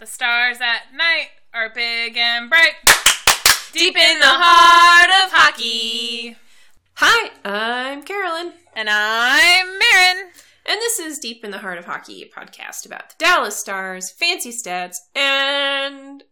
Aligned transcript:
The 0.00 0.06
stars 0.06 0.56
at 0.62 0.94
night 0.96 1.28
are 1.52 1.68
big 1.68 2.16
and 2.16 2.48
bright. 2.48 2.72
Deep 3.72 3.94
in 3.96 4.18
the 4.18 4.26
heart 4.26 5.10
of 5.26 5.30
hockey. 5.32 6.36
Hi, 6.94 7.30
I'm 7.44 8.02
Carolyn, 8.02 8.54
And 8.74 8.88
I'm 8.90 9.66
Marin. 9.66 10.30
and 10.64 10.80
this 10.80 10.98
is 10.98 11.18
Deep 11.18 11.44
in 11.44 11.50
the 11.50 11.58
Heart 11.58 11.76
of 11.78 11.84
Hockey, 11.84 12.22
a 12.22 12.28
podcast 12.28 12.86
about 12.86 13.10
the 13.10 13.14
Dallas 13.18 13.56
Stars, 13.56 14.10
fancy 14.10 14.50
stats, 14.52 14.96
and 15.14 16.24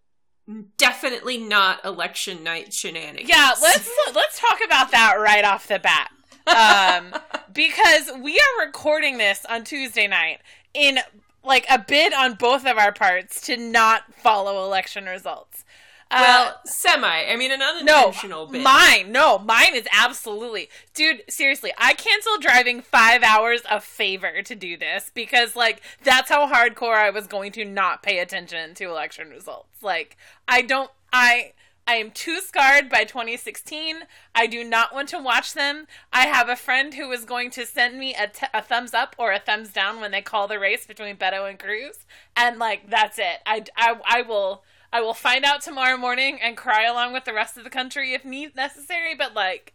definitely 0.79 1.37
not 1.37 1.85
election 1.85 2.43
night 2.43 2.73
shenanigans. 2.73 3.29
Yeah, 3.29 3.53
let's 3.61 3.91
let's 4.15 4.41
talk 4.41 4.61
about 4.65 4.91
that 4.93 5.17
right 5.21 5.45
off 5.45 5.69
the 5.69 5.79
bat. 5.79 6.09
Um, 6.47 7.15
because 7.53 8.11
we 8.19 8.39
are 8.39 8.65
recording 8.67 9.19
this 9.19 9.45
on 9.45 9.65
Tuesday 9.65 10.07
night 10.07 10.39
in 10.73 10.99
like 11.45 11.67
a 11.71 11.79
bid 11.79 12.13
on 12.13 12.35
both 12.35 12.67
of 12.67 12.79
our 12.79 12.93
parts 12.93 13.41
to 13.43 13.57
not 13.57 14.15
follow 14.15 14.65
election 14.65 15.07
results. 15.07 15.65
Uh, 16.11 16.21
well, 16.21 16.61
semi. 16.65 17.07
I 17.07 17.37
mean, 17.37 17.51
an 17.53 17.59
no, 17.59 17.67
unintentional 17.69 18.47
bit. 18.47 18.63
mine. 18.63 19.13
No, 19.13 19.39
mine 19.39 19.75
is 19.75 19.87
absolutely, 19.93 20.71
dude. 20.95 21.23
Seriously, 21.29 21.71
I 21.77 21.93
canceled 21.93 22.41
driving 22.41 22.81
five 22.81 23.23
hours 23.23 23.61
a 23.71 23.79
favor 23.79 24.41
to 24.43 24.55
do 24.55 24.79
this 24.79 25.11
because, 25.13 25.55
like, 25.55 25.83
that's 26.03 26.31
how 26.31 26.51
hardcore 26.51 26.97
I 26.97 27.11
was 27.11 27.27
going 27.27 27.53
to 27.53 27.65
not 27.67 28.03
pay 28.03 28.21
attention 28.21 28.75
to 28.77 28.85
election 28.85 29.29
results. 29.29 29.83
Like, 29.83 30.17
I 30.47 30.63
don't, 30.63 30.91
I. 31.13 31.53
I 31.89 31.95
am 31.95 32.11
too 32.11 32.43
scarred 32.43 32.91
by 32.91 33.05
2016. 33.05 34.01
I 34.35 34.47
do 34.47 34.63
not 34.63 34.95
want 34.95 35.09
to 35.09 35.19
watch 35.19 35.55
them. 35.55 35.87
I 36.13 36.27
have 36.27 36.51
a 36.51 36.55
friend 36.55 36.93
who 36.93 37.11
is 37.13 37.25
going 37.25 37.51
to 37.53 37.65
send 37.65 37.99
me 37.99 38.15
a, 38.15 38.27
t- 38.27 38.47
a 38.53 38.61
thumbs 38.61 38.93
up 38.93 39.17
or 39.19 39.33
a 39.33 39.39
thumbs 39.39 39.71
down 39.71 39.99
when 39.99 40.11
they 40.11 40.21
call 40.21 40.47
the 40.47 40.59
race 40.59 40.87
between 40.87 41.17
Beto 41.17 41.49
and 41.49 41.59
Cruz, 41.59 42.05
and 42.37 42.59
like 42.59 42.91
that's 42.91 43.19
it. 43.19 43.39
I, 43.47 43.65
I, 43.75 43.97
I 44.05 44.21
will 44.21 44.65
I 44.93 45.01
will 45.01 45.15
find 45.15 45.47
out 45.47 45.63
tomorrow 45.63 45.97
morning 45.97 46.39
and 46.43 46.59
cry 46.59 46.85
along 46.85 47.15
with 47.15 47.25
the 47.25 47.33
rest 47.33 47.57
of 47.57 47.65
the 47.65 47.71
country 47.71 48.13
if 48.13 48.23
need 48.23 48.55
necessary. 48.55 49.15
But 49.15 49.33
like, 49.33 49.73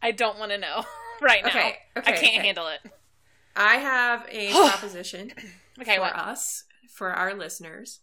I 0.00 0.12
don't 0.12 0.38
want 0.38 0.52
to 0.52 0.58
know 0.58 0.84
right 1.20 1.42
now. 1.42 1.48
Okay, 1.48 1.76
okay, 1.96 2.12
I 2.12 2.16
can't 2.16 2.38
okay. 2.38 2.46
handle 2.46 2.68
it. 2.68 2.92
I 3.56 3.78
have 3.78 4.24
a 4.30 4.52
proposition 4.70 5.32
Okay, 5.80 5.96
for 5.96 6.02
what? 6.02 6.14
us, 6.14 6.62
for 6.88 7.10
our 7.12 7.34
listeners. 7.34 8.02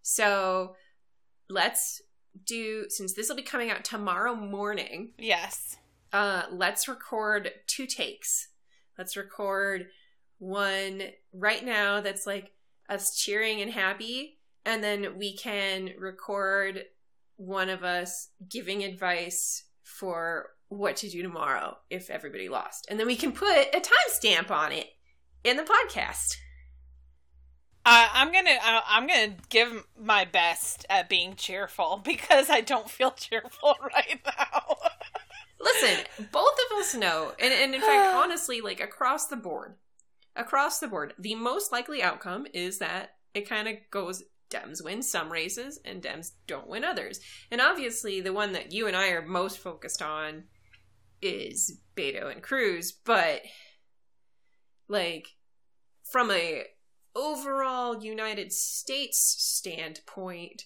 So 0.00 0.76
let's 1.48 2.00
do, 2.46 2.86
since 2.88 3.12
this 3.14 3.28
will 3.28 3.36
be 3.36 3.42
coming 3.42 3.70
out 3.70 3.84
tomorrow 3.84 4.34
morning, 4.34 5.12
Yes. 5.18 5.76
uh, 6.12 6.42
let's 6.50 6.88
record 6.88 7.50
two 7.66 7.86
takes. 7.86 8.48
Let's 8.98 9.16
record 9.16 9.86
one 10.38 11.02
right 11.32 11.64
now 11.64 12.00
that's 12.00 12.26
like 12.26 12.52
us 12.88 13.16
cheering 13.16 13.60
and 13.60 13.70
happy, 13.70 14.38
and 14.64 14.82
then 14.82 15.16
we 15.18 15.36
can 15.36 15.90
record 15.98 16.84
one 17.36 17.68
of 17.68 17.82
us 17.82 18.28
giving 18.48 18.84
advice 18.84 19.64
for 19.82 20.50
what 20.68 20.96
to 20.96 21.08
do 21.08 21.22
tomorrow 21.22 21.76
if 21.90 22.10
everybody 22.10 22.48
lost. 22.48 22.86
And 22.90 22.98
then 22.98 23.06
we 23.06 23.16
can 23.16 23.32
put 23.32 23.48
a 23.74 23.80
timestamp 23.80 24.50
on 24.50 24.72
it 24.72 24.86
in 25.44 25.56
the 25.56 25.62
podcast. 25.62 26.36
Uh, 27.86 28.08
I'm 28.14 28.32
gonna 28.32 28.56
uh, 28.64 28.80
I'm 28.86 29.06
gonna 29.06 29.34
give 29.50 29.86
my 30.00 30.24
best 30.24 30.86
at 30.88 31.08
being 31.08 31.34
cheerful 31.34 32.00
because 32.04 32.48
I 32.48 32.60
don't 32.60 32.88
feel 32.88 33.10
cheerful 33.10 33.76
right 33.82 34.20
now. 34.24 34.76
Listen, 35.60 36.04
both 36.32 36.54
of 36.70 36.78
us 36.78 36.94
know, 36.94 37.32
and, 37.40 37.52
and 37.52 37.74
in 37.74 37.80
fact, 37.80 38.14
honestly, 38.14 38.60
like 38.60 38.80
across 38.80 39.26
the 39.26 39.36
board, 39.36 39.74
across 40.36 40.78
the 40.78 40.88
board, 40.88 41.14
the 41.18 41.34
most 41.34 41.72
likely 41.72 42.02
outcome 42.02 42.46
is 42.52 42.78
that 42.78 43.16
it 43.34 43.48
kind 43.48 43.68
of 43.68 43.76
goes 43.90 44.22
Dems 44.50 44.84
win 44.84 45.02
some 45.02 45.32
races 45.32 45.80
and 45.84 46.02
Dems 46.02 46.32
don't 46.46 46.68
win 46.68 46.84
others. 46.84 47.20
And 47.50 47.60
obviously, 47.60 48.20
the 48.20 48.32
one 48.32 48.52
that 48.52 48.72
you 48.72 48.86
and 48.86 48.96
I 48.96 49.08
are 49.08 49.26
most 49.26 49.58
focused 49.58 50.00
on 50.00 50.44
is 51.20 51.80
Beto 51.96 52.30
and 52.30 52.42
Cruz, 52.42 52.92
but 52.92 53.42
like 54.88 55.28
from 56.04 56.30
a 56.30 56.64
overall 57.14 58.02
United 58.02 58.52
States 58.52 59.34
standpoint, 59.38 60.64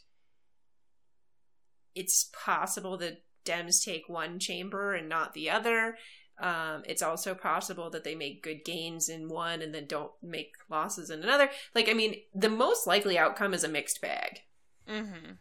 it's 1.94 2.30
possible 2.32 2.96
that 2.98 3.22
Dems 3.44 3.84
take 3.84 4.08
one 4.08 4.38
chamber 4.38 4.94
and 4.94 5.08
not 5.08 5.34
the 5.34 5.50
other. 5.50 5.96
Um, 6.40 6.82
it's 6.86 7.02
also 7.02 7.34
possible 7.34 7.90
that 7.90 8.04
they 8.04 8.14
make 8.14 8.42
good 8.42 8.64
gains 8.64 9.08
in 9.08 9.28
one 9.28 9.60
and 9.60 9.74
then 9.74 9.86
don't 9.86 10.12
make 10.22 10.52
losses 10.70 11.10
in 11.10 11.22
another. 11.22 11.50
Like, 11.74 11.88
I 11.88 11.94
mean, 11.94 12.16
the 12.34 12.48
most 12.48 12.86
likely 12.86 13.18
outcome 13.18 13.54
is 13.54 13.64
a 13.64 13.68
mixed 13.68 14.00
bag. 14.00 14.40
mm-hmm. 14.88 15.32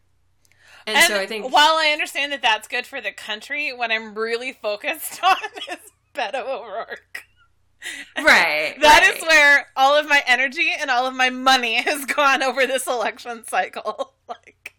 And, 0.88 1.03
so 1.03 1.19
I 1.19 1.28
think 1.28 1.51
while 1.51 1.75
I 1.75 1.89
understand 1.91 2.31
that 2.31 2.41
that's 2.41 2.68
good 2.68 2.85
for 2.85 3.01
the 3.01 3.12
country, 3.12 3.74
what 3.74 3.91
I'm 3.91 4.16
really 4.16 4.53
focused 4.53 5.22
on 5.24 5.35
is 5.69 5.91
Beto 6.16 6.47
O'Rourke. 6.47 7.25
Right, 8.18 8.76
That 8.82 9.02
right. 9.04 9.16
is 9.18 9.22
where 9.24 9.68
all 9.76 9.98
of 9.98 10.08
my 10.08 10.22
energy 10.28 10.70
and 10.80 10.90
all 10.90 11.06
of 11.06 11.16
my 11.16 11.30
money 11.30 11.76
has 11.84 12.06
gone 12.06 12.44
over 12.44 12.66
this 12.66 12.88
election 12.88 13.46
cycle. 13.48 14.14
like 14.28 14.76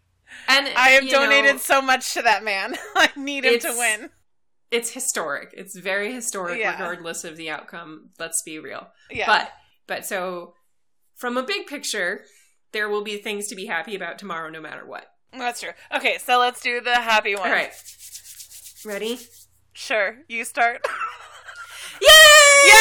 and 0.47 0.67
I 0.75 0.89
have 0.89 1.03
you 1.03 1.11
know, 1.11 1.21
donated 1.23 1.59
so 1.59 1.81
much 1.81 2.13
to 2.13 2.21
that 2.23 2.43
man. 2.43 2.75
I 2.95 3.09
need 3.15 3.45
him 3.45 3.59
to 3.59 3.75
win. 3.77 4.09
it's 4.71 4.91
historic. 4.91 5.53
It's 5.53 5.77
very 5.77 6.11
historic, 6.13 6.59
Yeah. 6.59 6.71
regardless 6.71 7.23
of 7.23 7.37
the 7.37 7.49
outcome. 7.49 8.09
Let's 8.19 8.41
be 8.43 8.59
real. 8.59 8.87
Yeah. 9.11 9.25
But 9.27 9.51
but 9.87 10.05
so 10.05 10.53
from 11.15 11.37
a 11.37 11.43
big 11.43 11.67
picture, 11.67 12.23
there 12.71 12.89
will 12.89 13.03
be 13.03 13.17
things 13.17 13.47
to 13.47 13.55
be 13.55 13.65
happy 13.65 13.95
about 13.95 14.17
tomorrow, 14.19 14.49
no 14.49 14.61
matter 14.61 14.85
what. 14.85 15.11
that's 15.33 15.61
true. 15.61 15.71
Okay, 15.95 16.17
so 16.17 16.39
let's 16.39 16.61
do 16.61 16.79
the 16.81 16.95
happy 16.95 17.35
one. 17.35 17.47
All 17.47 17.51
right, 17.53 17.71
ready? 18.85 19.19
Sure. 19.73 20.17
You 20.27 20.45
start. 20.45 20.81
Yay! 22.01 22.07
Yay! 22.65 22.73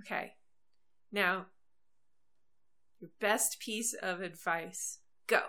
Okay. 0.00 0.32
Now, 1.12 1.46
your 3.00 3.10
best 3.20 3.60
piece 3.60 3.94
of 3.94 4.20
advice. 4.20 4.98
Go. 5.26 5.40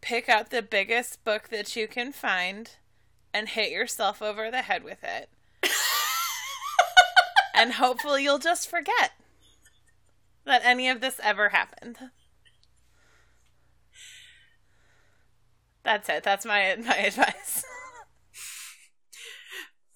Pick 0.00 0.28
out 0.28 0.50
the 0.50 0.62
biggest 0.62 1.24
book 1.24 1.48
that 1.48 1.74
you 1.76 1.88
can 1.88 2.12
find 2.12 2.70
and 3.32 3.48
hit 3.48 3.70
yourself 3.70 4.22
over 4.22 4.50
the 4.50 4.62
head 4.62 4.82
with 4.84 5.02
it. 5.02 5.30
and 7.54 7.74
hopefully 7.74 8.22
you'll 8.24 8.38
just 8.38 8.68
forget 8.68 9.12
that 10.44 10.62
any 10.64 10.88
of 10.88 11.00
this 11.00 11.20
ever 11.22 11.50
happened. 11.50 11.98
That's 15.86 16.08
it. 16.08 16.24
That's 16.24 16.44
my 16.44 16.76
my 16.84 16.96
advice. 16.96 17.64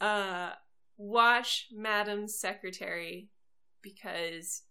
Uh, 0.01 0.53
watch 0.97 1.67
Madam's 1.71 2.35
Secretary 2.35 3.29
because 3.83 4.63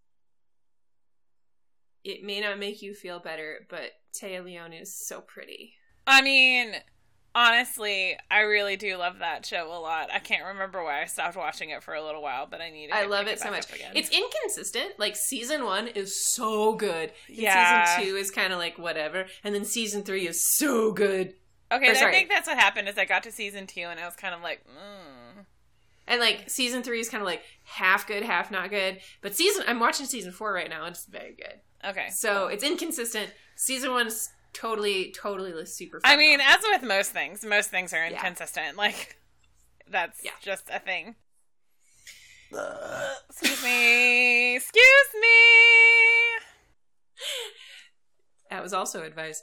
it 2.03 2.23
may 2.23 2.41
not 2.41 2.57
make 2.57 2.81
you 2.81 2.95
feel 2.95 3.19
better, 3.19 3.67
but 3.69 3.91
Téa 4.11 4.43
Leoni 4.43 4.77
is 4.77 4.95
so 4.95 5.21
pretty. 5.21 5.75
I 6.07 6.23
mean, 6.23 6.73
honestly, 7.35 8.17
I 8.29 8.41
really 8.41 8.75
do 8.75 8.95
love 8.97 9.19
that 9.19 9.45
show 9.45 9.67
a 9.71 9.79
lot. 9.79 10.09
I 10.13 10.19
can't 10.19 10.45
remember 10.45 10.83
why 10.83 11.01
I 11.01 11.05
stopped 11.05 11.35
watching 11.35 11.69
it 11.69 11.83
for 11.83 11.93
a 11.93 12.03
little 12.03 12.21
while, 12.21 12.47
but 12.49 12.61
I 12.61 12.69
need 12.69 12.87
to 12.87 12.95
I 12.95 13.05
love 13.05 13.27
it 13.27 13.39
so 13.39 13.49
much. 13.51 13.73
again. 13.73 13.91
It's 13.95 14.09
inconsistent. 14.09 14.99
Like 14.99 15.15
season 15.15 15.63
one 15.63 15.87
is 15.87 16.33
so 16.33 16.73
good. 16.73 17.11
And 17.27 17.37
Yeah. 17.37 17.85
Season 17.85 18.05
two 18.05 18.15
is 18.15 18.31
kind 18.31 18.53
of 18.53 18.59
like 18.59 18.77
whatever, 18.77 19.25
and 19.43 19.53
then 19.53 19.65
season 19.65 20.03
three 20.03 20.27
is 20.27 20.43
so 20.57 20.91
good. 20.91 21.33
okay. 21.71 21.91
or 21.91 22.07
I 22.07 22.11
think 22.11 22.29
that's 22.29 22.47
what 22.47 22.57
happened. 22.57 22.87
Is 22.87 22.97
I 22.97 23.05
got 23.05 23.23
to 23.23 23.31
season 23.31 23.67
two 23.67 23.81
and 23.81 23.99
I 23.99 24.05
was 24.05 24.15
kind 24.15 24.33
of 24.33 24.41
like, 24.41 24.65
mm. 24.65 25.45
And 26.07 26.19
like 26.19 26.49
season 26.49 26.81
three 26.81 26.99
is 26.99 27.07
kind 27.07 27.21
of 27.21 27.27
like 27.27 27.43
half 27.63 28.07
good, 28.07 28.23
half 28.23 28.49
not 28.49 28.71
good. 28.71 28.99
But 29.21 29.35
season 29.35 29.63
I'm 29.67 29.79
watching 29.79 30.07
season 30.07 30.31
four 30.31 30.51
right 30.51 30.69
now. 30.69 30.85
It's 30.85 31.05
very 31.05 31.35
good. 31.35 31.59
okay. 31.87 32.07
So 32.11 32.47
it's 32.47 32.63
inconsistent. 32.63 33.31
Season 33.55 33.91
one's 33.91 34.29
totally, 34.53 35.11
totally 35.11 35.65
super. 35.65 35.99
Fun 35.99 36.11
I 36.11 36.17
mean, 36.17 36.39
as 36.41 36.59
with 36.63 36.83
most 36.83 37.11
things, 37.11 37.43
most 37.45 37.69
things 37.69 37.93
are 37.93 38.03
Yeah. 38.05 38.11
inconsistent. 38.17 38.77
Like 38.77 39.17
that's 39.89 40.23
Yeah. 40.23 40.31
just 40.41 40.69
a 40.69 40.79
thing. 40.79 41.15
Excuse 43.29 43.63
me. 43.63 44.55
Excuse 44.55 45.09
me. 45.21 45.27
that 48.49 48.63
was 48.63 48.73
also 48.73 49.03
advice. 49.03 49.41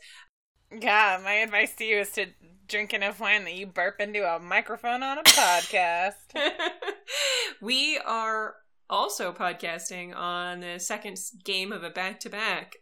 Yeah, 0.72 1.20
my 1.22 1.34
advice 1.34 1.74
to 1.76 1.84
you 1.84 1.98
is 1.98 2.10
to 2.12 2.26
drink 2.66 2.92
enough 2.92 3.20
wine 3.20 3.44
that 3.44 3.54
you 3.54 3.66
burp 3.66 4.00
into 4.00 4.24
a 4.28 4.40
microphone 4.40 5.02
on 5.04 5.18
a 5.18 5.22
podcast. 5.22 6.14
we 7.60 7.98
are 7.98 8.56
also 8.90 9.32
podcasting 9.32 10.14
on 10.16 10.60
the 10.60 10.78
second 10.80 11.18
game 11.44 11.70
of 11.72 11.84
a 11.84 11.90
back 11.90 12.18
to 12.20 12.28
back 12.30 12.76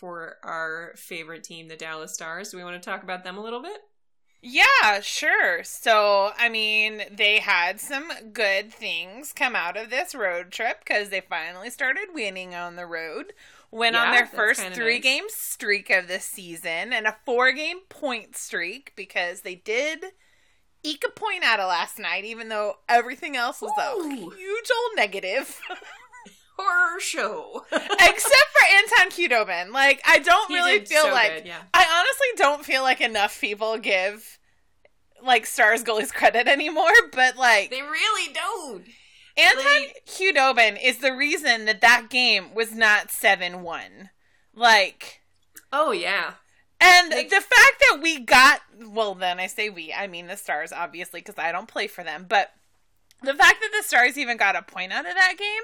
for 0.00 0.38
our 0.42 0.94
favorite 0.96 1.44
team, 1.44 1.68
the 1.68 1.76
Dallas 1.76 2.14
Stars. 2.14 2.50
Do 2.50 2.56
we 2.56 2.64
want 2.64 2.82
to 2.82 2.90
talk 2.90 3.02
about 3.02 3.22
them 3.22 3.36
a 3.36 3.42
little 3.42 3.60
bit? 3.60 3.82
Yeah, 4.42 5.00
sure. 5.02 5.62
So, 5.62 6.30
I 6.38 6.48
mean, 6.48 7.02
they 7.12 7.40
had 7.40 7.78
some 7.78 8.10
good 8.32 8.72
things 8.72 9.34
come 9.34 9.54
out 9.54 9.76
of 9.76 9.90
this 9.90 10.14
road 10.14 10.50
trip 10.50 10.78
because 10.78 11.10
they 11.10 11.20
finally 11.20 11.68
started 11.68 12.14
winning 12.14 12.54
on 12.54 12.76
the 12.76 12.86
road. 12.86 13.34
Went 13.70 13.94
on 13.94 14.10
their 14.10 14.26
first 14.26 14.62
three 14.72 14.94
nice. 14.94 15.02
game 15.02 15.24
streak 15.28 15.90
of 15.90 16.08
the 16.08 16.18
season 16.18 16.92
and 16.92 17.06
a 17.06 17.16
four 17.24 17.52
game 17.52 17.80
point 17.88 18.36
streak 18.36 18.92
because 18.96 19.42
they 19.42 19.54
did 19.54 20.06
eke 20.82 21.04
a 21.06 21.10
point 21.10 21.44
out 21.44 21.60
of 21.60 21.68
last 21.68 21.98
night, 21.98 22.24
even 22.24 22.48
though 22.48 22.78
everything 22.88 23.36
else 23.36 23.60
was 23.60 23.70
a 23.78 24.02
huge 24.02 24.70
old 24.74 24.96
negative. 24.96 25.60
Horror 26.62 27.00
show. 27.00 27.64
Except 27.72 28.48
for 28.52 28.66
Anton 28.76 29.10
Khudobin. 29.10 29.72
Like, 29.72 30.00
I 30.06 30.18
don't 30.18 30.48
He 30.48 30.54
really 30.56 30.80
feel 30.84 31.02
so 31.04 31.12
like 31.12 31.36
good, 31.38 31.46
yeah. 31.46 31.62
I 31.74 31.84
honestly 32.00 32.26
don't 32.36 32.64
feel 32.64 32.82
like 32.82 33.00
enough 33.00 33.40
people 33.40 33.78
give 33.78 34.38
like 35.22 35.46
stars 35.46 35.84
goalies 35.84 36.12
credit 36.12 36.48
anymore, 36.48 36.90
but 37.12 37.36
like 37.36 37.70
They 37.70 37.82
really 37.82 38.32
don't. 38.32 38.84
Anton 39.36 39.64
like- 39.64 40.02
Khudobin 40.06 40.78
is 40.82 40.98
the 40.98 41.12
reason 41.14 41.64
that 41.66 41.80
that 41.82 42.08
game 42.10 42.54
was 42.54 42.74
not 42.74 43.08
7-1. 43.08 44.10
Like 44.54 45.20
Oh 45.72 45.92
yeah. 45.92 46.34
and 46.80 47.10
Like- 47.10 47.28
the 47.30 47.36
fact 47.40 47.82
that 47.88 48.00
we 48.02 48.18
got 48.20 48.60
well 48.86 49.14
then 49.14 49.38
I 49.38 49.46
say 49.46 49.68
we, 49.68 49.92
I 49.92 50.06
mean 50.06 50.26
the 50.26 50.36
stars 50.36 50.72
obviously 50.72 51.20
cuz 51.22 51.36
I 51.38 51.52
don't 51.52 51.68
play 51.68 51.86
for 51.86 52.02
them, 52.02 52.26
but 52.28 52.52
the 53.22 53.34
fact 53.34 53.60
that 53.60 53.70
the 53.76 53.86
stars 53.86 54.16
even 54.16 54.38
got 54.38 54.56
a 54.56 54.62
point 54.62 54.92
out 54.92 55.06
of 55.06 55.14
that 55.14 55.34
game 55.38 55.62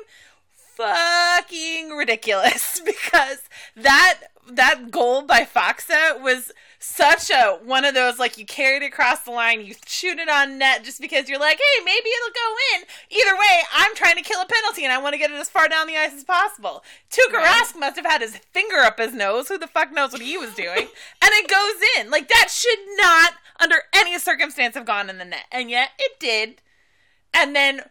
fucking 0.76 1.90
ridiculous 1.90 2.80
because 2.84 3.42
that 3.74 4.20
that 4.48 4.90
goal 4.90 5.22
by 5.22 5.42
Faksa 5.42 6.20
was 6.22 6.52
such 6.78 7.30
a 7.30 7.58
one 7.64 7.84
of 7.84 7.94
those 7.94 8.18
like 8.18 8.38
you 8.38 8.46
carried 8.46 8.82
it 8.82 8.86
across 8.86 9.20
the 9.20 9.30
line, 9.30 9.64
you 9.64 9.74
shoot 9.86 10.18
it 10.18 10.28
on 10.28 10.58
net 10.58 10.84
just 10.84 11.00
because 11.00 11.28
you're 11.28 11.40
like, 11.40 11.58
hey, 11.58 11.84
maybe 11.84 12.08
it'll 12.08 12.34
go 12.34 12.54
in. 12.76 12.84
Either 13.10 13.36
way, 13.36 13.62
I'm 13.74 13.94
trying 13.94 14.16
to 14.16 14.22
kill 14.22 14.40
a 14.40 14.46
penalty 14.46 14.84
and 14.84 14.92
I 14.92 14.98
want 14.98 15.14
to 15.14 15.18
get 15.18 15.30
it 15.30 15.40
as 15.40 15.48
far 15.48 15.68
down 15.68 15.86
the 15.86 15.96
ice 15.96 16.14
as 16.14 16.24
possible. 16.24 16.84
Tuukka 17.10 17.34
Right. 17.34 17.62
Rask 17.64 17.78
must 17.78 17.96
have 17.96 18.06
had 18.06 18.20
his 18.20 18.36
finger 18.36 18.76
up 18.76 18.98
his 18.98 19.14
nose. 19.14 19.48
Who 19.48 19.58
the 19.58 19.66
fuck 19.66 19.92
knows 19.92 20.12
what 20.12 20.22
he 20.22 20.38
was 20.38 20.54
doing? 20.54 20.88
and 21.22 21.30
it 21.32 21.48
goes 21.48 21.88
in. 21.98 22.10
Like 22.10 22.28
that 22.28 22.48
should 22.50 22.78
not, 22.96 23.32
under 23.58 23.82
any 23.94 24.18
circumstance, 24.18 24.74
have 24.74 24.86
gone 24.86 25.10
in 25.10 25.18
the 25.18 25.24
net, 25.24 25.46
and 25.50 25.70
yet 25.70 25.90
it 25.98 26.20
did. 26.20 26.60
And 27.34 27.54
then 27.54 27.82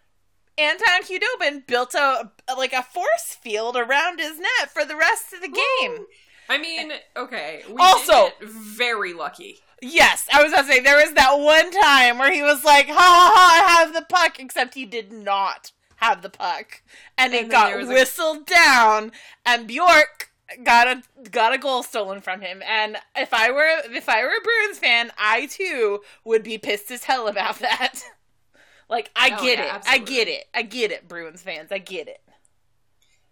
Anton 0.57 1.03
Khudobin 1.03 1.67
built 1.67 1.93
a 1.95 2.31
like 2.57 2.73
a 2.73 2.83
force 2.83 3.37
field 3.41 3.75
around 3.75 4.19
his 4.19 4.39
net 4.39 4.71
for 4.71 4.85
the 4.85 4.95
rest 4.95 5.33
of 5.33 5.41
the 5.41 5.47
game. 5.49 6.05
I 6.47 6.57
mean, 6.57 6.91
okay. 7.17 7.63
We 7.69 7.75
Also- 7.77 8.31
very 8.41 9.13
lucky. 9.13 9.59
Yes, 9.81 10.27
I 10.31 10.41
was 10.41 10.53
about 10.53 10.67
to 10.67 10.71
say 10.71 10.79
there 10.79 10.95
was 11.03 11.13
that 11.13 11.37
one 11.37 11.69
time 11.71 12.17
where 12.17 12.31
he 12.31 12.41
was 12.41 12.63
like, 12.63 12.87
"Ha 12.87 12.93
ha 12.93 13.31
ha! 13.35 13.63
I 13.65 13.73
have 13.83 13.93
the 13.93 14.01
puck," 14.03 14.39
except 14.39 14.73
he 14.73 14.85
did 14.85 15.11
not 15.11 15.71
have 15.97 16.21
the 16.21 16.29
puck, 16.29 16.81
and, 17.17 17.33
it 17.33 17.43
And 17.43 17.51
then 17.51 17.71
got 17.71 17.77
was 17.77 17.89
a- 17.89 17.93
whistled 17.93 18.45
down, 18.45 19.11
and 19.45 19.67
Bjork 19.67 20.31
got 20.63 20.87
a 20.87 21.03
got 21.29 21.53
a 21.53 21.57
goal 21.57 21.83
stolen 21.83 22.21
from 22.21 22.39
him. 22.41 22.63
And 22.65 22.97
if 23.15 23.33
I 23.33 23.51
were 23.51 23.81
if 23.91 24.07
I 24.07 24.21
were 24.23 24.29
a 24.29 24.41
Bruins 24.41 24.79
fan, 24.79 25.11
I 25.17 25.47
too 25.47 26.01
would 26.23 26.43
be 26.43 26.57
pissed 26.57 26.89
as 26.91 27.03
hell 27.03 27.27
about 27.27 27.59
that. 27.59 28.01
like 28.89 29.11
I 29.15 29.31
Oh, 29.37 29.43
get 29.43 29.57
yeah, 29.59 29.77
it, 29.77 29.83
I 29.87 29.97
get 29.97 30.27
it, 30.27 30.45
I 30.53 30.61
get 30.61 30.91
it, 30.91 31.07
Bruins 31.07 31.41
fans, 31.41 31.71
I 31.71 31.77
get 31.79 32.07
it. 32.07 32.21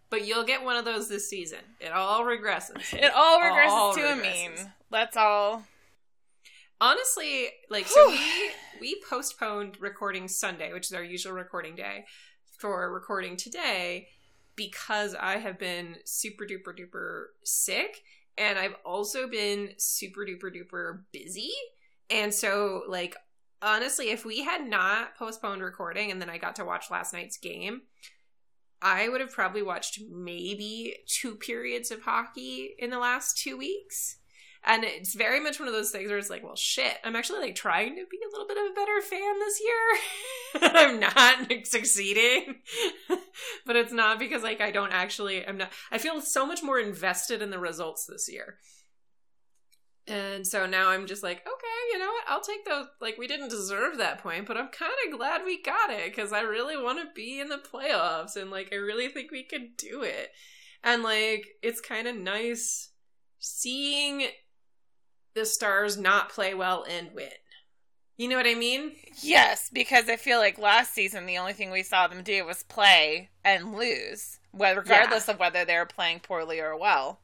But 0.10 0.28
you'll 0.28 0.44
get 0.44 0.64
one 0.64 0.76
of 0.76 0.86
those 0.86 1.10
this 1.10 1.28
season. 1.30 1.60
It 1.80 1.92
all 1.92 2.24
regresses. 2.24 2.94
It 2.94 3.12
all 3.16 3.40
regresses 3.40 3.68
all 3.70 3.94
to 3.96 4.02
a 4.02 4.16
regresses. 4.16 4.56
meme. 4.58 4.68
That's 4.92 5.18
all. 5.18 5.64
Honestly, 6.82 7.48
like 7.70 7.88
so 7.88 8.10
we 8.10 8.20
we 8.82 9.02
postponed 9.10 9.78
recording 9.80 10.28
Sunday, 10.28 10.74
which 10.74 10.88
is 10.88 10.94
our 10.94 11.04
usual 11.04 11.34
recording 11.34 11.76
day, 11.76 12.06
for 12.60 12.92
recording 12.92 13.38
today 13.38 14.08
because 14.56 15.16
I 15.16 15.38
have 15.38 15.58
been 15.58 15.96
super 16.06 16.46
duper 16.46 16.78
duper 16.78 17.26
sick 17.44 18.02
and 18.38 18.60
I've 18.60 18.76
also 18.86 19.28
been 19.28 19.72
super 19.78 20.26
duper 20.26 20.54
duper 20.54 21.02
busy. 21.12 21.52
And 22.10 22.34
so 22.34 22.84
like 22.88 23.16
honestly, 23.64 24.10
if 24.10 24.26
we 24.26 24.44
had 24.44 24.68
not 24.68 25.16
postponed 25.16 25.64
recording 25.64 26.12
and 26.12 26.22
then 26.22 26.30
I 26.30 26.38
got 26.38 26.56
to 26.58 26.66
watch 26.66 26.92
last 26.92 27.14
night's 27.14 27.38
game, 27.38 27.84
I 28.82 29.08
would 29.08 29.22
have 29.22 29.32
probably 29.32 29.62
watched 29.62 30.02
maybe 30.12 30.98
two 31.08 31.36
periods 31.36 31.90
of 31.90 32.02
hockey 32.02 32.76
in 32.78 32.90
the 32.90 33.00
last 33.00 33.38
two 33.38 33.58
weeks. 33.58 34.18
And 34.66 34.84
it's 34.84 35.14
very 35.14 35.42
much 35.42 35.60
one 35.60 35.68
of 35.68 35.74
those 35.74 35.92
things 35.92 36.10
where 36.10 36.18
it's 36.18 36.30
like, 36.30 36.44
well, 36.44 36.56
shit, 36.56 36.98
I'm 37.04 37.16
actually 37.16 37.40
like 37.40 37.56
trying 37.56 37.96
to 37.96 38.06
be 38.10 38.18
a 38.18 38.32
little 38.32 38.48
bit 38.48 38.58
of 38.58 38.72
a 38.72 38.74
better 38.74 39.02
fan 39.02 39.40
this 39.40 39.62
year. 39.62 40.72
I'm 40.74 41.00
not 41.00 41.52
succeeding. 41.66 42.56
but 43.66 43.76
it's 43.76 43.92
not 43.92 44.20
because 44.20 44.44
like 44.44 44.62
I 44.62 44.72
don't 44.72 44.92
actually, 44.92 45.46
I'm 45.46 45.58
not, 45.58 45.72
I 45.92 45.98
feel 45.98 46.22
so 46.22 46.46
much 46.46 46.64
more 46.64 46.80
invested 46.80 47.42
in 47.42 47.50
the 47.50 47.60
results 47.60 48.06
this 48.06 48.30
year. 48.32 48.58
And 50.06 50.46
so 50.46 50.66
now 50.66 50.90
I'm 50.90 51.08
just 51.08 51.24
like, 51.24 51.38
okay, 51.38 51.92
you 51.94 52.00
know 52.00 52.12
what? 52.12 52.26
I'll 52.28 52.42
take 52.42 52.66
those. 52.66 52.88
Like, 53.00 53.18
we 53.18 53.28
didn't 53.28 53.50
deserve 53.50 53.98
that 53.98 54.22
point, 54.22 54.46
but 54.46 54.58
I'm 54.58 54.68
kind 54.68 54.92
of 55.06 55.18
glad 55.18 55.46
we 55.46 55.62
got 55.62 55.92
it 55.92 56.14
because 56.14 56.34
I 56.34 56.42
really 56.42 56.76
want 56.76 57.00
to 57.00 57.14
be 57.16 57.40
in 57.40 57.48
the 57.48 57.58
playoffs 57.58 58.36
and, 58.36 58.52
like, 58.52 58.70
I 58.74 58.76
really 58.76 59.08
think 59.08 59.32
we 59.32 59.44
could 59.44 59.78
do 59.78 60.02
it. 60.02 60.32
And, 60.84 61.04
like, 61.04 61.46
it's 61.62 61.80
kind 61.80 62.08
of 62.08 62.18
nice 62.18 62.90
seeing 63.40 64.28
the 65.36 65.46
Stars 65.46 65.98
not 65.98 66.30
play 66.30 66.54
well 66.54 66.86
and 66.90 67.12
win. 67.14 67.30
You 68.18 68.28
know 68.28 68.36
what 68.36 68.46
I 68.46 68.56
mean? 68.56 68.92
Yes, 69.22 69.70
because 69.74 70.08
I 70.10 70.18
feel 70.18 70.38
like 70.38 70.60
last 70.60 70.94
season 70.94 71.26
the 71.26 71.38
only 71.38 71.54
thing 71.54 71.72
we 71.72 71.82
saw 71.82 72.08
them 72.08 72.24
do 72.24 72.46
was 72.46 72.62
play 72.64 73.30
and 73.44 73.74
lose, 73.74 74.40
regardless 74.54 75.28
of 75.30 75.40
whether 75.40 75.66
they 75.66 75.78
were 75.78 75.86
playing 75.86 76.20
poorly 76.20 76.60
or 76.60 76.78
well. 76.78 77.22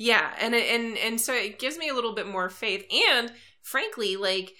Yeah, 0.00 0.32
and 0.40 0.54
and 0.54 0.96
and 0.96 1.20
so 1.20 1.34
it 1.34 1.58
gives 1.58 1.76
me 1.76 1.90
a 1.90 1.94
little 1.94 2.14
bit 2.14 2.26
more 2.26 2.48
faith. 2.48 2.86
And 2.90 3.30
frankly, 3.60 4.16
like 4.16 4.54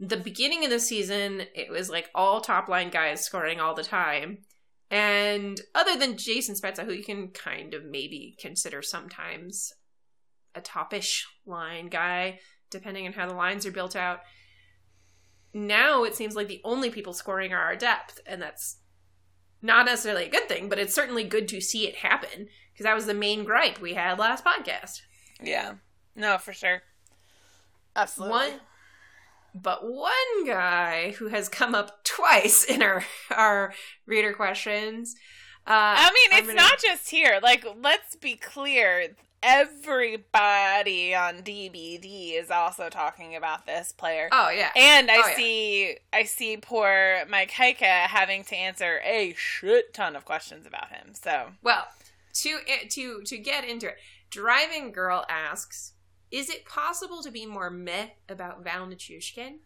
the 0.00 0.16
beginning 0.16 0.64
of 0.64 0.70
the 0.70 0.80
season, 0.80 1.42
it 1.54 1.70
was 1.70 1.90
like 1.90 2.08
all 2.14 2.40
top 2.40 2.70
line 2.70 2.88
guys 2.88 3.22
scoring 3.22 3.60
all 3.60 3.74
the 3.74 3.82
time. 3.82 4.38
And 4.90 5.60
other 5.74 5.94
than 5.98 6.16
Jason 6.16 6.54
Spezza, 6.54 6.86
who 6.86 6.94
you 6.94 7.04
can 7.04 7.28
kind 7.28 7.74
of 7.74 7.84
maybe 7.84 8.34
consider 8.40 8.80
sometimes 8.80 9.74
a 10.54 10.62
topish 10.62 11.26
line 11.44 11.88
guy, 11.88 12.40
depending 12.70 13.06
on 13.06 13.12
how 13.12 13.28
the 13.28 13.34
lines 13.34 13.66
are 13.66 13.70
built 13.70 13.94
out. 13.94 14.20
Now 15.52 16.04
it 16.04 16.14
seems 16.14 16.34
like 16.34 16.48
the 16.48 16.62
only 16.64 16.88
people 16.88 17.12
scoring 17.12 17.52
are 17.52 17.60
our 17.60 17.76
depth, 17.76 18.20
and 18.24 18.40
that's 18.40 18.78
not 19.62 19.86
necessarily 19.86 20.26
a 20.26 20.30
good 20.30 20.48
thing, 20.48 20.68
but 20.68 20.78
it's 20.78 20.94
certainly 20.94 21.24
good 21.24 21.48
to 21.48 21.60
see 21.60 21.86
it 21.86 21.96
happen 21.96 22.48
because 22.72 22.84
that 22.84 22.94
was 22.94 23.06
the 23.06 23.14
main 23.14 23.44
gripe 23.44 23.80
we 23.80 23.94
had 23.94 24.18
last 24.18 24.44
podcast. 24.44 25.02
Yeah. 25.42 25.74
No, 26.14 26.38
for 26.38 26.52
sure. 26.52 26.82
Absolutely. 27.96 28.32
One, 28.36 28.60
but 29.54 29.88
one 29.90 30.46
guy 30.46 31.12
who 31.12 31.28
has 31.28 31.48
come 31.48 31.74
up 31.74 32.04
twice 32.04 32.64
in 32.64 32.82
our 32.82 33.04
our 33.30 33.72
reader 34.06 34.32
questions. 34.32 35.14
Uh, 35.66 35.70
I 35.98 36.10
mean, 36.12 36.38
it's 36.38 36.46
gonna- 36.48 36.60
not 36.60 36.78
just 36.80 37.10
here. 37.10 37.40
Like, 37.42 37.64
let's 37.76 38.16
be 38.16 38.36
clear. 38.36 39.14
Everybody 39.42 41.14
on 41.14 41.42
DBD 41.42 42.38
is 42.38 42.50
also 42.50 42.88
talking 42.88 43.36
about 43.36 43.66
this 43.66 43.92
player. 43.92 44.28
Oh 44.32 44.50
yeah, 44.50 44.70
And 44.76 45.10
I 45.10 45.16
Oh, 45.16 45.28
yeah. 45.28 45.36
see 45.36 45.96
I 46.12 46.24
see 46.24 46.56
poor 46.56 47.24
Mike 47.28 47.50
Heika 47.50 48.06
having 48.06 48.44
to 48.44 48.56
answer 48.56 49.00
a 49.04 49.34
shit 49.36 49.92
ton 49.94 50.16
of 50.16 50.24
questions 50.24 50.66
about 50.66 50.90
him. 50.90 51.12
So 51.14 51.50
Well, 51.62 51.86
to 52.34 52.58
eh, 52.66 52.86
to 52.90 53.22
to 53.22 53.38
get 53.38 53.64
into 53.64 53.88
it, 53.88 53.96
driving 54.30 54.92
girl 54.92 55.24
asks, 55.28 55.92
"Is 56.30 56.50
it 56.50 56.64
possible 56.64 57.22
to 57.22 57.30
be 57.30 57.46
more 57.46 57.70
meh 57.70 58.08
about 58.28 58.62
Val 58.64 58.86
Nichushkin?" 58.86 59.58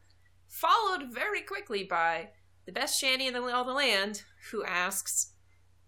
Followed 0.49 1.13
very 1.13 1.41
quickly 1.43 1.83
by 1.85 2.29
the 2.67 2.73
best 2.73 3.01
shanty 3.01 3.27
in 3.27 3.35
the, 3.35 3.43
all 3.43 3.65
the 3.65 3.73
land, 3.73 4.23
who 4.51 4.63
asks, 4.65 5.32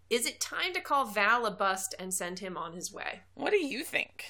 "Is 0.09 0.25
it 0.25 0.39
time 0.39 0.73
to 0.73 0.81
call 0.81 1.05
Val 1.05 1.45
a 1.45 1.51
bust 1.51 1.95
and 1.99 2.13
send 2.13 2.39
him 2.39 2.57
on 2.57 2.73
his 2.73 2.91
way?" 2.91 3.21
what 3.33 3.51
do 3.51 3.57
you 3.57 3.83
think? 3.83 4.25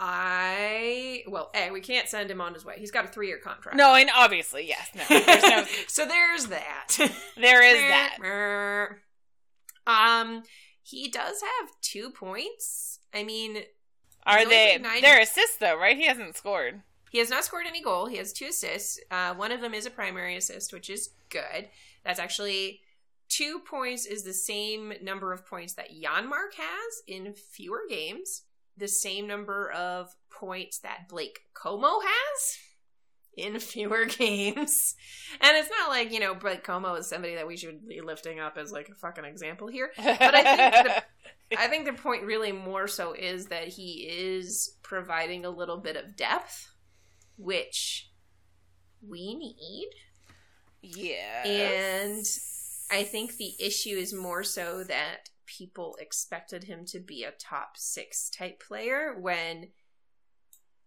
I 0.00 1.24
well, 1.26 1.50
a 1.54 1.70
we 1.70 1.80
can't 1.80 2.08
send 2.08 2.30
him 2.30 2.40
on 2.40 2.54
his 2.54 2.64
way. 2.64 2.76
He's 2.78 2.92
got 2.92 3.04
a 3.04 3.08
three 3.08 3.26
year 3.26 3.38
contract. 3.38 3.76
No, 3.76 3.94
and 3.94 4.08
obviously, 4.14 4.66
yes. 4.66 4.90
No. 4.94 5.02
There's 5.08 5.42
no 5.42 5.64
so 5.88 6.06
there's 6.06 6.46
that. 6.46 6.88
there 7.36 7.62
is 7.64 7.74
that. 7.74 8.88
Um, 9.86 10.44
he 10.82 11.08
does 11.08 11.40
have 11.40 11.70
two 11.80 12.10
points. 12.10 13.00
I 13.12 13.24
mean, 13.24 13.62
Are 14.24 14.44
they 14.46 14.78
they're 15.00 15.20
assists 15.20 15.56
though, 15.56 15.76
right? 15.76 15.96
He 15.96 16.06
hasn't 16.06 16.36
scored. 16.36 16.82
he 17.10 17.18
has 17.18 17.30
not 17.30 17.44
scored 17.44 17.66
any 17.66 17.82
goal. 17.82 18.06
He 18.06 18.18
has 18.18 18.32
two 18.32 18.46
assists. 18.46 19.00
Uh, 19.10 19.34
one 19.34 19.50
of 19.50 19.60
them 19.60 19.74
is 19.74 19.86
a 19.86 19.90
primary 19.90 20.36
assist, 20.36 20.72
which 20.72 20.88
is 20.88 21.10
good. 21.28 21.68
That's 22.04 22.20
actually 22.20 22.82
two 23.28 23.60
points 23.60 24.06
is 24.06 24.22
the 24.24 24.32
same 24.34 24.92
number 25.02 25.32
of 25.32 25.46
points 25.46 25.74
that 25.74 25.90
Janmark 25.90 26.54
has 26.56 27.02
in 27.06 27.34
fewer 27.34 27.82
games. 27.88 28.42
The 28.76 28.88
same 28.88 29.26
number 29.26 29.70
of 29.72 30.14
points 30.30 30.78
that 30.80 31.08
Blake 31.08 31.40
Comeau 31.54 32.00
has. 32.02 32.58
in 33.36 33.58
fewer 33.60 34.04
games. 34.04 34.94
And 35.40 35.56
it's 35.56 35.70
not 35.70 35.88
like, 35.90 36.12
you 36.12 36.20
know, 36.20 36.34
Blake 36.34 36.64
Comeau 36.64 36.98
is 36.98 37.08
somebody 37.08 37.34
that 37.36 37.46
we 37.46 37.56
should 37.56 37.86
be 37.86 38.00
lifting 38.00 38.40
up 38.40 38.56
as 38.56 38.72
like 38.72 38.88
a 38.88 38.94
fucking 38.94 39.24
example 39.24 39.68
here. 39.68 39.90
But 39.96 40.34
I 40.34 40.82
think 40.82 41.04
I 41.58 41.66
think 41.68 41.86
the 41.86 41.92
point 41.94 42.24
really 42.24 42.52
more 42.52 42.86
so 42.86 43.14
is 43.14 43.46
that 43.46 43.68
he 43.68 44.06
is 44.10 44.76
providing 44.82 45.44
a 45.44 45.50
little 45.50 45.78
bit 45.78 45.96
of 45.96 46.14
depth, 46.14 46.68
which 47.36 48.10
we 49.06 49.34
need. 49.34 49.88
yeah. 50.82 51.44
And 51.46 52.24
I 52.90 53.04
think 53.04 53.36
the 53.36 53.54
issue 53.60 53.96
is 53.96 54.12
more 54.14 54.42
so 54.42 54.82
that 54.84 55.28
people 55.46 55.96
expected 56.00 56.64
him 56.64 56.84
to 56.86 57.00
be 57.00 57.24
a 57.24 57.32
top 57.32 57.76
six 57.76 58.30
type 58.30 58.62
player 58.66 59.16
when 59.18 59.68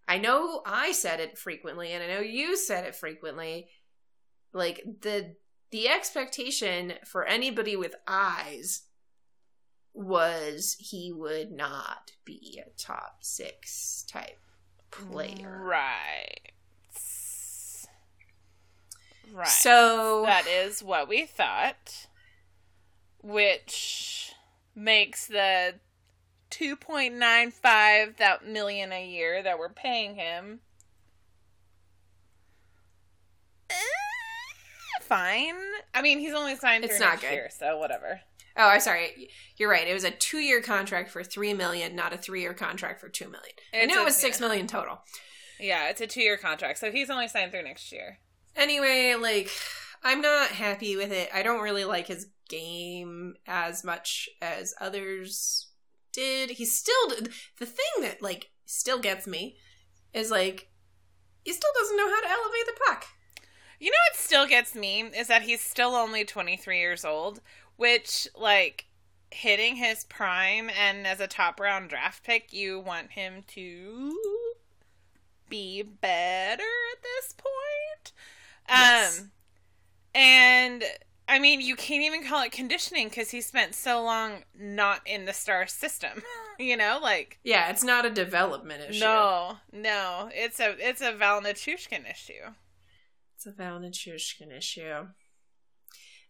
I 0.07 0.17
know 0.17 0.61
I 0.65 0.91
said 0.91 1.19
it 1.19 1.37
frequently 1.37 1.91
and 1.91 2.03
I 2.03 2.07
know 2.07 2.19
you 2.19 2.57
said 2.57 2.85
it 2.85 2.95
frequently. 2.95 3.69
Like 4.53 4.83
the 5.01 5.35
the 5.71 5.87
expectation 5.87 6.93
for 7.05 7.25
anybody 7.25 7.75
with 7.75 7.95
eyes 8.07 8.83
was 9.93 10.75
he 10.79 11.11
would 11.13 11.51
not 11.51 12.11
be 12.25 12.61
a 12.65 12.69
top 12.77 13.17
six 13.21 14.05
type 14.09 14.39
player. 14.89 15.63
Right. 15.63 16.51
Right. 19.33 19.47
So 19.47 20.23
that 20.25 20.47
is 20.47 20.83
what 20.83 21.07
we 21.07 21.25
thought, 21.25 22.07
which 23.21 24.31
makes 24.75 25.27
the 25.27 25.75
2.95 26.51 28.17
that 28.17 28.45
million 28.45 28.91
a 28.91 29.05
year 29.07 29.41
that 29.41 29.57
we're 29.57 29.69
paying 29.69 30.15
him 30.15 30.59
eh, 33.69 33.73
fine. 35.01 35.55
I 35.93 36.01
mean, 36.01 36.19
he's 36.19 36.33
only 36.33 36.55
signed 36.55 36.83
It's 36.83 36.97
through 36.97 37.05
not 37.05 37.11
next 37.13 37.21
good. 37.23 37.31
year, 37.33 37.49
so 37.57 37.77
whatever. 37.77 38.21
Oh, 38.57 38.67
I'm 38.67 38.81
sorry. 38.81 39.29
You're 39.55 39.69
right. 39.69 39.87
It 39.87 39.93
was 39.93 40.03
a 40.03 40.11
two 40.11 40.39
year 40.39 40.61
contract 40.61 41.09
for 41.09 41.23
three 41.23 41.53
million, 41.53 41.95
not 41.95 42.11
a 42.13 42.17
three 42.17 42.41
year 42.41 42.53
contract 42.53 42.99
for 42.99 43.07
two 43.07 43.25
million. 43.29 43.53
I 43.73 43.85
knew 43.85 43.97
a- 43.97 44.01
it 44.01 44.05
was 44.05 44.17
six 44.17 44.39
yeah. 44.39 44.47
million 44.47 44.67
total. 44.67 44.99
Yeah, 45.61 45.89
it's 45.89 46.01
a 46.01 46.07
two-year 46.07 46.37
contract, 46.37 46.79
so 46.79 46.91
he's 46.91 47.09
only 47.11 47.27
signed 47.27 47.51
through 47.51 47.63
next 47.63 47.91
year. 47.91 48.17
Anyway, 48.55 49.15
like 49.19 49.49
I'm 50.03 50.21
not 50.21 50.49
happy 50.49 50.95
with 50.95 51.11
it. 51.11 51.29
I 51.33 51.43
don't 51.43 51.61
really 51.61 51.85
like 51.85 52.07
his 52.07 52.27
game 52.49 53.35
as 53.47 53.83
much 53.83 54.29
as 54.41 54.73
others 54.79 55.67
did. 56.11 56.51
He 56.51 56.65
still 56.65 57.09
the 57.59 57.65
thing 57.65 58.01
that 58.01 58.21
like 58.21 58.49
still 58.65 58.99
gets 58.99 59.27
me 59.27 59.57
is 60.13 60.31
like 60.31 60.69
he 61.43 61.53
still 61.53 61.71
doesn't 61.79 61.97
know 61.97 62.09
how 62.09 62.21
to 62.21 62.29
elevate 62.29 62.65
the 62.65 62.79
puck. 62.87 63.05
You 63.79 63.89
know 63.89 63.97
what 64.11 64.19
still 64.19 64.45
gets 64.45 64.75
me 64.75 65.01
is 65.01 65.27
that 65.27 65.41
he's 65.41 65.61
still 65.61 65.95
only 65.95 66.23
23 66.23 66.77
years 66.77 67.03
old, 67.03 67.41
which, 67.77 68.27
like, 68.37 68.85
hitting 69.31 69.77
his 69.77 70.03
prime 70.03 70.69
and 70.69 71.07
as 71.07 71.19
a 71.19 71.25
top 71.25 71.59
round 71.59 71.89
draft 71.89 72.23
pick, 72.23 72.53
you 72.53 72.79
want 72.79 73.13
him 73.13 73.43
to 73.47 74.15
be 75.49 75.81
better 75.81 76.61
at 76.61 77.01
this 77.01 77.33
point. 77.33 78.11
Yes. 78.71 79.19
Um, 79.21 79.31
and 80.15 80.83
I 81.27 81.39
mean, 81.39 81.61
you 81.61 81.75
can't 81.75 82.03
even 82.03 82.25
call 82.27 82.43
it 82.43 82.51
conditioning 82.51 83.07
because 83.09 83.29
he 83.31 83.41
spent 83.41 83.75
so 83.75 84.03
long 84.03 84.43
not 84.57 85.01
in 85.05 85.25
the 85.25 85.33
star 85.33 85.67
system. 85.67 86.23
you 86.59 86.75
know, 86.75 86.99
like 87.01 87.39
Yeah, 87.43 87.69
it's 87.69 87.83
not 87.83 88.05
a 88.05 88.09
development 88.09 88.83
issue. 88.89 88.99
no, 89.01 89.57
no, 89.71 90.29
it's 90.33 90.59
a 90.59 90.75
it's 90.79 91.01
a 91.01 91.13
Val 91.13 91.41
Nichushkin 91.41 92.09
issue. 92.09 92.53
It's 93.35 93.45
a 93.45 93.51
Valnichushkin 93.51 94.55
issue. 94.55 95.07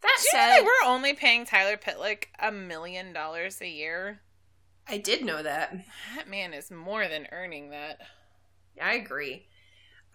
That 0.01 0.17
Do 0.17 0.37
you 0.37 0.39
know 0.39 0.55
said, 0.55 0.63
we're 0.63 0.87
only 0.89 1.13
paying 1.13 1.45
Tyler 1.45 1.77
Pitlick 1.77 2.25
a 2.39 2.51
million 2.51 3.11
dollars 3.13 3.59
a 3.61 3.67
year? 3.67 4.21
I 4.87 4.97
did 4.97 5.23
know 5.25 5.43
that. 5.43 5.75
That 6.15 6.29
man 6.29 6.53
is 6.53 6.71
more 6.71 7.07
than 7.07 7.27
earning 7.31 7.69
that. 7.71 7.99
I 8.81 8.93
agree. 8.93 9.47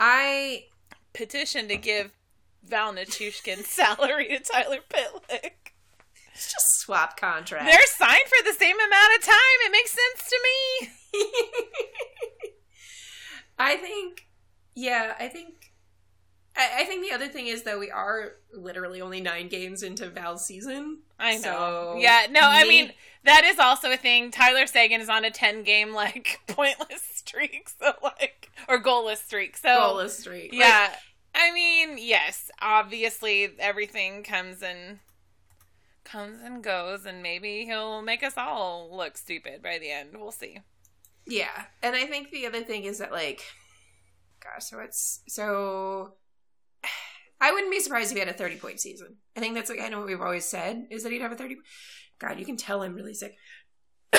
I 0.00 0.64
Petition 1.12 1.68
to 1.68 1.76
give 1.76 2.12
Val 2.68 2.92
Nichushkin's 2.94 3.66
salary 3.70 4.28
to 4.28 4.38
Tyler 4.40 4.78
Pitlick. 4.88 5.72
it's 6.32 6.52
just 6.52 6.80
swap 6.80 7.18
contract. 7.18 7.64
They're 7.66 7.80
signed 7.86 8.26
for 8.26 8.44
the 8.44 8.52
same 8.58 8.76
amount 8.76 9.16
of 9.18 9.24
time. 9.24 9.58
It 9.66 9.72
makes 9.72 9.90
sense 9.90 10.30
to 10.30 10.38
me. 10.42 10.88
I 13.58 13.76
think, 13.76 14.26
yeah, 14.74 15.14
I 15.18 15.28
think, 15.28 15.72
I, 16.56 16.82
I 16.82 16.84
think 16.84 17.08
the 17.08 17.14
other 17.14 17.28
thing 17.28 17.46
is 17.46 17.62
that 17.62 17.78
we 17.78 17.90
are 17.90 18.32
literally 18.52 19.00
only 19.00 19.20
nine 19.20 19.48
games 19.48 19.82
into 19.82 20.10
Val's 20.10 20.44
season. 20.44 20.98
I 21.18 21.36
know. 21.36 21.42
So, 21.42 21.94
yeah, 21.98 22.26
no, 22.30 22.40
I 22.42 22.62
maybe- 22.64 22.68
mean 22.68 22.92
that 23.24 23.44
is 23.44 23.58
also 23.58 23.90
a 23.90 23.96
thing. 23.96 24.30
Tyler 24.30 24.66
Seguin 24.66 25.00
is 25.00 25.08
on 25.08 25.24
a 25.24 25.30
ten 25.30 25.62
game 25.62 25.92
like 25.94 26.38
pointless 26.48 27.02
streak, 27.02 27.70
so 27.80 27.92
like 28.02 28.50
or 28.68 28.80
goalless 28.80 29.24
streak. 29.24 29.56
So 29.56 29.68
Goalless 29.68 30.10
streak. 30.10 30.52
Like, 30.52 30.60
Yeah. 30.60 30.94
I 31.36 31.52
mean, 31.52 31.98
yes, 31.98 32.50
obviously 32.62 33.50
everything 33.58 34.22
comes 34.22 34.62
and 34.62 35.00
comes 36.02 36.38
and 36.42 36.64
goes 36.64 37.04
and 37.04 37.22
maybe 37.22 37.66
he'll 37.66 38.00
make 38.00 38.22
us 38.22 38.34
all 38.36 38.88
look 38.90 39.18
stupid 39.18 39.62
by 39.62 39.78
the 39.78 39.90
end. 39.90 40.10
We'll 40.14 40.32
see. 40.32 40.60
yeah, 41.26 41.66
and 41.82 41.94
I 41.94 42.06
think 42.06 42.30
the 42.30 42.46
other 42.46 42.62
thing 42.62 42.84
is 42.84 42.98
that 42.98 43.12
like, 43.12 43.42
gosh, 44.42 44.64
so 44.64 44.80
it's 44.80 45.20
so. 45.28 46.14
I 47.40 47.52
wouldn't 47.52 47.70
be 47.70 47.80
surprised 47.80 48.10
if 48.12 48.14
he 48.16 48.20
had 48.20 48.30
a 48.30 48.32
thirty 48.32 48.56
point 48.56 48.80
season. 48.80 49.16
I 49.36 49.40
think 49.40 49.54
that's 49.54 49.68
like 49.68 49.80
I 49.80 49.88
know 49.88 49.98
what 49.98 50.06
we've 50.06 50.22
always 50.22 50.46
said 50.46 50.86
is 50.90 51.02
that 51.02 51.12
he'd 51.12 51.20
have 51.20 51.32
a 51.32 51.36
thirty. 51.36 51.56
God, 52.18 52.38
you 52.38 52.46
can 52.46 52.56
tell 52.56 52.82
I'm 52.82 52.94
really 52.94 53.12
sick. 53.12 53.36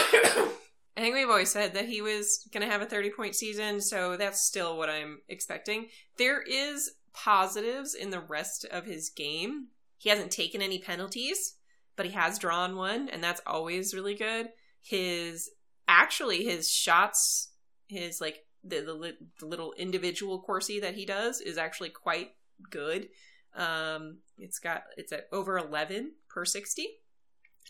I 0.97 1.01
think 1.01 1.15
we've 1.15 1.29
always 1.29 1.51
said 1.51 1.73
that 1.73 1.85
he 1.85 2.01
was 2.01 2.47
going 2.51 2.65
to 2.65 2.71
have 2.71 2.81
a 2.81 2.85
30 2.85 3.11
point 3.11 3.35
season, 3.35 3.81
so 3.81 4.17
that's 4.17 4.41
still 4.41 4.77
what 4.77 4.89
I'm 4.89 5.19
expecting. 5.29 5.89
There 6.17 6.41
is 6.41 6.91
positives 7.23 7.93
in 7.93 8.09
the 8.09 8.19
rest 8.19 8.65
of 8.65 8.85
his 8.85 9.09
game. 9.09 9.67
He 9.97 10.09
hasn't 10.09 10.31
taken 10.31 10.61
any 10.61 10.79
penalties, 10.79 11.55
but 11.95 12.05
he 12.05 12.11
has 12.11 12.39
drawn 12.39 12.75
one, 12.75 13.09
and 13.09 13.23
that's 13.23 13.41
always 13.47 13.93
really 13.93 14.15
good. 14.15 14.49
His 14.81 15.49
actually 15.87 16.43
his 16.43 16.69
shots, 16.69 17.51
his 17.87 18.21
like 18.21 18.45
the 18.63 18.81
the, 18.81 19.15
the 19.39 19.45
little 19.45 19.73
individual 19.73 20.41
Corsi 20.41 20.79
that 20.79 20.95
he 20.95 21.05
does 21.05 21.41
is 21.41 21.57
actually 21.57 21.89
quite 21.89 22.31
good. 22.69 23.09
Um, 23.55 24.19
it's 24.37 24.59
got 24.59 24.83
it's 24.97 25.11
at 25.11 25.27
over 25.31 25.57
11 25.57 26.11
per 26.29 26.45
60 26.45 26.87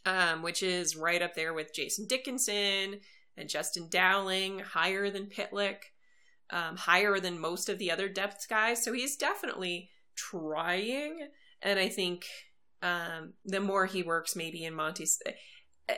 um, 0.06 0.42
which 0.42 0.64
is 0.64 0.96
right 0.96 1.22
up 1.22 1.36
there 1.36 1.54
with 1.54 1.74
Jason 1.74 2.06
Dickinson 2.08 3.00
and 3.36 3.50
Justin 3.50 3.88
Dowling, 3.90 4.60
higher 4.60 5.10
than 5.10 5.28
Pitlick, 5.28 5.78
um, 6.50 6.78
higher 6.78 7.20
than 7.20 7.40
most 7.40 7.70
of 7.70 7.78
the 7.80 7.92
other 7.92 8.08
depth 8.10 8.48
guys. 8.50 8.84
So 8.84 8.94
he's 8.94 9.16
definitely 9.18 9.90
trying, 10.16 11.28
and 11.62 11.80
I 11.80 11.90
think 11.90 12.26
um, 12.82 13.34
the 13.46 13.60
more 13.60 13.86
he 13.86 14.04
works, 14.04 14.36
maybe 14.36 14.64
in 14.64 14.74
Monty's. 14.74 15.20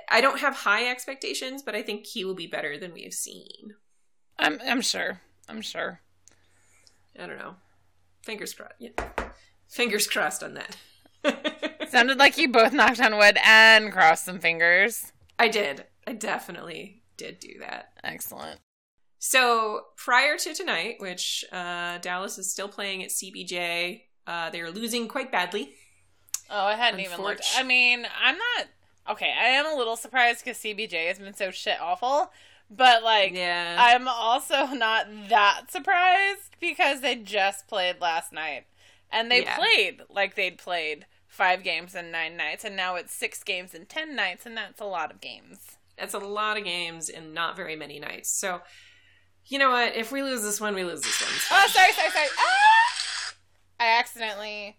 I- 0.10 0.22
don't 0.22 0.40
have 0.40 0.56
high 0.56 0.88
expectations, 0.90 1.64
but 1.64 1.76
I 1.76 1.82
think 1.82 2.06
he 2.06 2.24
will 2.24 2.36
be 2.36 2.46
better 2.48 2.78
than 2.78 2.94
we 2.94 3.04
have 3.04 3.14
seen. 3.14 3.74
I'm 4.38 4.60
I'm 4.66 4.82
sure. 4.82 5.22
I'm 5.48 5.62
sure. 5.62 6.02
I 7.18 7.26
don't 7.26 7.40
know. 7.40 7.56
Fingers 8.24 8.54
crossed. 8.54 8.76
Yeah. 8.80 8.92
Fingers 9.68 10.08
crossed 10.08 10.44
on 10.44 10.54
that. 10.54 10.78
Sounded 11.90 12.18
like 12.18 12.38
you 12.38 12.50
both 12.50 12.72
knocked 12.72 13.02
on 13.02 13.18
wood 13.18 13.38
and 13.44 13.92
crossed 13.92 14.26
some 14.26 14.40
fingers. 14.40 15.12
I 15.38 15.48
did. 15.48 15.86
I 16.08 16.14
definitely 16.14 17.02
did 17.18 17.40
do 17.40 17.60
that. 17.60 17.90
Excellent. 18.04 18.60
So 19.20 19.82
prior 19.98 20.38
to 20.38 20.54
tonight, 20.54 20.96
which 21.00 21.44
uh, 21.52 21.98
Dallas 22.00 22.38
is 22.38 22.52
still 22.52 22.70
playing 22.70 23.04
at 23.04 23.10
CBJ, 23.10 24.04
uh, 24.26 24.50
they 24.50 24.62
are 24.62 24.72
losing 24.72 25.08
quite 25.08 25.32
badly. 25.32 25.74
Oh, 26.50 26.66
I 26.66 26.76
hadn't 26.76 27.02
even 27.02 27.22
looked. 27.22 27.44
I 27.58 27.64
mean, 27.64 28.08
I'm 28.24 28.38
not 28.38 28.68
okay. 29.12 29.34
I 29.40 29.48
am 29.48 29.66
a 29.68 29.76
little 29.76 29.96
surprised 29.98 30.44
because 30.44 30.58
CBJ 30.58 31.08
has 31.10 31.20
been 31.20 31.34
so 31.34 31.52
shit 31.52 31.80
awful, 31.82 32.32
but 32.72 33.04
like, 33.04 33.34
Yeah, 33.34 33.76
I'm 33.78 34.08
also 34.08 34.68
not 34.68 35.06
that 35.30 35.64
surprised 35.70 36.56
because 36.60 37.02
they 37.02 37.16
just 37.16 37.68
played 37.68 38.00
last 38.02 38.32
night, 38.32 38.66
and 39.12 39.30
they 39.30 39.42
Yeah. 39.42 39.58
played 39.58 40.02
like 40.10 40.36
they'd 40.36 40.58
played 40.58 41.06
five 41.28 41.62
games 41.62 41.94
in 41.94 42.10
nine 42.10 42.36
nights, 42.38 42.64
and 42.64 42.76
now 42.76 42.96
it's 42.96 43.14
six 43.14 43.44
games 43.44 43.74
in 43.76 43.86
ten 43.86 44.16
nights, 44.16 44.46
and 44.46 44.56
that's 44.58 44.80
a 44.82 44.86
lot 44.86 45.12
of 45.12 45.20
games. 45.22 45.76
that's 45.98 46.14
a 46.14 46.20
lot 46.20 46.58
of 46.58 46.64
games 46.64 47.10
and 47.10 47.34
not 47.34 47.58
very 47.58 47.76
many 47.76 48.00
nights. 48.00 48.32
So, 48.32 48.62
you 49.50 49.60
know 49.60 49.72
what? 49.72 49.96
If 49.96 50.12
we 50.12 50.24
lose 50.24 50.42
this 50.44 50.62
one, 50.62 50.74
we 50.76 50.84
lose 50.84 51.02
this 51.02 51.22
one. 51.22 51.32
Oh, 51.64 51.68
sorry, 51.70 51.92
sorry, 51.94 52.10
sorry. 52.12 52.28
Ah! 52.38 53.34
I 53.80 54.00
accidentally 54.00 54.78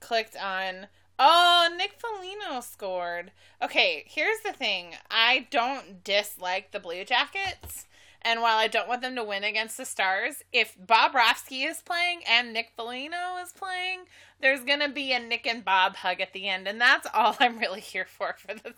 clicked 0.00 0.36
on. 0.36 0.88
Oh, 1.18 1.68
Nick 1.76 1.94
Foligno 1.98 2.60
scored. 2.60 3.32
Okay, 3.62 4.04
here's 4.06 4.40
the 4.44 4.52
thing. 4.52 4.94
I 5.10 5.48
don't 5.50 6.04
dislike 6.04 6.70
the 6.70 6.78
Blue 6.80 7.04
Jackets, 7.04 7.86
And 8.22 8.40
while 8.40 8.56
I 8.56 8.68
don't 8.68 8.88
want 8.88 9.02
them 9.02 9.16
to 9.16 9.24
win 9.24 9.42
against 9.44 9.76
the 9.76 9.84
Stars, 9.84 10.42
if 10.52 10.76
Bobrovsky 10.78 11.68
is 11.68 11.80
playing 11.82 12.20
and 12.28 12.52
Nick 12.52 12.70
Foligno 12.76 13.36
is 13.42 13.52
playing, 13.52 14.00
there's 14.40 14.60
going 14.64 14.80
to 14.80 14.88
be 14.88 15.12
a 15.12 15.18
Nick 15.20 15.46
and 15.46 15.64
Bob 15.64 15.96
hug 15.96 16.20
at 16.20 16.32
the 16.32 16.48
end. 16.48 16.68
And 16.68 16.80
that's 16.80 17.06
all 17.12 17.36
I'm 17.40 17.58
really 17.58 17.80
here 17.80 18.06
for 18.06 18.34
for 18.38 18.54
the 18.54 18.74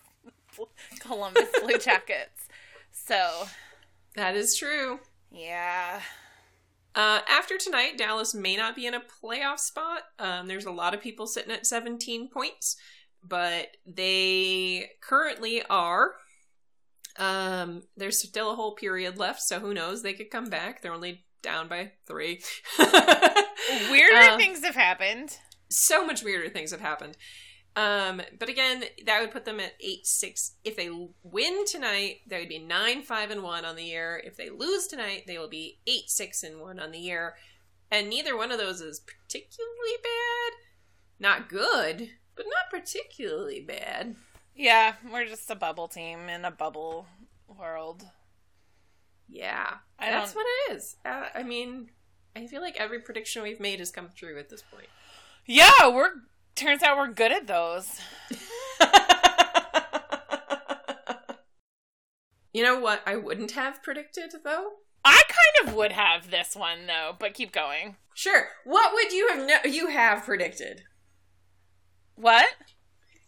Columbus 1.00 1.48
Blue 1.62 1.78
Jackets. 1.80 2.48
So, 2.90 3.46
That 4.14 4.34
is 4.34 4.56
true. 4.56 5.00
Yeah. 5.30 6.00
Uh, 6.94 7.20
after 7.28 7.56
tonight, 7.56 7.96
Dallas 7.96 8.34
may 8.34 8.56
not 8.56 8.74
be 8.74 8.86
in 8.86 8.94
a 8.94 9.00
playoff 9.22 9.60
spot. 9.60 10.02
Um, 10.18 10.46
there's 10.48 10.64
a 10.64 10.72
lot 10.72 10.92
of 10.94 11.00
people 11.00 11.26
sitting 11.26 11.52
at 11.52 11.66
17 11.66 12.28
points, 12.30 12.76
but 13.22 13.68
they 13.86 14.90
currently 15.00 15.62
are. 15.70 16.12
Um, 17.18 17.82
there's 17.96 18.20
still 18.20 18.50
a 18.50 18.56
whole 18.56 18.74
period 18.74 19.18
left, 19.18 19.40
so 19.42 19.60
who 19.60 19.72
knows? 19.74 20.02
They 20.02 20.14
could 20.14 20.30
come 20.30 20.46
back. 20.50 20.82
They're 20.82 20.92
only 20.94 21.24
down 21.42 21.68
by 21.68 21.92
three. 22.06 22.40
Weirder 23.90 24.16
Uh, 24.16 24.36
things 24.36 24.64
have 24.64 24.74
happened. 24.74 25.36
so 25.70 26.04
much 26.04 26.24
weirder 26.24 26.48
things 26.50 26.70
have 26.72 26.80
happened. 26.80 27.16
Um, 27.80 28.20
but 28.38 28.50
again, 28.50 28.84
that 29.06 29.20
would 29.20 29.30
put 29.30 29.46
them 29.46 29.58
at 29.58 29.72
eight 29.80 30.06
six. 30.06 30.52
If 30.64 30.76
they 30.76 30.90
win 31.22 31.64
tonight, 31.64 32.18
they 32.26 32.38
would 32.38 32.48
be 32.48 32.58
nine 32.58 33.02
five 33.02 33.30
and 33.30 33.42
one 33.42 33.64
on 33.64 33.76
the 33.76 33.84
year. 33.84 34.20
If 34.22 34.36
they 34.36 34.50
lose 34.50 34.86
tonight, 34.86 35.24
they 35.26 35.38
will 35.38 35.48
be 35.48 35.78
eight 35.86 36.10
six 36.10 36.42
and 36.42 36.60
one 36.60 36.78
on 36.78 36.90
the 36.90 36.98
year. 36.98 37.36
And 37.90 38.10
neither 38.10 38.36
one 38.36 38.52
of 38.52 38.58
those 38.58 38.82
is 38.82 39.00
particularly 39.00 39.96
bad. 40.02 40.52
Not 41.18 41.48
good, 41.48 42.10
but 42.36 42.44
not 42.46 42.70
particularly 42.70 43.60
bad. 43.60 44.16
Yeah, 44.54 44.94
we're 45.10 45.26
just 45.26 45.50
a 45.50 45.54
bubble 45.54 45.88
team 45.88 46.28
in 46.28 46.44
a 46.44 46.50
bubble 46.50 47.06
world. 47.48 48.04
Yeah, 49.26 49.74
I 49.98 50.10
that's 50.10 50.34
what 50.34 50.44
it 50.46 50.72
is. 50.76 50.96
Uh, 51.04 51.28
I 51.34 51.44
mean, 51.44 51.90
I 52.36 52.46
feel 52.46 52.60
like 52.60 52.76
every 52.78 53.00
prediction 53.00 53.42
we've 53.42 53.60
made 53.60 53.78
has 53.78 53.90
come 53.90 54.10
true 54.14 54.38
at 54.38 54.50
this 54.50 54.62
point. 54.62 54.88
Yeah, 55.46 55.88
we're 55.88 56.10
turns 56.60 56.82
out 56.82 56.98
we're 56.98 57.08
good 57.08 57.32
at 57.32 57.46
those. 57.46 58.00
you 62.52 62.62
know 62.62 62.78
what 62.78 63.00
I 63.06 63.16
wouldn't 63.16 63.52
have 63.52 63.82
predicted 63.82 64.32
though? 64.44 64.72
I 65.04 65.22
kind 65.28 65.68
of 65.68 65.74
would 65.74 65.92
have 65.92 66.30
this 66.30 66.54
one 66.54 66.86
though, 66.86 67.16
but 67.18 67.34
keep 67.34 67.52
going. 67.52 67.96
Sure. 68.14 68.48
What 68.64 68.92
would 68.92 69.12
you 69.12 69.28
have 69.28 69.46
no- 69.46 69.70
you 69.70 69.88
have 69.88 70.24
predicted? 70.24 70.82
What? 72.14 72.46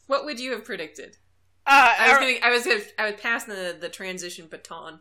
What 0.06 0.26
would 0.26 0.38
you 0.38 0.52
have 0.52 0.64
predicted? 0.64 1.16
Uh, 1.66 1.94
I 1.98 2.10
was 2.10 2.18
gonna 2.18 2.38
I 2.42 2.50
was 2.50 2.66
gonna 2.66 2.80
I 2.98 3.10
was 3.10 3.20
passing 3.20 3.54
the, 3.54 3.76
the 3.80 3.88
transition 3.88 4.48
baton. 4.50 5.00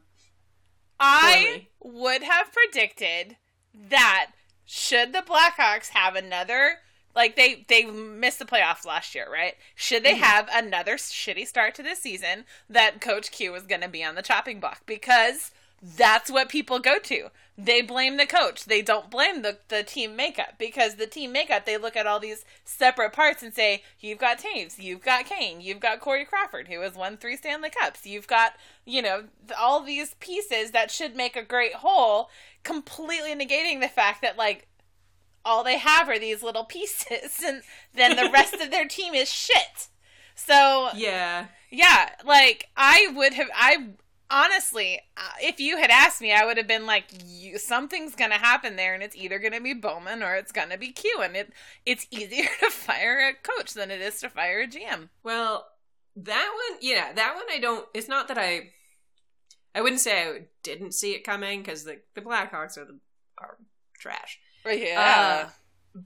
I 0.99 1.67
would 1.81 2.21
have 2.21 2.53
predicted 2.53 3.37
that 3.73 4.27
should 4.63 5.11
the 5.11 5.23
Blackhawks 5.23 5.89
have 5.89 6.15
another 6.15 6.77
like 7.15 7.35
they 7.35 7.65
they 7.67 7.85
missed 7.85 8.39
the 8.39 8.45
playoffs 8.45 8.85
last 8.85 9.15
year, 9.15 9.27
right? 9.31 9.55
Should 9.75 10.03
they 10.03 10.15
Mhm. 10.15 10.19
have 10.19 10.49
another 10.51 10.95
shitty 10.97 11.47
start 11.47 11.75
to 11.75 11.83
this 11.83 11.99
season 12.01 12.45
that 12.69 13.01
coach 13.01 13.31
Q 13.31 13.51
was 13.51 13.63
going 13.63 13.81
to 13.81 13.87
be 13.89 14.03
on 14.03 14.15
the 14.15 14.21
chopping 14.21 14.59
block 14.59 14.81
because 14.85 15.51
that's 15.81 16.29
what 16.29 16.47
people 16.49 16.77
go 16.79 16.99
to. 16.99 17.29
They 17.57 17.81
blame 17.81 18.17
the 18.17 18.27
coach. 18.27 18.65
They 18.65 18.83
don't 18.83 19.09
blame 19.09 19.41
the, 19.41 19.57
the 19.67 19.83
team 19.83 20.15
makeup 20.15 20.53
because 20.59 20.95
the 20.95 21.07
team 21.07 21.31
makeup, 21.31 21.65
they 21.65 21.77
look 21.77 21.95
at 21.95 22.05
all 22.05 22.19
these 22.19 22.45
separate 22.65 23.13
parts 23.13 23.41
and 23.41 23.53
say, 23.53 23.83
you've 23.99 24.19
got 24.19 24.39
Toews, 24.39 24.77
you've 24.77 25.01
got 25.03 25.25
Kane, 25.25 25.59
you've 25.59 25.79
got 25.79 25.99
Corey 25.99 26.23
Crawford, 26.23 26.67
who 26.67 26.81
has 26.81 26.93
won 26.93 27.17
three 27.17 27.35
Stanley 27.35 27.71
Cups, 27.71 28.05
you've 28.05 28.27
got, 28.27 28.53
you 28.85 29.01
know, 29.01 29.23
all 29.57 29.81
these 29.81 30.13
pieces 30.19 30.69
that 30.71 30.91
should 30.91 31.15
make 31.15 31.35
a 31.35 31.43
great 31.43 31.73
whole, 31.75 32.29
completely 32.63 33.33
negating 33.33 33.81
the 33.81 33.89
fact 33.89 34.21
that, 34.21 34.37
like, 34.37 34.67
all 35.45 35.63
they 35.63 35.77
have 35.77 36.07
are 36.09 36.19
these 36.19 36.43
little 36.43 36.63
pieces 36.65 37.41
and 37.45 37.61
then 37.93 38.15
the 38.15 38.29
rest 38.31 38.53
of 38.55 38.71
their 38.71 38.87
team 38.87 39.13
is 39.13 39.31
shit. 39.31 39.87
So, 40.35 40.89
Yeah. 40.95 41.47
yeah, 41.69 42.09
like 42.25 42.69
I 42.75 43.11
would 43.15 43.33
have 43.33 43.49
I 43.55 43.89
honestly, 44.29 44.99
uh, 45.17 45.21
if 45.41 45.59
you 45.59 45.77
had 45.77 45.89
asked 45.89 46.21
me, 46.21 46.31
I 46.33 46.45
would 46.45 46.57
have 46.57 46.67
been 46.67 46.85
like 46.85 47.05
you, 47.25 47.57
something's 47.57 48.15
going 48.15 48.31
to 48.31 48.37
happen 48.37 48.75
there 48.77 48.93
and 48.93 49.03
it's 49.03 49.15
either 49.15 49.39
going 49.39 49.51
to 49.53 49.61
be 49.61 49.73
Bowman 49.73 50.23
or 50.23 50.35
it's 50.35 50.53
going 50.53 50.69
to 50.69 50.77
be 50.77 50.91
Q 50.91 51.19
and 51.21 51.35
it 51.35 51.51
it's 51.85 52.07
easier 52.11 52.47
to 52.61 52.69
fire 52.69 53.19
a 53.29 53.33
coach 53.33 53.73
than 53.73 53.91
it 53.91 54.01
is 54.01 54.19
to 54.21 54.29
fire 54.29 54.61
a 54.61 54.67
GM. 54.67 55.09
Well, 55.23 55.67
that 56.15 56.51
one, 56.69 56.79
yeah, 56.81 57.13
that 57.13 57.35
one 57.35 57.45
I 57.51 57.59
don't. 57.59 57.87
It's 57.93 58.07
not 58.09 58.27
that 58.29 58.37
I. 58.37 58.71
I 59.73 59.79
wouldn't 59.81 60.01
say 60.01 60.23
I 60.23 60.41
didn't 60.63 60.93
see 60.93 61.13
it 61.13 61.23
coming 61.23 61.61
because 61.61 61.85
the 61.85 61.99
the 62.15 62.21
Blackhawks 62.21 62.77
are 62.77 62.83
the 62.85 62.99
are 63.37 63.57
trash. 63.97 64.37
Yeah. 64.65 65.45
Uh, 65.47 65.49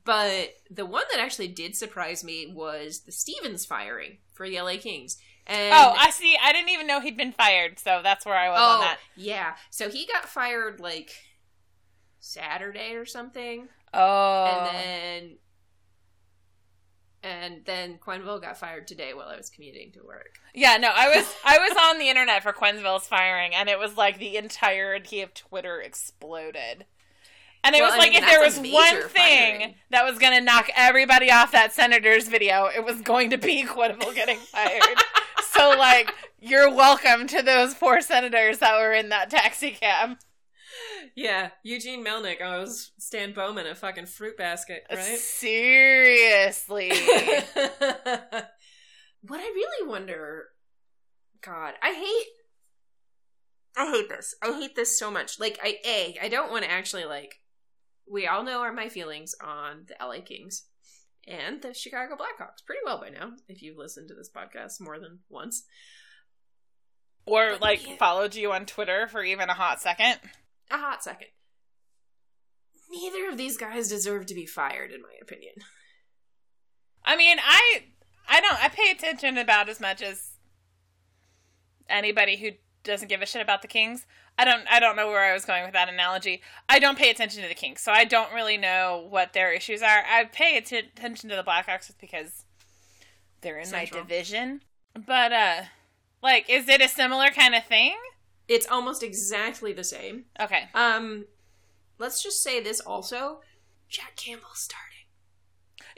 but 0.04 0.56
the 0.72 0.86
one 0.86 1.04
that 1.12 1.20
actually 1.22 1.48
did 1.50 1.76
surprise 1.76 2.24
me 2.24 2.52
was 2.54 3.02
the 3.02 3.12
Stevens 3.12 3.66
firing 3.66 4.18
for 4.34 4.50
the 4.50 4.60
LA 4.60 4.78
Kings. 4.78 5.18
And 5.48 5.74
oh, 5.76 5.94
I 5.98 6.10
see. 6.10 6.36
I 6.42 6.52
didn't 6.54 6.70
even 6.70 6.88
know 6.88 7.00
he'd 7.02 7.18
been 7.18 7.32
fired, 7.34 7.78
so 7.78 8.00
that's 8.02 8.26
where 8.26 8.36
I 8.36 8.50
was 8.50 8.60
on 8.60 8.78
oh 8.78 8.82
that. 8.82 8.98
yeah, 9.16 9.54
so 9.70 9.90
he 9.90 10.08
got 10.08 10.28
fired 10.28 10.80
like 10.80 11.12
Saturday 12.20 12.96
or 12.96 13.06
something, 13.06 13.68
Oh. 13.94 14.46
and 14.48 14.76
then 14.76 15.38
and 17.24 17.66
then 17.66 17.98
Quenneville 17.98 18.42
got 18.42 18.58
fired 18.58 18.88
today 18.88 19.14
while 19.14 19.28
I 19.30 19.38
was 19.38 19.50
commuting 19.50 19.92
to 19.94 20.04
work. 20.04 20.40
Yeah, 20.54 20.78
no, 20.78 20.92
I 20.94 21.16
was 21.16 21.32
I 21.46 21.58
was 21.58 21.78
on 21.92 22.00
the 22.00 22.10
internet 22.10 22.44
for 22.44 22.52
Quenneville's 22.54 23.08
firing, 23.08 23.54
and 23.54 23.70
it 23.70 23.80
was 23.80 23.98
like 23.98 24.18
the 24.20 24.38
entirety 24.38 25.22
of 25.22 25.34
Twitter 25.34 25.80
exploded. 25.82 26.86
And 27.66 27.76
it 27.76 27.80
Well, 27.82 27.90
was 27.90 27.96
I 27.96 27.98
like 27.98 28.12
mean, 28.12 28.24
if 28.24 28.30
there 28.30 28.42
was 28.42 28.58
one 28.60 29.10
thing 29.10 29.58
firing. 29.60 29.76
that 29.90 30.06
was 30.06 30.20
going 30.20 30.34
to 30.38 30.42
knock 30.42 30.70
everybody 30.76 31.32
off 31.32 31.52
that 31.52 31.74
senator's 31.74 32.28
video, 32.28 32.66
it 32.68 32.86
was 32.86 33.02
going 33.02 33.32
to 33.32 33.38
be 33.38 33.64
Quenneville 33.68 34.14
getting 34.14 34.38
fired. 34.38 34.84
so 35.52 35.70
like, 35.72 36.14
you're 36.40 36.72
welcome 36.74 37.26
to 37.28 37.42
those 37.42 37.74
four 37.74 38.02
senators 38.02 38.60
that 38.60 38.78
were 38.80 38.94
in 38.94 39.10
that 39.10 39.30
taxi 39.32 39.72
cab. 39.72 40.18
Yeah, 41.16 41.50
Eugene 41.64 42.06
Melnyk 42.06 42.42
owes 42.42 42.92
Stan 43.00 43.32
Bowman 43.34 43.66
a 43.66 43.74
fucking 43.76 44.06
fruit 44.08 44.38
basket, 44.38 44.84
uh, 44.92 44.98
right? 44.98 45.18
Seriously. 45.18 46.90
what 46.90 49.40
I 49.40 49.52
really 49.56 49.88
wonder, 49.90 50.48
God, 51.42 51.74
I 51.82 51.94
hate, 51.94 52.28
I 53.78 53.90
hate 53.92 54.10
this. 54.10 54.36
I 54.44 54.52
hate 54.60 54.76
this 54.76 55.00
so 55.00 55.10
much. 55.10 55.40
Like, 55.40 55.58
I 55.64 55.78
a, 55.86 56.18
I 56.22 56.28
don't 56.28 56.52
want 56.52 56.66
to 56.66 56.72
actually 56.72 57.06
like. 57.06 57.40
We 58.10 58.28
all 58.28 58.44
know 58.44 58.62
are 58.62 58.74
my 58.74 58.90
feelings 58.90 59.34
on 59.44 59.86
the 59.88 59.96
LA 60.06 60.22
Kings 60.22 60.66
and 61.28 61.62
the 61.62 61.74
Chicago 61.74 62.16
Blackhawks 62.16 62.64
pretty 62.66 62.82
well 62.86 63.00
by 63.00 63.10
now. 63.10 63.32
If 63.48 63.62
you've 63.64 63.78
listened 63.78 64.10
to 64.10 64.14
this 64.16 64.30
podcast 64.36 64.80
more 64.80 65.00
than 65.00 65.20
once, 65.30 65.64
or 67.26 67.58
like 67.58 67.86
Yeah. 67.88 67.96
followed 67.98 68.36
you 68.36 68.52
on 68.52 68.66
Twitter 68.68 69.08
for 69.08 69.24
even 69.24 69.50
a 69.50 69.54
hot 69.56 69.82
second. 69.82 70.20
a 70.70 70.78
hot 70.78 71.04
second. 71.04 71.28
Neither 72.92 73.28
of 73.30 73.38
these 73.38 73.58
guys 73.58 73.90
deserve 73.90 74.28
to 74.28 74.36
be 74.36 74.46
fired, 74.46 74.92
in 74.92 75.02
my 75.02 75.14
opinion. 75.22 75.56
I 77.04 77.16
mean, 77.16 77.38
I 77.44 77.86
I 78.28 78.42
don't 78.42 78.64
I 78.64 78.70
pay 78.70 78.92
attention 78.92 79.38
about 79.40 79.70
as 79.70 79.80
much 79.80 80.02
as 80.04 80.32
anybody 81.90 82.38
who 82.38 82.52
doesn't 82.86 83.10
give 83.10 83.22
a 83.22 83.26
shit 83.26 83.42
about 83.42 83.62
the 83.62 83.68
Kings. 83.68 84.06
I 84.38 84.46
don't 84.46 84.64
I 84.70 84.80
don't 84.80 84.96
know 84.96 85.08
where 85.08 85.24
I 85.24 85.34
was 85.34 85.46
going 85.46 85.64
with 85.64 85.74
that 85.74 85.90
analogy. 85.90 86.42
I 86.70 86.80
don't 86.80 86.98
pay 86.98 87.10
attention 87.10 87.42
to 87.42 87.48
the 87.48 87.54
Kings, 87.56 87.82
so 87.82 87.92
I 87.92 88.06
don't 88.06 88.34
really 88.34 88.58
know 88.58 89.06
what 89.10 89.34
their 89.34 89.52
issues 89.52 89.82
are. 89.82 90.04
I 90.10 90.26
pay 90.26 90.58
att- 90.58 90.72
attention 90.72 91.30
to 91.30 91.36
the 91.36 91.44
Blackhawks 91.44 91.92
because 92.00 92.46
they're 93.42 93.60
in 93.60 93.66
Central. 93.66 94.02
my 94.02 94.08
division. 94.08 94.62
But 94.94 95.34
uh 95.34 95.62
like 96.22 96.50
is 96.50 96.70
it 96.70 96.82
a 96.82 96.88
similar 96.88 97.30
kind 97.30 97.56
of 97.56 97.66
thing? 97.66 97.96
It's 98.48 98.68
almost 98.68 99.04
exactly 99.04 99.74
the 99.74 99.84
same. 99.84 100.26
Okay. 100.40 100.70
Um, 100.74 101.26
let's 101.98 102.22
just 102.22 102.44
say 102.44 102.62
this 102.62 102.80
also: 102.80 103.42
Jack 103.90 104.16
Campbell 104.16 104.50
starting. 104.54 104.86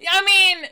I 0.10 0.24
mean, 0.24 0.70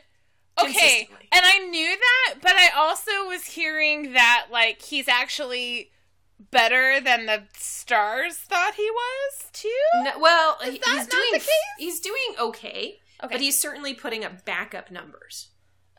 okay, 0.62 1.08
and 1.32 1.42
I 1.44 1.58
knew 1.58 1.96
that, 1.96 2.34
but 2.40 2.52
I 2.52 2.70
also 2.76 3.26
was 3.26 3.44
hearing 3.44 4.12
that 4.12 4.46
like 4.50 4.82
he's 4.82 5.08
actually 5.08 5.90
better 6.38 7.00
than 7.00 7.26
the 7.26 7.44
stars 7.56 8.36
thought 8.36 8.74
he 8.74 8.90
was 8.90 9.44
too. 9.52 9.70
No, 10.04 10.18
well, 10.18 10.58
he's 10.62 10.80
not 10.86 11.08
doing 11.10 11.24
the 11.32 11.38
case? 11.38 11.48
he's 11.78 12.00
doing 12.00 12.34
okay, 12.38 13.00
Okay. 13.22 13.34
but 13.34 13.40
he's 13.40 13.60
certainly 13.60 13.94
putting 13.94 14.24
up 14.24 14.44
backup 14.44 14.90
numbers. 14.90 15.48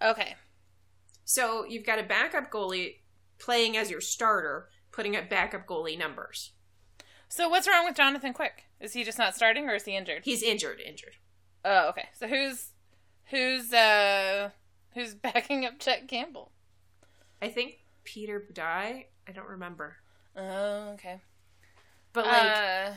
okay. 0.02 0.36
So 1.26 1.65
you've 1.65 1.86
got 1.86 2.00
a 2.00 2.04
backup 2.04 2.50
goalie 2.52 2.95
playing 3.38 3.76
as 3.76 3.91
your 3.91 4.00
starter, 4.00 4.69
putting 4.93 5.15
up 5.17 5.30
backup 5.30 5.65
goalie 5.67 5.97
numbers. 6.00 6.52
So 7.28 7.50
what's 7.50 7.67
wrong 7.67 7.84
with 7.84 7.95
Jonathan 7.97 8.32
Quick? 8.34 8.63
Is 8.80 8.93
he 8.93 9.04
just 9.04 9.17
not 9.17 9.36
starting 9.36 9.67
or 9.67 9.76
is 9.76 9.84
he 9.84 9.97
injured? 9.97 10.21
He's 10.23 10.41
injured, 10.41 10.80
injured. 10.80 11.15
Oh, 11.65 11.89
okay. 11.89 12.08
So 12.17 12.28
who's 12.28 12.69
who's 13.26 13.73
uh 13.73 14.52
who's 14.93 15.13
backing 15.15 15.65
up 15.65 15.80
Chet 15.80 16.08
Campbell? 16.08 16.54
I 17.41 17.50
think 17.50 17.80
Peter 18.06 18.39
Budaj. 18.39 19.04
I 19.28 19.32
don't 19.34 19.50
remember. 19.50 19.97
Oh, 20.38 20.91
okay. 20.93 21.19
But 22.13 22.26
like 22.26 22.58
uh, 22.58 22.91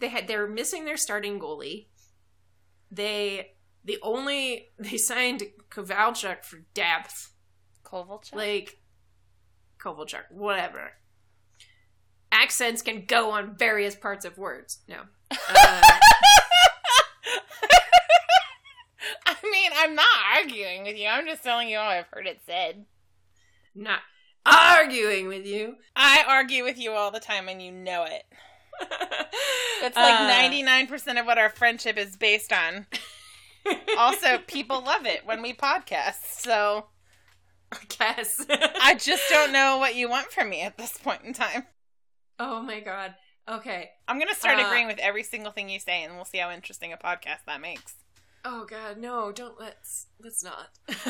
they 0.00 0.08
had 0.08 0.26
they 0.26 0.36
were 0.36 0.48
missing 0.48 0.84
their 0.84 0.96
starting 0.96 1.38
goalie. 1.38 1.86
They 2.90 3.52
the 3.84 3.98
only 4.02 4.68
they 4.78 4.96
signed 4.96 5.44
Kovalchuk 5.70 6.44
for 6.44 6.62
depth. 6.74 7.32
Kovalchuk. 7.84 8.34
Like 8.34 8.80
Kovalchuk, 9.78 10.30
whatever. 10.30 10.92
Accents 12.32 12.82
can 12.82 13.06
go 13.06 13.30
on 13.32 13.56
various 13.56 13.96
parts 13.96 14.24
of 14.24 14.38
words. 14.38 14.78
No. 14.88 15.00
Uh, 15.30 15.36
I 19.26 19.34
mean, 19.42 19.70
I'm 19.74 19.96
not 19.96 20.06
arguing 20.36 20.84
with 20.84 20.96
you. 20.96 21.08
I'm 21.08 21.26
just 21.26 21.42
telling 21.42 21.68
you 21.68 21.78
how 21.78 21.88
I've 21.88 22.06
heard 22.12 22.28
it 22.28 22.40
said. 22.46 22.84
not 23.74 24.00
arguing 24.50 25.28
with 25.28 25.46
you. 25.46 25.76
I 25.96 26.24
argue 26.26 26.64
with 26.64 26.78
you 26.78 26.92
all 26.92 27.10
the 27.10 27.20
time, 27.20 27.48
and 27.48 27.60
you 27.62 27.70
know 27.72 28.04
it. 28.04 28.24
It's 29.82 29.96
like 29.96 30.20
Uh, 30.20 30.30
99% 30.30 31.18
of 31.18 31.24
what 31.24 31.38
our 31.38 31.48
friendship 31.48 31.96
is 31.96 32.16
based 32.16 32.52
on. 32.52 32.86
Also, 33.98 34.38
people 34.46 34.82
love 34.82 35.04
it 35.06 35.24
when 35.26 35.42
we 35.42 35.52
podcast. 35.52 36.24
So 36.40 36.86
I 37.70 37.76
guess. 37.88 38.44
I 38.50 38.94
just 38.94 39.22
don't 39.28 39.52
know 39.52 39.76
what 39.78 39.94
you 39.94 40.08
want 40.08 40.32
from 40.32 40.48
me 40.50 40.62
at 40.62 40.76
this 40.78 40.96
point 40.96 41.22
in 41.24 41.34
time. 41.34 41.66
oh 42.38 42.62
my 42.62 42.80
god. 42.80 43.14
Okay. 43.48 43.90
I'm 44.08 44.16
going 44.18 44.28
to 44.28 44.34
start 44.34 44.58
Uh, 44.58 44.66
agreeing 44.66 44.86
with 44.86 44.98
every 44.98 45.22
single 45.22 45.52
thing 45.52 45.68
you 45.68 45.78
say, 45.78 46.02
and 46.02 46.14
we'll 46.16 46.24
see 46.24 46.38
how 46.38 46.50
interesting 46.50 46.92
a 46.92 46.96
podcast 46.96 47.44
that 47.46 47.60
makes. 47.60 47.94
Oh 48.44 48.64
god, 48.64 48.98
no, 48.98 49.32
don't 49.32 49.60
let's 49.60 50.06
let's 50.22 50.42
not. 50.42 50.70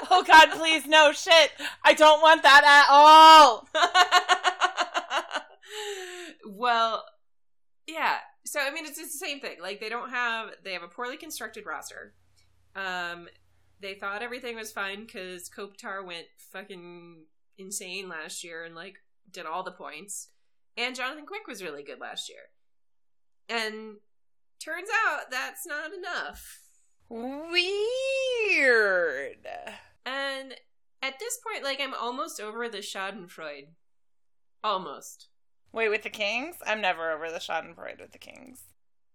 oh, 0.10 0.24
God, 0.26 0.50
please, 0.52 0.86
no 0.86 1.12
shit. 1.12 1.52
I 1.84 1.92
don't 1.94 2.20
want 2.20 2.42
that 2.42 2.64
at 2.64 2.86
all. 2.90 3.68
well, 6.56 7.04
yeah. 7.86 8.16
So 8.44 8.60
I 8.60 8.70
mean, 8.70 8.86
it's, 8.86 8.98
it's 8.98 9.12
the 9.12 9.24
same 9.24 9.40
thing. 9.40 9.58
Like 9.60 9.80
they 9.80 9.88
don't 9.88 10.10
have 10.10 10.50
they 10.64 10.72
have 10.72 10.82
a 10.82 10.88
poorly 10.88 11.16
constructed 11.16 11.64
roster. 11.66 12.14
Um, 12.74 13.28
they 13.80 13.94
thought 13.94 14.22
everything 14.22 14.56
was 14.56 14.72
fine 14.72 15.04
because 15.04 15.48
Kopitar 15.48 16.04
went 16.04 16.26
fucking 16.52 17.24
insane 17.58 18.08
last 18.08 18.42
year 18.42 18.64
and 18.64 18.74
like 18.74 18.96
did 19.30 19.46
all 19.46 19.62
the 19.62 19.70
points, 19.70 20.28
and 20.76 20.96
Jonathan 20.96 21.26
Quick 21.26 21.46
was 21.46 21.62
really 21.62 21.82
good 21.82 22.00
last 22.00 22.28
year. 22.28 22.38
And 23.48 23.96
turns 24.62 24.88
out 25.08 25.30
that's 25.30 25.66
not 25.66 25.92
enough. 25.92 26.60
Weird. 28.50 29.46
And 30.06 30.54
at 31.02 31.18
this 31.18 31.38
point, 31.46 31.64
like 31.64 31.80
I'm 31.80 31.94
almost 31.94 32.40
over 32.40 32.68
the 32.68 32.78
Schadenfreude. 32.78 33.68
Almost. 34.62 35.28
Wait, 35.72 35.88
with 35.88 36.02
the 36.02 36.10
Kings? 36.10 36.56
I'm 36.66 36.80
never 36.80 37.10
over 37.12 37.30
the 37.30 37.38
Schadenfreude 37.38 38.00
with 38.00 38.12
the 38.12 38.18
Kings. 38.18 38.62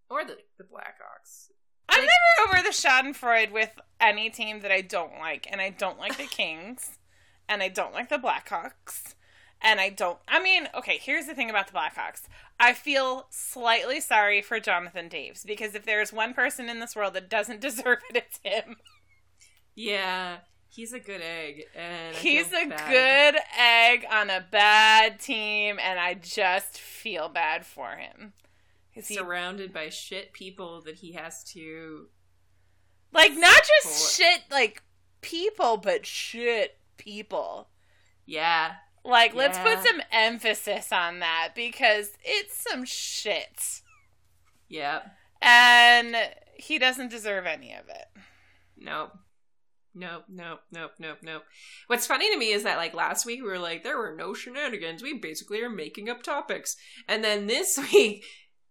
Or 0.08 0.24
the 0.24 0.36
the 0.58 0.64
Blackhawks. 0.64 1.50
I'm 1.88 2.00
Like- 2.00 2.08
never 2.08 2.58
over 2.58 2.62
the 2.62 2.74
Schadenfreude 2.74 3.52
with 3.52 3.70
any 4.00 4.30
team 4.30 4.60
that 4.60 4.72
I 4.72 4.80
don't 4.80 5.18
like, 5.18 5.46
and 5.50 5.60
I 5.60 5.70
don't 5.70 5.98
like 5.98 6.16
the 6.16 6.24
Kings, 6.30 6.98
and 7.48 7.62
I 7.62 7.68
don't 7.68 7.92
like 7.94 8.08
the 8.08 8.18
Blackhawks, 8.18 9.14
and 9.60 9.80
I 9.80 9.88
don't. 9.90 10.18
I 10.28 10.42
mean, 10.42 10.68
okay, 10.74 10.98
here's 11.00 11.26
the 11.26 11.34
thing 11.34 11.50
about 11.50 11.66
the 11.66 11.72
Blackhawks. 11.72 12.22
I 12.58 12.72
feel 12.72 13.26
slightly 13.30 14.00
sorry 14.00 14.40
for 14.42 14.60
Jonathan 14.60 15.08
Toews 15.08 15.44
because 15.46 15.74
if 15.74 15.84
there's 15.84 16.12
one 16.12 16.34
person 16.34 16.68
in 16.68 16.78
this 16.80 16.94
world 16.96 17.14
that 17.14 17.28
doesn't 17.30 17.60
deserve 17.62 17.98
it, 18.10 18.16
it's 18.16 18.40
him. 18.42 18.76
Yeah, 19.74 20.38
he's 20.68 20.92
a 20.92 21.00
good 21.00 21.20
egg, 21.20 21.64
and 21.74 22.16
I 22.16 22.18
He's 22.18 22.48
a 22.52 22.66
bad. 22.66 22.90
good 23.34 23.40
egg 23.58 24.06
on 24.10 24.30
a 24.30 24.44
bad 24.50 25.20
team, 25.20 25.78
and 25.82 25.98
I 25.98 26.14
just 26.14 26.78
feel 26.78 27.28
bad 27.28 27.66
for 27.66 27.96
him. 27.96 28.32
'Cause 28.94 29.08
he- 29.08 29.14
surrounded 29.16 29.74
by 29.74 29.90
shit 29.90 30.32
people 30.32 30.80
that 30.82 30.96
he 30.96 31.12
has 31.12 31.44
to. 31.52 32.08
like 33.12 33.32
not 33.34 33.62
just 33.82 34.16
shit 34.16 34.42
like 34.50 34.82
people, 35.20 35.76
but 35.76 36.06
shit 36.06 36.78
people. 36.96 37.68
Yeah, 38.24 38.76
Like, 39.06 39.34
let's 39.34 39.58
put 39.58 39.82
some 39.84 40.00
emphasis 40.12 40.92
on 40.92 41.20
that 41.20 41.50
because 41.54 42.10
it's 42.24 42.56
some 42.68 42.84
shit. 42.84 43.82
yeah, 44.68 45.00
And 45.40 46.16
he 46.56 46.78
doesn't 46.78 47.10
deserve 47.10 47.46
any 47.46 47.72
of 47.72 47.88
it. 47.88 48.06
nope. 48.76 49.12
Nope, 49.98 50.24
nope, 50.28 50.60
nope, 50.70 50.90
nope, 50.98 51.18
nope. 51.22 51.42
What's 51.86 52.06
funny 52.06 52.30
to 52.30 52.36
me 52.36 52.52
is 52.52 52.64
that, 52.64 52.76
like, 52.76 52.92
last 52.92 53.24
week 53.24 53.40
we 53.40 53.48
were 53.48 53.58
like, 53.58 53.82
there 53.82 53.96
were 53.96 54.14
no 54.14 54.34
shenanigans. 54.34 55.02
We 55.02 55.14
basically 55.18 55.62
are 55.62 55.70
making 55.70 56.10
up 56.10 56.22
topics. 56.22 56.76
And 57.08 57.24
then 57.24 57.46
this 57.46 57.78
week, 57.92 58.22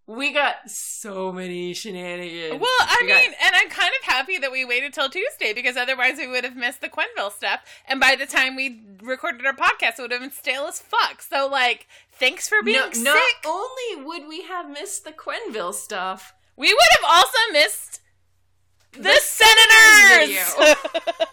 we 0.08 0.32
got 0.32 0.70
so 0.70 1.32
many 1.32 1.74
shenanigans. 1.74 2.60
Well, 2.62 2.70
I 2.80 2.98
We 3.02 3.08
got- 3.08 3.22
mean, 3.22 3.34
and 3.44 3.56
I'm 3.56 3.70
kind 3.70 3.92
of 4.00 4.06
happy 4.06 4.38
that 4.38 4.52
we 4.52 4.64
waited 4.64 4.94
till 4.94 5.10
Tuesday 5.10 5.52
because 5.54 5.76
otherwise 5.78 6.18
we 6.18 6.28
would 6.28 6.44
have 6.44 6.56
missed 6.56 6.82
the 6.82 6.90
Quenneville 6.90 7.32
stuff. 7.34 7.62
And 7.88 8.00
by 8.00 8.16
the 8.16 8.26
time 8.28 8.56
we 8.56 8.82
recorded 9.02 9.46
our 9.48 9.54
podcast, 9.54 9.98
it 9.98 10.02
would 10.04 10.12
have 10.12 10.22
been 10.22 10.32
stale 10.32 10.66
as 10.68 10.80
fuck. 10.80 11.22
So, 11.24 11.48
like, 11.48 11.88
thanks 12.12 12.48
for 12.48 12.62
being 12.64 12.78
no, 12.80 12.92
sick. 12.92 13.04
not 13.04 13.46
only 13.46 14.06
would 14.06 14.28
we 14.28 14.44
have 14.44 14.70
missed 14.70 15.06
the 15.06 15.12
Quenneville 15.12 15.74
stuff, 15.74 16.34
We 16.56 16.68
would 16.72 16.90
have 17.02 17.10
also 17.10 17.38
missed 17.52 18.00
the, 18.94 19.00
The 19.02 19.20
senators. 19.20 20.38
Senators 20.54 20.76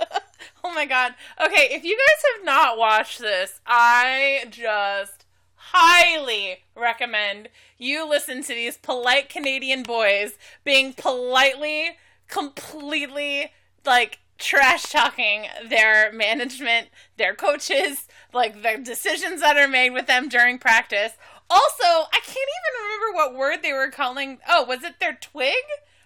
oh 0.65 0.73
my 0.75 0.87
god. 0.87 1.15
Okay, 1.45 1.69
if 1.71 1.85
you 1.85 1.97
guys 1.97 2.23
have 2.37 2.45
not 2.45 2.79
watched 2.79 3.19
this, 3.21 3.61
I 3.67 4.47
just 4.51 5.22
highly 5.71 6.59
recommend 6.75 7.49
you 7.79 8.09
listen 8.09 8.43
to 8.43 8.55
these 8.55 8.77
polite 8.77 9.29
Canadian 9.29 9.83
boys 9.83 10.33
being 10.65 10.93
politely, 10.93 11.97
completely 12.29 13.53
like 13.85 14.19
trash 14.39 14.83
talking 14.85 15.47
their 15.69 16.13
management, 16.13 16.89
their 17.17 17.35
coaches, 17.35 18.09
like 18.33 18.63
the 18.63 18.81
decisions 18.83 19.41
that 19.41 19.57
are 19.57 19.69
made 19.69 19.91
with 19.91 20.07
them 20.07 20.29
during 20.29 20.59
practice. 20.59 21.13
Also, 21.49 21.85
I 21.85 22.21
can't 22.25 22.29
even 22.29 22.83
remember 22.83 23.17
what 23.17 23.39
word 23.39 23.59
they 23.63 23.73
were 23.73 23.91
calling. 23.91 24.39
Oh, 24.49 24.65
was 24.65 24.83
it 24.83 25.01
their 25.01 25.15
twig? 25.21 25.55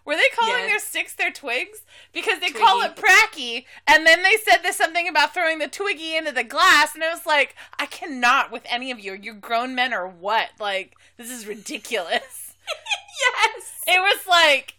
Were 0.07 0.15
they 0.17 0.29
calling 0.35 0.61
Yeah. 0.61 0.67
their 0.67 0.79
sticks 0.79 1.13
their 1.15 1.33
twigs? 1.33 1.81
Because 2.13 2.39
they 2.39 2.51
call 2.51 2.81
it 2.83 2.95
pracky, 2.97 3.67
and 3.87 4.07
then 4.07 4.23
they 4.23 4.37
said 4.37 4.59
there's 4.63 4.77
something 4.77 5.09
about 5.09 5.35
throwing 5.35 5.59
the 5.59 5.69
twiggy 5.69 6.17
into 6.17 6.31
the 6.33 6.45
glass, 6.45 6.95
and 6.95 7.03
I 7.03 7.11
was 7.13 7.27
like, 7.27 7.57
I 7.79 7.87
cannot 7.87 8.51
with 8.53 8.63
any 8.67 8.91
of 8.93 9.01
you. 9.01 9.15
You're 9.15 9.35
grown 9.35 9.75
men 9.75 9.93
or 9.93 10.07
what? 10.07 10.51
Like, 10.61 10.95
this 11.17 11.29
is 11.31 11.47
ridiculous. 11.47 12.55
yes, 12.69 13.81
it 13.87 14.01
was 14.01 14.27
like, 14.29 14.75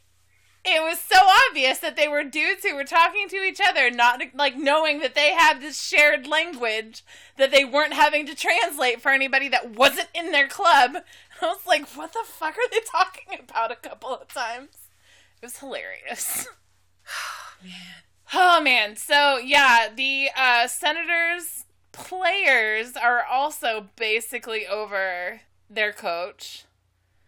it 0.63 0.81
was 0.81 0.99
so 0.99 1.17
obvious 1.49 1.79
that 1.79 1.95
they 1.95 2.07
were 2.07 2.23
dudes 2.23 2.63
who 2.63 2.75
were 2.75 2.83
talking 2.83 3.27
to 3.29 3.37
each 3.37 3.59
other, 3.61 3.91
not 3.91 4.21
like 4.33 4.55
knowing 4.55 4.99
that 4.99 5.15
they 5.15 5.33
had 5.33 5.59
this 5.61 5.81
shared 5.81 6.25
language 6.27 7.03
that 7.37 7.51
they 7.51 7.63
weren't 7.65 7.93
having 7.93 8.25
to 8.27 8.35
translate 8.35 9.01
for 9.01 9.11
anybody 9.11 9.47
that 9.49 9.71
wasn't 9.75 10.09
in 10.13 10.31
their 10.31 10.47
club. 10.47 10.97
I 11.41 11.45
was 11.45 11.65
like, 11.67 11.87
what 11.91 12.13
the 12.13 12.23
fuck 12.25 12.55
are 12.57 12.69
they 12.71 12.79
talking 12.81 13.37
about 13.39 13.71
a 13.71 13.75
couple 13.75 14.09
of 14.09 14.27
times? 14.27 14.86
It 15.41 15.45
was 15.45 15.57
hilarious. 15.59 16.47
Oh 17.07 17.63
man. 17.63 18.03
Oh 18.33 18.61
man. 18.61 18.95
So 18.95 19.37
yeah, 19.37 19.89
the 19.95 20.29
uh 20.35 20.67
Senators 20.67 21.65
players 21.91 22.95
are 22.95 23.23
also 23.23 23.87
basically 23.95 24.67
over 24.67 25.41
their 25.69 25.91
coach 25.91 26.65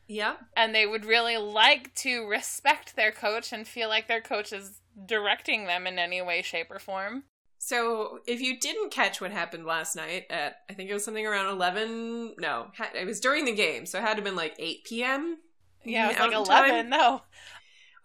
yeah. 0.10 0.38
and 0.58 0.74
they 0.74 0.88
would 0.88 1.06
really 1.06 1.38
like 1.38 1.93
to 1.93 2.28
respect 2.28 2.95
their 2.95 3.12
coach 3.12 3.54
and 3.54 3.67
feel 3.67 3.88
like 3.88 4.08
their 4.08 4.22
coach 4.22 4.52
is 4.52 4.82
directing 5.06 5.65
them 5.65 5.86
in 5.86 6.00
any 6.00 6.22
way 6.22 6.41
shape 6.41 6.72
or 6.72 6.80
form. 6.80 7.24
So, 7.62 8.19
if 8.26 8.41
you 8.41 8.58
didn't 8.58 8.91
catch 8.91 9.22
what 9.22 9.32
happened 9.32 9.65
last 9.65 9.95
night 9.95 10.26
at, 10.30 10.62
I 10.69 10.74
think 10.74 10.89
it 10.89 10.93
was 10.93 11.04
something 11.06 11.28
around 11.28 11.48
11, 11.48 12.36
no, 12.39 12.67
it 12.95 13.06
was 13.06 13.19
during 13.19 13.45
the 13.45 13.54
game, 13.54 13.86
so 13.86 14.00
it 14.00 14.02
had 14.02 14.12
to 14.12 14.15
have 14.15 14.24
been 14.24 14.36
like 14.36 14.56
8 14.58 14.84
p.m. 14.86 15.38
Yeah, 15.84 16.06
it 16.06 16.08
was 16.08 16.17
like 16.19 16.32
Mountain 16.32 16.45
time? 16.45 16.69
11. 16.69 16.89
No. 16.89 17.22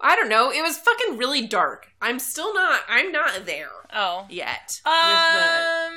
I 0.01 0.17
don't 0.17 0.29
know. 0.29 0.51
It 0.51 0.63
was 0.63 0.77
fucking 0.79 1.17
really 1.19 1.47
dark. 1.47 1.89
I'm 2.01 2.19
still 2.19 2.53
not, 2.55 2.83
I'm 2.89 3.11
not 3.13 3.47
there 3.47 3.71
Oh. 3.93 4.27
yet 4.29 4.81
Um 4.85 4.93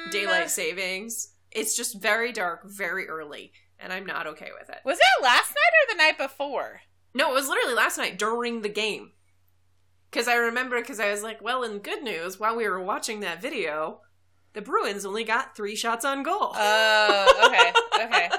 with 0.05 0.13
the 0.13 0.19
daylight 0.19 0.49
savings. 0.49 1.29
It's 1.51 1.75
just 1.75 1.99
very 2.01 2.31
dark, 2.31 2.61
very 2.65 3.07
early, 3.07 3.51
and 3.79 3.91
I'm 3.91 4.05
not 4.05 4.27
okay 4.27 4.49
with 4.57 4.69
it. 4.69 4.79
Was 4.85 4.97
it 4.99 5.23
last 5.23 5.49
night 5.49 5.73
or 5.81 5.93
the 5.93 5.97
night 5.97 6.17
before? 6.17 6.81
No, 7.13 7.31
it 7.31 7.33
was 7.33 7.47
literally 7.49 7.73
last 7.73 7.97
night 7.97 8.19
during 8.19 8.61
the 8.61 8.69
game. 8.69 9.11
Because 10.11 10.27
I 10.27 10.35
remember, 10.35 10.79
because 10.79 10.99
I 10.99 11.09
was 11.11 11.23
like, 11.23 11.41
well, 11.41 11.63
in 11.63 11.79
good 11.79 12.03
news, 12.03 12.39
while 12.39 12.55
we 12.55 12.67
were 12.69 12.81
watching 12.81 13.21
that 13.21 13.41
video, 13.41 14.01
the 14.53 14.61
Bruins 14.61 15.05
only 15.05 15.23
got 15.23 15.55
three 15.55 15.75
shots 15.75 16.05
on 16.05 16.23
goal. 16.23 16.51
Oh, 16.55 17.43
okay. 17.47 17.71
Okay. 18.05 18.29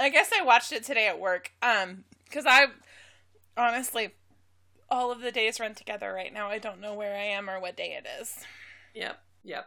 I 0.00 0.08
guess 0.08 0.30
I 0.36 0.42
watched 0.42 0.72
it 0.72 0.82
today 0.84 1.06
at 1.06 1.20
work. 1.20 1.52
Um, 1.62 2.04
because 2.24 2.44
I 2.46 2.66
honestly, 3.56 4.10
all 4.90 5.10
of 5.12 5.20
the 5.20 5.30
days 5.32 5.60
run 5.60 5.74
together 5.74 6.12
right 6.12 6.32
now. 6.32 6.48
I 6.48 6.58
don't 6.58 6.80
know 6.80 6.94
where 6.94 7.14
I 7.16 7.24
am 7.24 7.48
or 7.48 7.60
what 7.60 7.76
day 7.76 7.96
it 7.98 8.06
is. 8.20 8.34
Yep, 8.94 9.18
yep. 9.44 9.66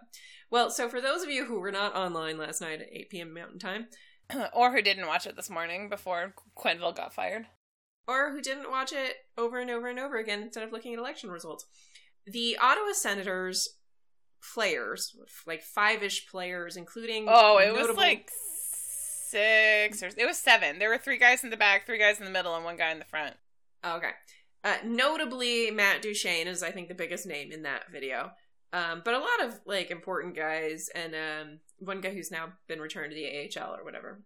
Well, 0.49 0.69
so 0.69 0.89
for 0.89 0.99
those 1.01 1.23
of 1.23 1.29
you 1.29 1.45
who 1.45 1.59
were 1.59 1.71
not 1.71 1.95
online 1.95 2.37
last 2.37 2.61
night 2.61 2.81
at 2.81 2.87
8 2.91 3.09
p.m. 3.09 3.33
Mountain 3.33 3.59
Time, 3.59 3.87
or 4.53 4.71
who 4.71 4.81
didn't 4.81 5.07
watch 5.07 5.25
it 5.25 5.35
this 5.35 5.49
morning 5.49 5.89
before 5.89 6.33
Quenneville 6.57 6.95
got 6.95 7.13
fired. 7.13 7.45
or 8.07 8.31
who 8.31 8.41
didn't 8.41 8.69
watch 8.69 8.91
it 8.91 9.15
over 9.37 9.59
and 9.59 9.71
over 9.71 9.87
and 9.87 9.99
over 9.99 10.17
again 10.17 10.41
instead 10.43 10.63
of 10.63 10.71
looking 10.71 10.93
at 10.93 10.99
election 10.99 11.29
results. 11.31 11.65
The 12.27 12.57
Ottawa 12.61 12.91
Senators 12.93 13.77
players, 14.53 15.15
like 15.47 15.61
five 15.63 16.03
ish 16.03 16.27
players, 16.27 16.75
including 16.75 17.25
Oh, 17.29 17.57
it 17.59 17.73
was 17.73 17.95
like 17.95 18.29
six 18.29 20.03
or 20.03 20.07
it 20.17 20.25
was 20.25 20.37
seven. 20.37 20.79
There 20.79 20.89
were 20.89 20.97
three 20.97 21.17
guys 21.17 21.43
in 21.43 21.49
the 21.49 21.57
back, 21.57 21.85
three 21.85 21.97
guys 21.99 22.19
in 22.19 22.25
the 22.25 22.31
middle, 22.31 22.55
and 22.55 22.65
one 22.65 22.77
guy 22.77 22.91
in 22.91 22.99
the 22.99 23.05
front. 23.05 23.35
Oh, 23.83 23.97
okay. 23.97 24.11
Uh, 24.63 24.75
notably, 24.85 25.71
Matt 25.71 26.01
Duchene 26.01 26.47
is, 26.47 26.63
I 26.63 26.71
think, 26.71 26.87
the 26.87 26.95
biggest 26.95 27.25
name 27.25 27.51
in 27.51 27.63
that 27.63 27.91
video. 27.91 28.31
Um, 28.71 29.01
but 29.05 29.13
a 29.13 29.19
lot 29.19 29.43
of 29.43 29.59
like 29.65 29.91
important 29.91 30.35
guys, 30.35 30.89
and 30.95 31.13
um, 31.13 31.59
one 31.79 32.01
guy 32.01 32.09
who's 32.11 32.31
now 32.31 32.53
been 32.67 32.79
returned 32.79 33.11
to 33.11 33.15
the 33.15 33.27
AHL 33.59 33.75
or 33.75 33.83
whatever, 33.83 34.21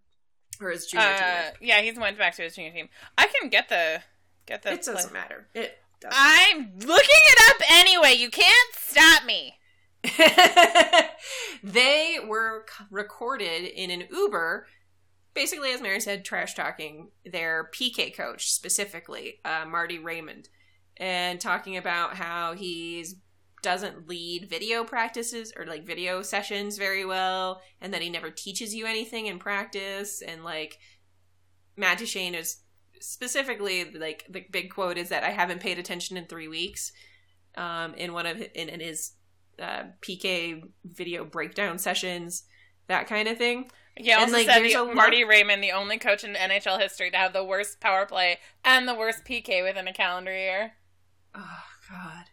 or 0.62 0.70
his 0.70 0.86
junior 0.86 1.06
Uh, 1.06 1.50
yeah, 1.60 1.82
he's 1.82 1.98
went 2.00 2.18
back 2.18 2.36
to 2.36 2.44
his 2.44 2.56
junior 2.56 2.72
team. 2.72 2.88
I 3.18 3.28
can 3.28 3.50
get 3.50 3.68
the 3.68 4.02
get 4.46 4.62
the. 4.64 4.72
It 4.74 4.84
doesn't 4.84 5.10
play- 5.10 5.20
matter. 5.20 5.48
It 5.54 5.78
doesn't. 6.00 6.18
I'm 6.18 6.78
looking 6.80 7.10
it 7.10 7.40
up 7.50 7.72
anyway. 7.72 8.14
You 8.14 8.30
can't 8.30 8.74
stop 8.74 9.26
me. 9.26 9.56
they 11.64 12.18
were 12.26 12.66
c- 12.70 12.86
recorded 12.92 13.66
in 13.66 13.92
an 13.92 14.04
Uber, 14.12 14.68
basically, 15.38 15.72
as 15.72 15.82
Mary 15.82 16.00
said, 16.00 16.26
trash 16.26 16.56
talking 16.56 17.10
their 17.24 17.70
PK 17.72 18.14
coach, 18.18 18.52
specifically 18.52 19.40
uh, 19.46 19.66
Marty 19.68 20.00
Raymond, 20.00 20.50
and 20.98 21.40
talking 21.40 21.78
about 21.78 22.16
how 22.16 22.56
he's 22.56 23.18
doesn't 23.62 24.08
lead 24.08 24.50
video 24.50 24.84
practices 24.84 25.54
or 25.56 25.66
like 25.68 25.86
video 25.86 26.24
sessions 26.24 26.80
very 26.80 27.06
well, 27.06 27.62
and 27.80 27.94
that 27.94 28.02
he 28.02 28.10
never 28.10 28.32
teaches 28.32 28.74
you 28.74 28.88
anything 28.88 29.28
in 29.28 29.38
practice, 29.38 30.24
and 30.24 30.44
like 30.44 30.80
Matt 31.76 32.00
Duchene 32.00 32.34
is 32.34 32.58
specifically 33.00 33.92
like 33.92 34.26
the 34.28 34.44
big 34.52 34.72
quote 34.72 34.98
is 34.98 35.10
that 35.10 35.24
I 35.24 35.30
haven't 35.30 35.62
paid 35.62 35.78
attention 35.78 36.18
in 36.18 36.26
three 36.26 36.48
weeks. 36.48 36.92
Um, 37.56 37.94
in 37.94 38.12
one 38.12 38.26
of 38.26 38.42
in, 38.56 38.70
in 38.70 38.80
his 38.80 39.12
uh, 39.62 39.84
PK 40.02 40.64
video 40.84 41.26
breakdown 41.26 41.78
sessions, 41.78 42.46
that 42.88 43.06
kind 43.06 43.28
of 43.28 43.38
thing. 43.38 43.70
He 43.98 44.12
also 44.12 44.34
like, 44.34 44.46
said 44.46 44.64
the, 44.64 44.76
lot- 44.84 44.96
Marty 44.96 45.24
Raymond, 45.24 45.64
the 45.64 45.72
only 45.72 45.98
coach 45.98 46.24
in 46.24 46.34
NHL 46.36 46.80
history 46.80 47.10
to 47.12 47.18
have 47.18 47.34
the 47.34 47.44
worst 47.44 47.80
power 47.80 48.06
play 48.06 48.38
and 48.64 48.88
the 48.88 48.94
worst 48.96 49.26
PK 49.26 49.64
within 49.64 49.88
a 49.88 49.94
calendar 49.94 50.32
year. 50.32 50.74
Oh 51.36 51.64
God, 51.90 52.26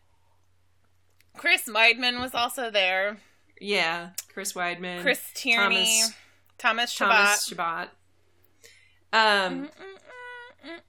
Chris 1.36 1.62
Wideman 1.68 2.20
was 2.20 2.34
also 2.34 2.70
there. 2.70 3.18
yeah, 3.60 4.10
Chris 4.32 4.52
Wideman, 4.52 5.00
Chris 5.02 5.20
Tierney, 5.34 5.84
Thomas- 5.86 6.14
Thomas, 6.58 6.94
Thomas 6.94 7.46
Chabot. 7.46 7.88
Chabot. 7.88 7.88
Um, 9.12 9.68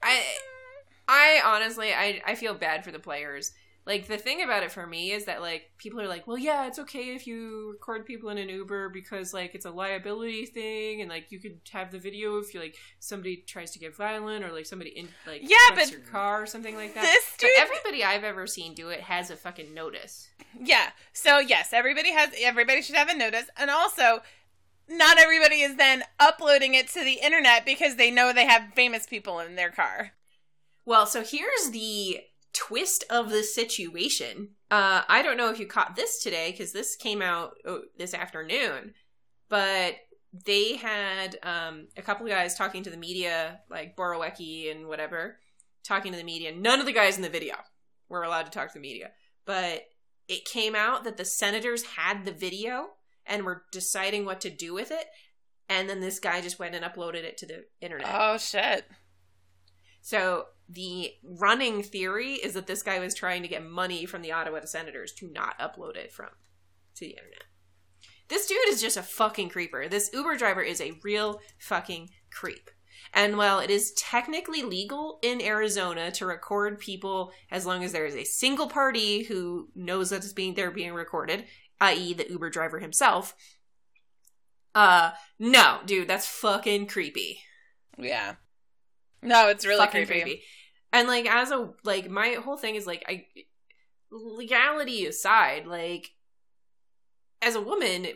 I, 0.01 0.23
I 1.07 1.41
honestly, 1.45 1.93
I, 1.93 2.21
I 2.25 2.35
feel 2.35 2.53
bad 2.55 2.83
for 2.83 2.91
the 2.91 2.99
players. 2.99 3.51
Like 3.87 4.07
the 4.07 4.17
thing 4.17 4.41
about 4.41 4.63
it 4.63 4.71
for 4.71 4.87
me 4.87 5.11
is 5.11 5.25
that 5.25 5.41
like 5.41 5.69
people 5.77 6.01
are 6.01 6.07
like, 6.07 6.25
well, 6.25 6.39
yeah, 6.39 6.65
it's 6.65 6.79
okay 6.79 7.13
if 7.13 7.27
you 7.27 7.69
record 7.73 8.05
people 8.07 8.29
in 8.29 8.39
an 8.39 8.49
Uber 8.49 8.89
because 8.89 9.31
like 9.31 9.53
it's 9.53 9.65
a 9.65 9.69
liability 9.69 10.47
thing, 10.47 11.01
and 11.01 11.09
like 11.09 11.31
you 11.31 11.39
could 11.39 11.59
have 11.71 11.91
the 11.91 11.99
video 11.99 12.39
if 12.39 12.51
you 12.53 12.59
like 12.59 12.77
somebody 12.99 13.43
tries 13.45 13.69
to 13.71 13.79
get 13.79 13.95
violent 13.95 14.43
or 14.43 14.51
like 14.51 14.65
somebody 14.65 14.89
in 14.89 15.07
like 15.27 15.41
Yeah, 15.43 15.75
but 15.75 15.91
your 15.91 15.99
car 15.99 16.41
or 16.41 16.45
something 16.47 16.75
like 16.75 16.95
that. 16.95 17.03
This 17.03 17.35
But 17.39 17.49
everybody 17.59 18.03
I've 18.03 18.23
ever 18.23 18.47
seen 18.47 18.73
do 18.73 18.89
it 18.89 19.01
has 19.01 19.29
a 19.29 19.35
fucking 19.35 19.71
notice. 19.73 20.29
yeah. 20.59 20.89
So 21.13 21.37
yes, 21.37 21.71
everybody 21.71 22.11
has. 22.11 22.31
Everybody 22.39 22.81
should 22.81 22.95
have 22.95 23.09
a 23.09 23.15
notice, 23.15 23.45
and 23.55 23.69
also, 23.69 24.23
not 24.89 25.19
everybody 25.19 25.61
is 25.61 25.75
then 25.75 26.03
uploading 26.19 26.73
it 26.73 26.87
to 26.89 27.03
the 27.03 27.19
internet 27.23 27.65
because 27.67 27.97
they 27.97 28.09
know 28.09 28.33
they 28.33 28.47
have 28.47 28.73
famous 28.73 29.05
people 29.05 29.39
in 29.39 29.55
their 29.55 29.69
car. 29.69 30.13
Well, 30.85 31.05
so 31.05 31.23
here's 31.23 31.69
the 31.71 32.21
twist 32.55 33.03
of 33.09 33.29
the 33.29 33.43
situation. 33.43 34.49
Uh, 34.71 35.01
I 35.07 35.21
don't 35.21 35.37
know 35.37 35.49
if 35.49 35.59
you 35.59 35.67
caught 35.67 35.95
this 35.95 36.23
today 36.23 36.51
because 36.51 36.71
this 36.71 36.95
came 36.95 37.21
out 37.21 37.55
oh, 37.65 37.81
this 37.97 38.13
afternoon, 38.13 38.93
but 39.49 39.95
they 40.45 40.75
had 40.77 41.37
um, 41.43 41.87
a 41.97 42.01
couple 42.01 42.27
guys 42.27 42.55
talking 42.55 42.83
to 42.83 42.89
the 42.89 42.97
media, 42.97 43.59
like 43.69 43.95
Borowiecki 43.95 44.71
and 44.71 44.87
whatever, 44.87 45.37
talking 45.83 46.11
to 46.11 46.17
the 46.17 46.23
media. 46.23 46.55
None 46.55 46.79
of 46.79 46.85
the 46.85 46.93
guys 46.93 47.17
in 47.17 47.23
the 47.23 47.29
video 47.29 47.55
were 48.09 48.23
allowed 48.23 48.43
to 48.43 48.51
talk 48.51 48.69
to 48.69 48.75
the 48.75 48.81
media, 48.81 49.11
but 49.45 49.83
it 50.27 50.45
came 50.45 50.75
out 50.75 51.03
that 51.03 51.17
the 51.17 51.25
senators 51.25 51.83
had 51.83 52.25
the 52.25 52.31
video 52.31 52.87
and 53.25 53.43
were 53.43 53.63
deciding 53.71 54.25
what 54.25 54.41
to 54.41 54.49
do 54.49 54.73
with 54.73 54.91
it. 54.91 55.05
And 55.67 55.89
then 55.89 55.99
this 55.99 56.19
guy 56.19 56.41
just 56.41 56.59
went 56.59 56.75
and 56.75 56.85
uploaded 56.85 57.23
it 57.23 57.37
to 57.39 57.45
the 57.47 57.65
internet. 57.81 58.07
Oh 58.11 58.37
shit! 58.37 58.85
So 60.05 60.45
the 60.69 61.13
running 61.23 61.81
theory 61.81 62.33
is 62.33 62.53
that 62.53 62.67
this 62.67 62.83
guy 62.83 62.99
was 62.99 63.15
trying 63.15 63.41
to 63.41 63.47
get 63.47 63.65
money 63.65 64.05
from 64.05 64.21
the 64.21 64.33
Ottawa 64.33 64.63
Senators 64.65 65.11
to 65.13 65.31
not 65.31 65.57
upload 65.57 65.95
it 65.95 66.11
from 66.11 66.29
to 66.93 67.05
the 67.05 67.09
internet. 67.09 67.45
This 68.27 68.45
dude 68.45 68.69
is 68.69 68.79
just 68.79 68.97
a 68.97 69.01
fucking 69.01 69.49
creeper. 69.49 69.87
This 69.89 70.11
Uber 70.13 70.35
driver 70.37 70.61
is 70.61 70.79
a 70.79 70.99
real 71.03 71.41
fucking 71.57 72.11
creep. 72.29 72.69
And 73.15 73.35
while 73.35 73.57
it 73.57 73.71
is 73.71 73.93
technically 73.93 74.61
legal 74.61 75.17
in 75.23 75.41
Arizona 75.41 76.11
to 76.11 76.27
record 76.27 76.77
people 76.77 77.31
as 77.49 77.65
long 77.65 77.83
as 77.83 77.91
there 77.91 78.05
is 78.05 78.15
a 78.15 78.25
single 78.25 78.67
party 78.67 79.23
who 79.23 79.69
knows 79.73 80.11
that 80.11 80.17
it's 80.17 80.33
being 80.33 80.53
they're 80.53 80.69
being 80.69 80.93
recorded, 80.93 81.45
i.e. 81.81 82.13
the 82.13 82.29
Uber 82.29 82.51
driver 82.51 82.77
himself, 82.77 83.33
uh 84.75 85.13
no, 85.39 85.79
dude, 85.87 86.07
that's 86.07 86.27
fucking 86.27 86.85
creepy 86.85 87.39
Yeah. 87.97 88.35
No, 89.21 89.49
it's 89.49 89.65
really 89.65 89.85
fucking 89.85 90.05
creepy. 90.05 90.43
And 90.93 91.07
like 91.07 91.25
as 91.29 91.51
a 91.51 91.71
like 91.83 92.09
my 92.09 92.37
whole 92.43 92.57
thing 92.57 92.75
is 92.75 92.87
like 92.87 93.03
I 93.07 93.25
legality 94.11 95.05
aside, 95.05 95.65
like 95.67 96.11
as 97.41 97.55
a 97.55 97.61
woman, 97.61 98.07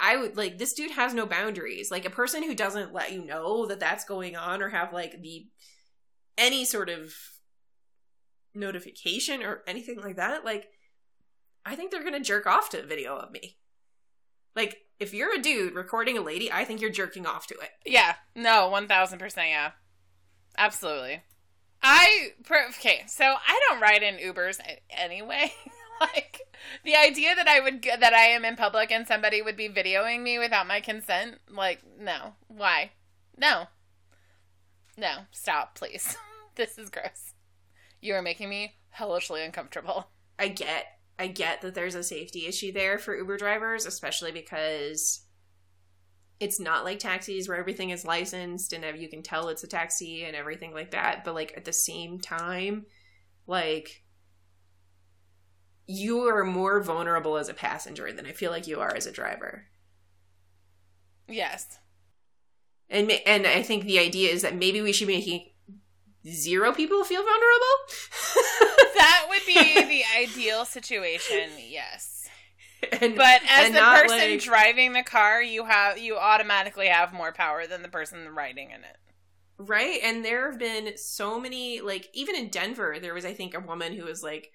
I 0.00 0.16
would 0.16 0.36
like 0.36 0.58
this 0.58 0.72
dude 0.72 0.92
has 0.92 1.14
no 1.14 1.26
boundaries. 1.26 1.90
Like 1.90 2.04
a 2.04 2.10
person 2.10 2.42
who 2.42 2.54
doesn't 2.54 2.92
let 2.92 3.12
you 3.12 3.24
know 3.24 3.66
that 3.66 3.80
that's 3.80 4.04
going 4.04 4.36
on 4.36 4.62
or 4.62 4.68
have 4.68 4.92
like 4.92 5.20
the 5.22 5.46
any 6.38 6.64
sort 6.64 6.88
of 6.88 7.12
notification 8.54 9.42
or 9.42 9.62
anything 9.66 10.00
like 10.00 10.16
that, 10.16 10.44
like 10.44 10.68
I 11.64 11.74
think 11.74 11.90
they're 11.90 12.02
going 12.02 12.12
to 12.14 12.20
jerk 12.20 12.46
off 12.46 12.70
to 12.70 12.82
a 12.82 12.86
video 12.86 13.16
of 13.16 13.30
me. 13.30 13.58
Like 14.54 14.78
if 14.98 15.12
you're 15.12 15.34
a 15.34 15.42
dude 15.42 15.74
recording 15.74 16.16
a 16.16 16.22
lady, 16.22 16.50
I 16.50 16.64
think 16.64 16.80
you're 16.80 16.90
jerking 16.90 17.26
off 17.26 17.46
to 17.48 17.54
it. 17.54 17.70
Yeah. 17.84 18.14
No, 18.34 18.68
one 18.68 18.88
thousand 18.88 19.18
percent. 19.18 19.48
Yeah. 19.48 19.72
Absolutely. 20.58 21.22
I 21.82 22.30
okay. 22.70 23.04
So 23.06 23.24
I 23.24 23.60
don't 23.68 23.80
ride 23.80 24.02
in 24.02 24.16
Ubers 24.16 24.58
anyway. 24.90 25.52
like 26.00 26.40
the 26.84 26.96
idea 26.96 27.34
that 27.34 27.48
I 27.48 27.60
would 27.60 27.82
that 27.82 28.12
I 28.12 28.26
am 28.26 28.44
in 28.44 28.56
public 28.56 28.90
and 28.90 29.06
somebody 29.06 29.42
would 29.42 29.56
be 29.56 29.68
videoing 29.68 30.22
me 30.22 30.38
without 30.38 30.66
my 30.66 30.80
consent. 30.80 31.36
Like 31.50 31.80
no. 31.98 32.34
Why? 32.48 32.92
No. 33.36 33.64
No. 34.96 35.18
Stop, 35.30 35.76
please. 35.76 36.16
this 36.56 36.78
is 36.78 36.90
gross. 36.90 37.34
You 38.00 38.14
are 38.14 38.22
making 38.22 38.48
me 38.48 38.74
hellishly 38.90 39.44
uncomfortable. 39.44 40.10
I 40.38 40.48
get 40.48 40.86
I 41.18 41.28
get 41.28 41.62
that 41.62 41.74
there's 41.74 41.94
a 41.94 42.02
safety 42.02 42.46
issue 42.46 42.72
there 42.72 42.98
for 42.98 43.16
Uber 43.16 43.38
drivers, 43.38 43.86
especially 43.86 44.32
because 44.32 45.25
it's 46.38 46.60
not 46.60 46.84
like 46.84 46.98
taxis 46.98 47.48
where 47.48 47.56
everything 47.56 47.90
is 47.90 48.04
licensed 48.04 48.72
and 48.72 48.84
you 49.00 49.08
can 49.08 49.22
tell 49.22 49.48
it's 49.48 49.64
a 49.64 49.68
taxi 49.68 50.24
and 50.24 50.36
everything 50.36 50.74
like 50.74 50.90
that. 50.90 51.24
But 51.24 51.34
like 51.34 51.54
at 51.56 51.64
the 51.64 51.72
same 51.72 52.18
time, 52.18 52.86
like 53.46 54.02
you 55.86 56.20
are 56.28 56.44
more 56.44 56.82
vulnerable 56.82 57.36
as 57.36 57.48
a 57.48 57.54
passenger 57.54 58.12
than 58.12 58.26
I 58.26 58.32
feel 58.32 58.50
like 58.50 58.66
you 58.66 58.80
are 58.80 58.94
as 58.94 59.06
a 59.06 59.12
driver. 59.12 59.66
Yes. 61.28 61.78
And 62.88 63.10
and 63.24 63.46
I 63.46 63.62
think 63.62 63.84
the 63.84 63.98
idea 63.98 64.30
is 64.30 64.42
that 64.42 64.54
maybe 64.54 64.80
we 64.80 64.92
should 64.92 65.08
be 65.08 65.16
making 65.16 65.50
zero 66.28 66.72
people 66.72 67.04
feel 67.04 67.22
vulnerable. 67.22 68.72
That 68.96 69.26
would 69.28 69.42
be 69.46 69.54
the 69.54 70.02
ideal 70.18 70.64
situation. 70.64 71.50
Yes. 71.68 72.15
and, 73.00 73.14
But 73.16 73.40
as 73.48 73.72
the 73.72 73.80
person 73.80 74.18
like- 74.18 74.40
driving 74.40 74.92
the 74.92 75.02
car, 75.02 75.42
you 75.42 75.64
have 75.64 75.98
you 75.98 76.16
automatically 76.16 76.88
have 76.88 77.12
more 77.12 77.32
power 77.32 77.66
than 77.66 77.82
the 77.82 77.88
person 77.88 78.28
riding 78.34 78.70
in 78.70 78.80
it. 78.84 78.96
Right? 79.58 80.00
And 80.04 80.22
there 80.24 80.50
have 80.50 80.58
been 80.58 80.98
so 80.98 81.40
many, 81.40 81.80
like, 81.80 82.10
even 82.12 82.36
in 82.36 82.50
Denver, 82.50 82.98
there 83.00 83.14
was, 83.14 83.24
I 83.24 83.32
think, 83.32 83.54
a 83.54 83.60
woman 83.60 83.94
who 83.94 84.04
was 84.04 84.22
like, 84.22 84.50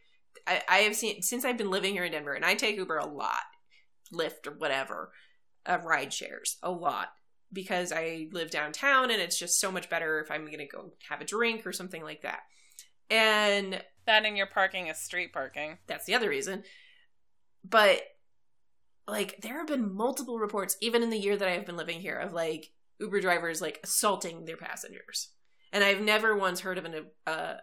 I, 0.45 0.61
I 0.69 0.77
have 0.79 0.95
seen, 0.95 1.23
since 1.23 1.43
I've 1.43 1.57
been 1.57 1.71
living 1.71 1.93
here 1.93 2.03
in 2.05 2.11
Denver, 2.11 2.33
and 2.33 2.45
I 2.45 2.53
take 2.53 2.77
Uber 2.77 2.97
a 2.97 3.07
lot, 3.07 3.41
Lyft 4.13 4.45
or 4.45 4.51
whatever, 4.51 5.11
uh, 5.65 5.79
ride 5.83 6.13
shares 6.13 6.57
a 6.61 6.69
lot, 6.69 7.07
because 7.51 7.91
I 7.91 8.27
live 8.31 8.51
downtown 8.51 9.09
and 9.09 9.19
it's 9.19 9.39
just 9.39 9.59
so 9.59 9.71
much 9.71 9.89
better 9.89 10.19
if 10.19 10.29
I'm 10.29 10.45
going 10.45 10.59
to 10.59 10.67
go 10.67 10.91
have 11.09 11.19
a 11.19 11.25
drink 11.25 11.65
or 11.65 11.73
something 11.73 12.03
like 12.03 12.21
that. 12.21 12.41
And 13.09 13.81
That 14.05 14.25
and 14.25 14.37
your 14.37 14.47
parking 14.47 14.85
is 14.87 14.99
street 14.99 15.33
parking. 15.33 15.79
that's 15.87 16.05
the 16.05 16.13
other 16.15 16.29
reason. 16.29 16.63
But 17.63 18.01
like 19.07 19.39
there 19.41 19.57
have 19.57 19.67
been 19.67 19.93
multiple 19.93 20.39
reports 20.39 20.77
even 20.81 21.03
in 21.03 21.09
the 21.09 21.17
year 21.17 21.35
that 21.35 21.47
I 21.47 21.51
have 21.51 21.65
been 21.65 21.77
living 21.77 21.99
here 21.99 22.17
of 22.17 22.33
like 22.33 22.71
Uber 22.99 23.19
drivers 23.21 23.61
like 23.61 23.79
assaulting 23.83 24.45
their 24.45 24.57
passengers. 24.57 25.29
And 25.73 25.83
I've 25.83 26.01
never 26.01 26.35
once 26.37 26.59
heard 26.61 26.77
of 26.77 26.85
an 26.85 27.05
uh 27.27 27.55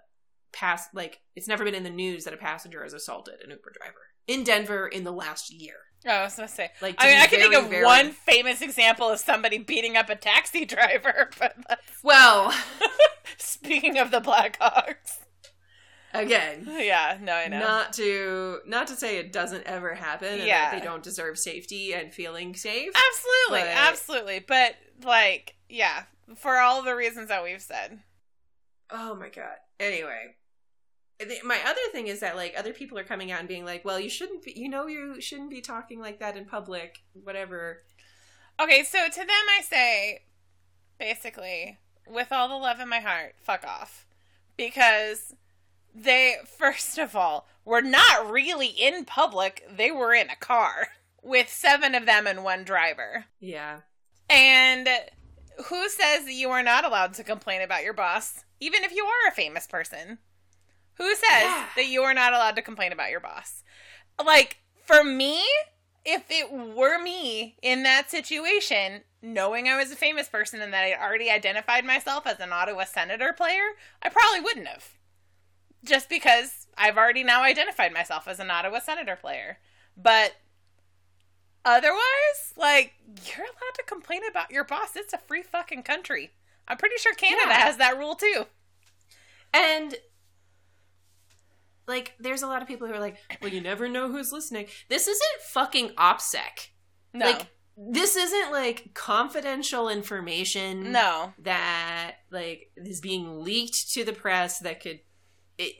pass 0.52 0.88
like 0.94 1.20
it's 1.36 1.46
never 1.48 1.64
been 1.64 1.74
in 1.74 1.82
the 1.84 1.90
news 1.90 2.24
that 2.24 2.34
a 2.34 2.38
passenger 2.38 2.82
has 2.82 2.92
assaulted 2.94 3.34
an 3.44 3.50
Uber 3.50 3.72
driver 3.78 3.94
in 4.26 4.44
Denver 4.44 4.88
in 4.88 5.04
the 5.04 5.12
last 5.12 5.52
year. 5.52 5.74
Oh, 6.06 6.10
I 6.10 6.22
was 6.24 6.36
gonna 6.36 6.48
say. 6.48 6.70
Like 6.80 6.94
I 6.98 7.06
mean, 7.08 7.18
I 7.18 7.26
can 7.26 7.40
think 7.40 7.54
of 7.54 7.68
very- 7.70 7.84
one 7.84 8.12
famous 8.12 8.60
example 8.62 9.08
of 9.08 9.18
somebody 9.18 9.58
beating 9.58 9.96
up 9.96 10.08
a 10.10 10.16
taxi 10.16 10.64
driver. 10.64 11.30
But 11.38 11.56
that's- 11.68 11.98
Well, 12.02 12.54
speaking 13.36 13.98
of 13.98 14.10
the 14.10 14.20
Blackhawks, 14.20 15.18
again, 16.14 16.66
yeah, 16.70 17.18
no, 17.20 17.32
I 17.32 17.48
know. 17.48 17.58
not 17.60 17.92
to 17.94 18.60
not 18.66 18.86
to 18.88 18.96
say 18.96 19.18
it 19.18 19.32
doesn't 19.32 19.64
ever 19.64 19.94
happen 19.94 20.34
and 20.38 20.42
Yeah. 20.44 20.70
that 20.70 20.78
they 20.80 20.84
don't 20.84 21.02
deserve 21.02 21.38
safety 21.38 21.92
and 21.94 22.12
feeling 22.12 22.54
safe. 22.54 22.92
absolutely, 22.94 23.68
but- 23.68 23.76
absolutely. 23.76 24.38
But 24.46 24.74
like, 25.04 25.54
yeah, 25.68 26.04
for 26.36 26.56
all 26.58 26.82
the 26.82 26.94
reasons 26.94 27.28
that 27.28 27.42
we've 27.44 27.62
said. 27.62 28.00
Oh 28.90 29.14
my 29.14 29.28
god. 29.28 29.56
Anyway, 29.78 30.34
my 31.44 31.58
other 31.66 31.80
thing 31.92 32.06
is 32.06 32.20
that 32.20 32.36
like 32.36 32.54
other 32.56 32.72
people 32.72 32.98
are 32.98 33.04
coming 33.04 33.30
out 33.30 33.40
and 33.40 33.48
being 33.48 33.64
like, 33.64 33.84
"Well, 33.84 34.00
you 34.00 34.08
shouldn't 34.08 34.42
be. 34.44 34.52
You 34.56 34.68
know, 34.68 34.86
you 34.86 35.20
shouldn't 35.20 35.50
be 35.50 35.60
talking 35.60 36.00
like 36.00 36.20
that 36.20 36.36
in 36.36 36.44
public. 36.46 36.98
Whatever." 37.12 37.82
Okay, 38.60 38.82
so 38.82 39.06
to 39.08 39.18
them 39.20 39.28
I 39.28 39.60
say, 39.62 40.22
basically, 40.98 41.78
with 42.08 42.32
all 42.32 42.48
the 42.48 42.54
love 42.56 42.80
in 42.80 42.88
my 42.88 43.00
heart, 43.00 43.34
fuck 43.40 43.64
off. 43.66 44.06
Because 44.56 45.34
they, 46.02 46.36
first 46.58 46.98
of 46.98 47.14
all, 47.16 47.46
were 47.64 47.82
not 47.82 48.30
really 48.30 48.66
in 48.68 49.04
public, 49.04 49.64
they 49.70 49.90
were 49.90 50.14
in 50.14 50.30
a 50.30 50.36
car 50.36 50.88
with 51.22 51.48
seven 51.48 51.94
of 51.94 52.06
them 52.06 52.26
and 52.26 52.44
one 52.44 52.64
driver. 52.64 53.26
Yeah. 53.40 53.80
And 54.30 54.88
who 55.66 55.88
says 55.88 56.24
that 56.24 56.32
you 56.34 56.50
are 56.50 56.62
not 56.62 56.84
allowed 56.84 57.14
to 57.14 57.24
complain 57.24 57.62
about 57.62 57.84
your 57.84 57.92
boss, 57.94 58.44
even 58.60 58.84
if 58.84 58.92
you 58.94 59.04
are 59.04 59.28
a 59.28 59.34
famous 59.34 59.66
person? 59.66 60.18
Who 60.94 61.14
says 61.14 61.42
Yeah. 61.42 61.66
that 61.76 61.86
you 61.86 62.02
are 62.02 62.14
not 62.14 62.32
allowed 62.32 62.56
to 62.56 62.62
complain 62.62 62.92
about 62.92 63.10
your 63.10 63.20
boss? 63.20 63.62
Like, 64.24 64.58
for 64.84 65.04
me, 65.04 65.42
if 66.04 66.24
it 66.30 66.50
were 66.50 66.98
me 67.00 67.56
in 67.62 67.82
that 67.82 68.10
situation, 68.10 69.02
knowing 69.22 69.68
I 69.68 69.76
was 69.76 69.90
a 69.92 69.96
famous 69.96 70.28
person 70.28 70.60
and 70.62 70.72
that 70.72 70.84
I 70.84 70.94
already 70.94 71.30
identified 71.30 71.84
myself 71.84 72.26
as 72.26 72.40
an 72.40 72.52
Ottawa 72.52 72.84
Senator 72.84 73.32
player, 73.32 73.74
I 74.02 74.08
probably 74.08 74.40
wouldn't 74.40 74.66
have. 74.68 74.94
Just 75.84 76.08
because 76.08 76.66
I've 76.76 76.96
already 76.96 77.22
now 77.24 77.42
identified 77.42 77.92
myself 77.92 78.26
as 78.26 78.40
an 78.40 78.50
Ottawa 78.50 78.80
Senator 78.80 79.16
player. 79.16 79.58
But 79.96 80.32
otherwise, 81.64 82.52
like, 82.56 82.94
you're 83.24 83.44
allowed 83.44 83.74
to 83.74 83.82
complain 83.86 84.22
about 84.28 84.50
your 84.50 84.64
boss. 84.64 84.96
It's 84.96 85.12
a 85.12 85.18
free 85.18 85.42
fucking 85.42 85.82
country. 85.84 86.32
I'm 86.66 86.76
pretty 86.76 86.96
sure 86.98 87.14
Canada 87.14 87.48
Yeah. 87.48 87.58
has 87.60 87.76
that 87.78 87.96
rule 87.98 88.14
too. 88.14 88.46
And 89.54 89.96
like 91.86 92.14
there's 92.20 92.42
a 92.42 92.46
lot 92.46 92.60
of 92.60 92.68
people 92.68 92.86
who 92.86 92.92
are 92.94 93.00
like, 93.00 93.16
"Well, 93.40 93.50
you 93.52 93.60
never 93.62 93.88
know 93.88 94.08
who's 94.08 94.30
listening." 94.30 94.66
This 94.88 95.08
isn't 95.08 95.42
fucking 95.42 95.90
OPSEC. 95.96 96.68
No. 97.14 97.26
Like 97.26 97.46
this 97.76 98.16
isn't 98.16 98.52
like 98.52 98.92
confidential 98.92 99.88
information 99.88 100.92
no. 100.92 101.32
that 101.38 102.16
like 102.30 102.70
is 102.76 103.00
being 103.00 103.42
leaked 103.42 103.92
to 103.92 104.04
the 104.04 104.12
press 104.12 104.58
that 104.58 104.80
could 104.80 105.00
it 105.58 105.74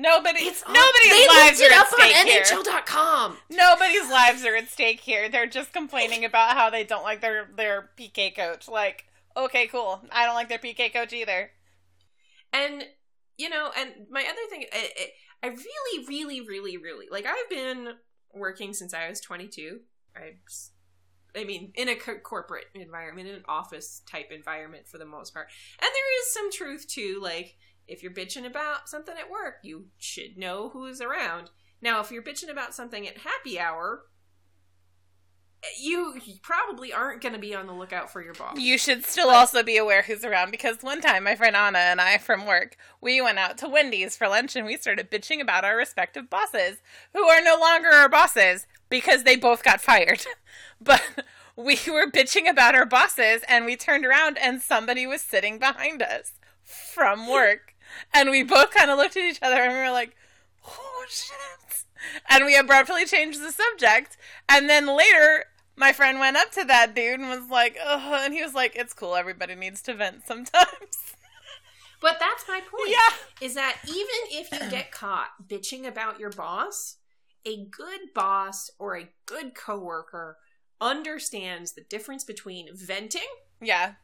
Nobody, 0.00 0.38
it's 0.44 0.62
on- 0.62 0.72
nobody's 0.74 1.10
they 1.10 1.26
lives 1.26 1.60
are 1.60 1.72
at 1.72 1.88
stake 1.88 2.14
here. 2.28 2.42
NHL.com. 2.44 3.36
Nobody's 3.50 4.08
lives 4.08 4.44
are 4.44 4.54
at 4.54 4.68
stake 4.68 5.00
here. 5.00 5.28
They're 5.28 5.48
just 5.48 5.72
complaining 5.72 6.24
about 6.24 6.56
how 6.56 6.70
they 6.70 6.84
don't 6.84 7.02
like 7.02 7.20
their 7.20 7.50
their 7.56 7.90
PK 7.98 8.34
coach. 8.36 8.68
Like, 8.68 9.06
okay, 9.36 9.66
cool. 9.66 10.00
I 10.12 10.24
don't 10.24 10.36
like 10.36 10.48
their 10.48 10.58
PK 10.60 10.92
coach 10.92 11.12
either. 11.12 11.50
And 12.52 12.84
you 13.36 13.48
know, 13.48 13.70
and 13.76 13.90
my 14.08 14.20
other 14.22 14.40
thing, 14.48 14.66
I, 14.72 14.88
I 15.42 15.48
I 15.48 15.48
really, 15.48 16.06
really, 16.06 16.40
really, 16.46 16.76
really 16.76 17.06
like. 17.10 17.26
I've 17.26 17.50
been 17.50 17.94
working 18.32 18.74
since 18.74 18.94
I 18.94 19.08
was 19.08 19.20
22. 19.20 19.80
I, 20.16 20.34
I 21.38 21.44
mean, 21.44 21.72
in 21.74 21.88
a 21.88 21.96
co- 21.96 22.18
corporate 22.18 22.66
environment, 22.74 23.28
in 23.28 23.34
an 23.34 23.44
office 23.48 24.02
type 24.08 24.30
environment 24.30 24.86
for 24.86 24.98
the 24.98 25.06
most 25.06 25.34
part, 25.34 25.48
and 25.80 25.88
there 25.92 26.20
is 26.22 26.32
some 26.32 26.52
truth 26.52 26.86
to 26.90 27.20
like 27.20 27.56
if 27.88 28.02
you're 28.02 28.12
bitching 28.12 28.46
about 28.46 28.88
something 28.88 29.14
at 29.18 29.30
work, 29.30 29.56
you 29.62 29.86
should 29.96 30.36
know 30.36 30.68
who's 30.68 31.00
around. 31.00 31.50
Now, 31.80 32.00
if 32.00 32.10
you're 32.10 32.22
bitching 32.22 32.50
about 32.50 32.74
something 32.74 33.06
at 33.08 33.18
happy 33.18 33.58
hour, 33.58 34.02
you 35.80 36.20
probably 36.42 36.92
aren't 36.92 37.20
going 37.20 37.32
to 37.32 37.38
be 37.38 37.54
on 37.54 37.66
the 37.66 37.72
lookout 37.72 38.12
for 38.12 38.22
your 38.22 38.34
boss. 38.34 38.58
You 38.58 38.78
should 38.78 39.04
still 39.04 39.30
also 39.30 39.62
be 39.62 39.76
aware 39.76 40.02
who's 40.02 40.24
around 40.24 40.50
because 40.50 40.76
one 40.82 41.00
time 41.00 41.24
my 41.24 41.34
friend 41.34 41.56
Anna 41.56 41.78
and 41.78 42.00
I 42.00 42.18
from 42.18 42.46
work, 42.46 42.76
we 43.00 43.20
went 43.20 43.38
out 43.38 43.58
to 43.58 43.68
Wendy's 43.68 44.16
for 44.16 44.28
lunch 44.28 44.54
and 44.54 44.66
we 44.66 44.76
started 44.76 45.10
bitching 45.10 45.40
about 45.40 45.64
our 45.64 45.76
respective 45.76 46.30
bosses 46.30 46.78
who 47.12 47.24
are 47.24 47.42
no 47.42 47.58
longer 47.58 47.88
our 47.88 48.08
bosses 48.08 48.66
because 48.88 49.24
they 49.24 49.36
both 49.36 49.62
got 49.62 49.80
fired. 49.80 50.24
But 50.80 51.02
we 51.56 51.76
were 51.88 52.08
bitching 52.08 52.48
about 52.48 52.76
our 52.76 52.86
bosses 52.86 53.42
and 53.48 53.64
we 53.64 53.74
turned 53.74 54.06
around 54.06 54.38
and 54.38 54.62
somebody 54.62 55.08
was 55.08 55.20
sitting 55.20 55.58
behind 55.58 56.02
us 56.02 56.34
from 56.62 57.28
work. 57.28 57.67
And 58.12 58.30
we 58.30 58.42
both 58.42 58.70
kind 58.72 58.90
of 58.90 58.98
looked 58.98 59.16
at 59.16 59.24
each 59.24 59.38
other 59.42 59.56
and 59.56 59.72
we 59.72 59.78
were 59.78 59.90
like, 59.90 60.14
oh 60.66 61.04
shit. 61.08 61.84
And 62.30 62.44
we 62.44 62.56
abruptly 62.56 63.04
changed 63.06 63.40
the 63.42 63.52
subject. 63.52 64.16
And 64.48 64.68
then 64.68 64.86
later, 64.86 65.46
my 65.76 65.92
friend 65.92 66.18
went 66.20 66.36
up 66.36 66.50
to 66.52 66.64
that 66.64 66.94
dude 66.94 67.20
and 67.20 67.28
was 67.28 67.50
like, 67.50 67.76
Ugh, 67.84 68.20
and 68.24 68.32
he 68.34 68.42
was 68.42 68.54
like, 68.54 68.74
it's 68.76 68.92
cool. 68.92 69.14
Everybody 69.16 69.54
needs 69.54 69.82
to 69.82 69.94
vent 69.94 70.26
sometimes. 70.26 70.56
But 72.00 72.18
that's 72.20 72.44
my 72.46 72.60
point. 72.60 72.90
yeah. 72.90 73.44
Is 73.44 73.54
that 73.54 73.78
even 73.88 74.40
if 74.40 74.52
you 74.52 74.70
get 74.70 74.92
caught 74.92 75.30
bitching 75.48 75.84
about 75.84 76.20
your 76.20 76.30
boss, 76.30 76.98
a 77.44 77.64
good 77.66 78.14
boss 78.14 78.70
or 78.78 78.96
a 78.96 79.08
good 79.26 79.56
coworker 79.56 80.36
understands 80.80 81.72
the 81.72 81.80
difference 81.80 82.22
between 82.22 82.68
venting 82.72 83.26
Yeah. 83.60 83.94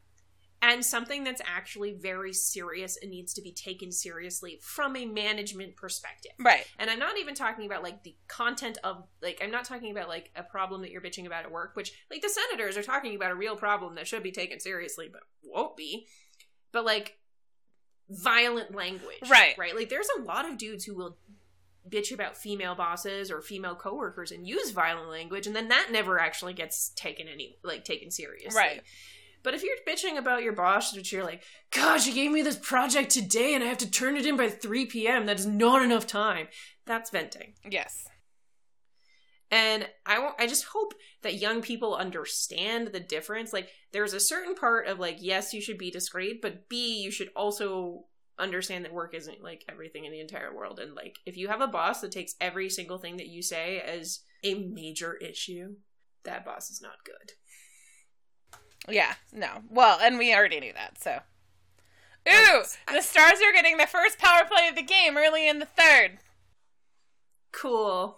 And 0.65 0.83
something 0.83 1.25
that's 1.25 1.43
actually 1.47 1.93
very 1.93 2.33
serious 2.33 2.97
and 3.01 3.11
needs 3.11 3.35
to 3.35 3.43
be 3.43 3.53
taken 3.53 3.93
seriously 3.93 4.59
from 4.63 4.97
a 4.97 5.05
management 5.05 5.77
perspective. 5.77 6.33
Right. 6.39 6.67
And 6.79 6.89
I'm 6.89 6.99
not 6.99 7.19
even 7.19 7.35
talking 7.35 7.67
about 7.67 7.83
like 7.83 8.03
the 8.03 8.17
content 8.29 8.79
of 8.83 9.05
like 9.21 9.41
I'm 9.45 9.51
not 9.51 9.67
talking 9.67 9.91
about 9.91 10.09
like 10.09 10.31
a 10.35 10.43
problem 10.43 10.81
that 10.81 10.91
you're 10.91 11.03
bitching 11.03 11.27
about 11.27 11.45
at 11.45 11.53
work, 11.53 11.77
which 11.77 11.93
like 12.11 12.23
the 12.23 12.31
senators 12.31 12.79
are 12.79 12.83
talking 12.83 13.15
about 13.15 13.31
a 13.31 13.35
real 13.35 13.57
problem 13.57 13.97
that 13.97 14.07
should 14.07 14.23
be 14.23 14.33
taken 14.33 14.59
seriously 14.59 15.11
but 15.13 15.21
won't 15.45 15.77
be. 15.77 16.07
But 16.73 16.87
like 16.87 17.19
violent 18.09 18.75
language. 18.75 19.29
Right. 19.29 19.55
Right? 19.59 19.77
Like 19.77 19.91
there's 19.91 20.09
a 20.19 20.23
lot 20.23 20.49
of 20.49 20.57
dudes 20.57 20.87
who 20.87 20.95
will 20.95 21.19
bitch 21.87 22.11
about 22.11 22.39
female 22.39 22.75
bosses 22.75 23.31
or 23.31 23.43
female 23.43 23.75
coworkers 23.75 24.33
and 24.33 24.49
use 24.49 24.71
violent 24.71 25.11
language 25.11 25.47
and 25.47 25.55
then 25.55 25.69
that 25.69 25.89
never 25.93 26.19
actually 26.19 26.55
gets 26.55 26.89
taken 26.97 27.29
any 27.29 27.59
like 27.63 27.85
taken 27.85 28.11
seriously. 28.11 28.59
Right. 28.59 28.83
But 29.45 29.55
if 29.55 29.63
you're 29.63 29.77
bitching 29.87 30.19
about 30.19 30.43
your 30.43 30.55
boss, 30.55 30.97
which 30.97 31.13
you're 31.13 31.23
like, 31.23 31.43
God, 31.71 32.05
you 32.05 32.15
gave 32.15 32.33
me 32.33 32.43
this 32.43 32.57
project 32.57 33.11
today 33.11 33.55
and 33.55 33.63
I 33.63 33.69
have 33.69 33.79
to 33.79 33.91
turn 33.91 34.17
it 34.17 34.27
in 34.27 34.37
by 34.37 34.49
3 34.49 34.87
p.m. 34.87 35.27
That 35.27 35.39
is 35.39 35.47
not 35.47 35.83
enough 35.83 36.07
time. 36.07 36.49
That's 36.87 37.11
venting. 37.11 37.53
Yes. 37.71 38.09
And 39.51 39.87
I 40.07 40.19
want, 40.19 40.37
I 40.41 40.47
just 40.47 40.65
hope 40.65 40.95
that 41.23 41.35
young 41.35 41.61
people 41.61 41.95
understand 41.95 42.89
the 42.89 43.01
difference. 43.01 43.53
Like, 43.53 43.69
there's 43.93 44.15
a 44.15 44.19
certain 44.19 44.55
part 44.55 44.89
of 44.89 44.99
like, 44.99 45.19
yes, 45.21 45.53
you 45.53 45.61
should 45.61 45.79
be 45.79 45.91
discreet, 45.91 46.41
but 46.41 46.69
B, 46.69 47.03
you 47.03 47.11
should 47.11 47.29
also 47.37 48.07
understand 48.39 48.85
that 48.85 48.95
work 48.95 49.15
isn't 49.15 49.45
like 49.45 49.65
everything 49.69 50.07
in 50.07 50.13
the 50.13 50.21
entire 50.21 50.57
world. 50.57 50.81
And 50.81 50.95
like, 50.95 51.19
if 51.27 51.37
you 51.37 51.49
have 51.49 51.61
a 51.61 51.69
boss 51.69 52.01
that 52.01 52.13
takes 52.13 52.35
every 52.41 52.71
single 52.71 52.99
thing 52.99 53.19
that 53.19 53.29
you 53.29 53.43
say 53.43 53.79
as 53.79 54.21
a 54.43 54.55
major 54.55 55.15
issue, 55.15 55.77
that 56.25 56.47
boss 56.47 56.71
is 56.71 56.81
not 56.81 57.05
good. 57.05 57.33
Yeah. 58.89 59.15
No. 59.33 59.63
Well, 59.71 59.99
and 60.01 60.19
we 60.19 60.35
already 60.35 60.61
knew 60.61 60.73
that, 60.73 61.01
so. 61.01 61.21
Ooh, 62.29 62.59
um, 62.59 62.95
the 62.95 63.03
Stars 63.03 63.41
are 63.47 63.53
getting 63.53 63.77
the 63.77 63.87
first 63.87 64.19
power 64.19 64.45
play 64.47 64.69
of 64.69 64.77
the 64.77 64.83
game 64.83 65.17
early 65.17 65.49
in 65.49 65.59
the 65.59 65.67
third. 65.67 66.19
Cool. 67.53 68.17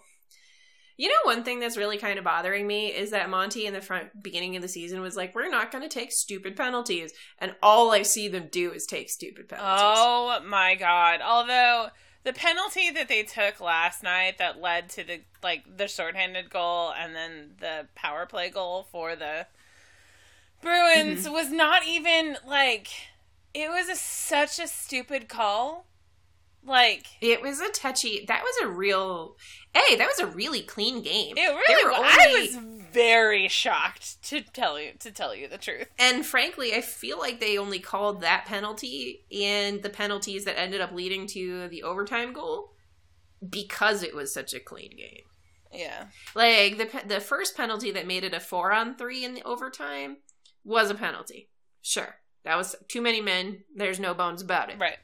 You 0.95 1.09
know, 1.09 1.15
one 1.25 1.43
thing 1.43 1.59
that's 1.59 1.77
really 1.77 1.97
kind 1.97 2.17
of 2.17 2.25
bothering 2.25 2.65
me 2.65 2.87
is 2.87 3.11
that 3.11 3.29
Monty 3.29 3.67
in 3.67 3.73
the 3.73 3.81
front 3.81 4.23
beginning 4.23 4.55
of 4.55 4.63
the 4.63 4.67
season 4.67 4.99
was 4.99 5.15
like, 5.15 5.35
"We're 5.35 5.49
not 5.49 5.71
going 5.71 5.83
to 5.83 5.89
take 5.89 6.11
stupid 6.11 6.55
penalties," 6.55 7.13
and 7.37 7.55
all 7.61 7.91
I 7.91 8.01
see 8.01 8.27
them 8.27 8.47
do 8.51 8.71
is 8.71 8.87
take 8.87 9.09
stupid 9.11 9.47
penalties. 9.47 9.97
Oh 9.99 10.39
my 10.43 10.73
god. 10.73 11.21
Although 11.21 11.89
the 12.23 12.33
penalty 12.33 12.89
that 12.91 13.09
they 13.09 13.23
took 13.23 13.61
last 13.61 14.01
night 14.01 14.39
that 14.39 14.59
led 14.59 14.89
to 14.89 15.03
the 15.03 15.21
like 15.43 15.77
the 15.77 15.87
shorthanded 15.87 16.49
goal 16.49 16.91
and 16.97 17.15
then 17.15 17.51
the 17.59 17.87
power 17.93 18.25
play 18.25 18.49
goal 18.49 18.87
for 18.91 19.15
the 19.15 19.45
Bruins 20.61 21.25
mm-hmm. 21.25 21.33
was 21.33 21.51
not 21.51 21.85
even 21.87 22.37
like 22.47 22.89
it 23.53 23.69
was 23.69 23.89
a, 23.89 23.95
such 23.95 24.59
a 24.59 24.67
stupid 24.67 25.27
call. 25.27 25.87
Like 26.63 27.05
It 27.21 27.41
was 27.41 27.61
a 27.61 27.69
touchy. 27.69 28.25
That 28.27 28.43
was 28.43 28.55
a 28.63 28.67
real. 28.67 29.37
Hey, 29.73 29.95
that 29.95 30.07
was 30.07 30.19
a 30.19 30.27
really 30.27 30.61
clean 30.61 31.01
game. 31.01 31.35
it 31.37 31.47
really 31.47 31.85
were 31.85 31.91
was. 31.91 32.17
I 32.19 32.49
was 32.55 32.77
very 32.91 33.47
shocked 33.47 34.21
to 34.23 34.41
tell 34.41 34.79
you 34.79 34.91
to 34.99 35.11
tell 35.11 35.33
you 35.33 35.47
the 35.47 35.57
truth. 35.57 35.87
And 35.97 36.25
frankly, 36.25 36.73
I 36.73 36.81
feel 36.81 37.17
like 37.17 37.39
they 37.39 37.57
only 37.57 37.79
called 37.79 38.21
that 38.21 38.45
penalty 38.45 39.25
and 39.31 39.81
the 39.81 39.89
penalties 39.89 40.45
that 40.45 40.59
ended 40.59 40.81
up 40.81 40.91
leading 40.91 41.25
to 41.27 41.67
the 41.69 41.83
overtime 41.83 42.33
goal 42.33 42.73
because 43.47 44.03
it 44.03 44.15
was 44.15 44.33
such 44.33 44.53
a 44.53 44.59
clean 44.59 44.91
game. 44.97 45.23
Yeah. 45.71 46.05
Like 46.35 46.77
the 46.77 46.89
the 47.07 47.19
first 47.21 47.55
penalty 47.55 47.91
that 47.91 48.07
made 48.07 48.23
it 48.23 48.33
a 48.33 48.39
four 48.39 48.71
on 48.71 48.95
three 48.95 49.23
in 49.23 49.33
the 49.33 49.43
overtime 49.43 50.17
was 50.67 50.91
a 50.91 50.95
penalty. 50.95 51.49
Sure, 51.81 52.15
that 52.43 52.55
was 52.57 52.75
too 52.87 53.01
many 53.01 53.21
men. 53.21 53.63
There's 53.75 53.99
no 53.99 54.13
bones 54.13 54.41
about 54.41 54.69
it. 54.69 54.77
Right. 54.79 54.97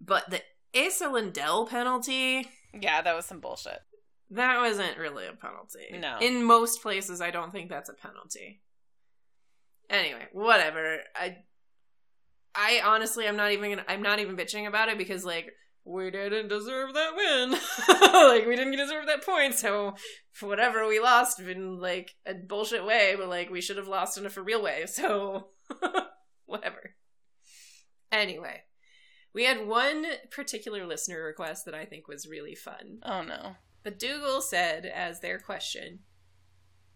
But 0.00 0.30
the 0.30 0.40
Esa 0.74 1.08
Lindell 1.08 1.66
penalty, 1.66 2.48
Yeah, 2.72 3.02
that 3.02 3.14
was 3.14 3.26
some 3.26 3.40
bullshit. 3.40 3.80
that 4.30 4.58
wasn't 4.60 4.96
really 4.98 5.26
a 5.26 5.32
penalty. 5.32 5.98
No. 5.98 6.18
In 6.20 6.42
most 6.44 6.82
places, 6.82 7.20
I 7.20 7.30
don't 7.30 7.52
think 7.52 7.68
that's 7.68 7.90
a 7.90 7.94
penalty. 7.94 8.62
Anyway, 9.90 10.26
whatever. 10.32 10.98
I, 11.16 11.38
I 12.54 12.80
honestly, 12.84 13.26
I'm 13.28 13.36
not 13.36 13.50
even. 13.52 13.70
Gonna, 13.70 13.84
I'm 13.88 14.02
not 14.02 14.20
even 14.20 14.36
bitching 14.36 14.66
about 14.66 14.88
it 14.88 14.96
because 14.98 15.24
like 15.24 15.52
we 15.90 16.10
didn't 16.10 16.48
deserve 16.48 16.94
that 16.94 17.16
win. 17.16 17.50
like 18.30 18.46
we 18.46 18.56
didn't 18.56 18.76
deserve 18.76 19.06
that 19.06 19.24
point. 19.24 19.54
So 19.54 19.94
for 20.32 20.46
whatever 20.46 20.86
we 20.86 21.00
lost 21.00 21.40
in 21.40 21.80
like 21.80 22.12
a 22.24 22.34
bullshit 22.34 22.84
way, 22.84 23.14
but 23.16 23.28
like 23.28 23.50
we 23.50 23.60
should 23.60 23.76
have 23.76 23.88
lost 23.88 24.16
in 24.16 24.26
a 24.26 24.30
for 24.30 24.42
real 24.42 24.62
way. 24.62 24.86
So 24.86 25.48
whatever. 26.46 26.94
Anyway, 28.12 28.62
we 29.34 29.44
had 29.44 29.66
one 29.66 30.04
particular 30.30 30.86
listener 30.86 31.22
request 31.22 31.64
that 31.64 31.74
I 31.74 31.84
think 31.84 32.08
was 32.08 32.28
really 32.28 32.54
fun. 32.54 32.98
Oh 33.02 33.22
no. 33.22 33.56
But 33.82 33.98
Dougal 33.98 34.42
said 34.42 34.84
as 34.84 35.20
their 35.20 35.38
question, 35.38 36.00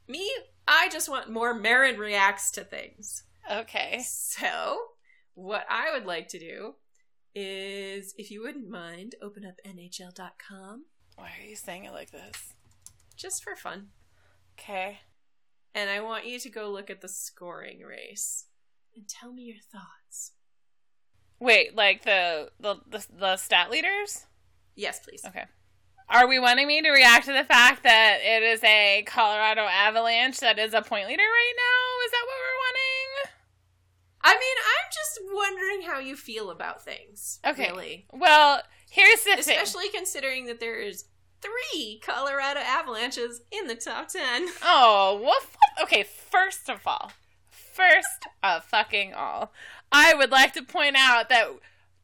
Me, 0.07 0.31
I 0.69 0.89
just 0.91 1.09
want 1.09 1.31
more 1.31 1.55
Marin 1.55 1.99
reacts 1.99 2.51
to 2.53 2.65
things. 2.65 3.25
Okay. 3.51 4.03
So, 4.07 4.79
what 5.35 5.67
I 5.69 5.93
would 5.93 6.07
like 6.07 6.29
to 6.29 6.39
do 6.39 6.75
is, 7.35 8.15
if 8.19 8.31
you 8.31 8.43
wouldn't 8.43 8.69
mind, 8.69 9.15
open 9.23 9.45
up 9.45 9.55
NHL.com 9.67 10.85
Why 11.17 11.31
are 11.41 11.47
you 11.49 11.57
saying 11.57 11.85
it 11.85 11.93
like 11.93 12.11
this? 12.11 12.55
just 13.17 13.43
for 13.45 13.55
fun. 13.55 13.89
Okay. 14.59 14.99
And 15.75 15.91
I 15.91 16.01
want 16.01 16.27
you 16.27 16.39
to 16.41 16.49
go 16.51 16.71
look 16.71 16.91
at 16.91 17.01
the 17.01 17.09
scoring 17.09 17.81
race 17.81 18.47
and 18.95 19.09
tell 19.09 19.33
me 19.33 19.43
your 19.43 19.57
thoughts. 19.73 20.33
Wait, 21.41 21.75
like 21.75 22.05
the 22.05 22.51
the 22.61 22.77
the, 22.89 23.07
the 23.19 23.37
stat 23.37 23.71
leaders? 23.71 24.27
Yes, 24.77 25.01
please. 25.01 25.23
Okay. 25.27 25.45
Are 26.09 26.29
we 26.29 26.39
wanting 26.39 26.67
me 26.67 26.83
to 26.83 26.91
react 26.91 27.27
to 27.27 27.33
the 27.33 27.45
fact 27.45 27.83
that 27.85 28.19
it 28.23 28.43
is 28.43 28.63
a 28.63 29.05
Colorado 29.07 29.63
Avalanche 29.63 30.39
that 30.41 30.59
is 30.59 30.75
a 30.75 30.83
point 30.83 31.09
leader 31.09 31.23
right 31.23 31.55
now? 31.57 31.84
I 34.27 34.33
mean, 34.33 34.57
I'm 34.59 34.91
just 34.91 35.21
wondering 35.33 35.83
how 35.83 35.99
you 36.01 36.17
feel 36.17 36.51
about 36.51 36.83
things. 36.83 37.41
Okay. 37.47 37.69
Really. 37.71 38.07
Well, 38.13 38.63
here's 38.91 39.23
the 39.25 39.33
thing. 39.43 39.59
Especially 39.59 39.91
considering 39.91 40.47
that 40.47 40.61
there 40.61 40.81
is 40.81 41.05
three 41.43 42.01
Colorado 42.03 42.61
Avalanches 42.61 43.43
in 43.53 43.67
the 43.67 43.75
top 43.75 44.09
10. 44.09 44.49
Oh, 44.63 45.31
f- 45.43 45.57
okay, 45.83 46.03
first 46.05 46.71
of 46.71 46.81
all, 46.87 47.13
first 47.51 48.27
of 48.43 48.65
fucking 48.65 49.13
all, 49.13 49.53
I 49.93 50.15
would 50.15 50.31
like 50.31 50.55
to 50.55 50.63
point 50.63 50.97
out 50.99 51.29
that 51.29 51.49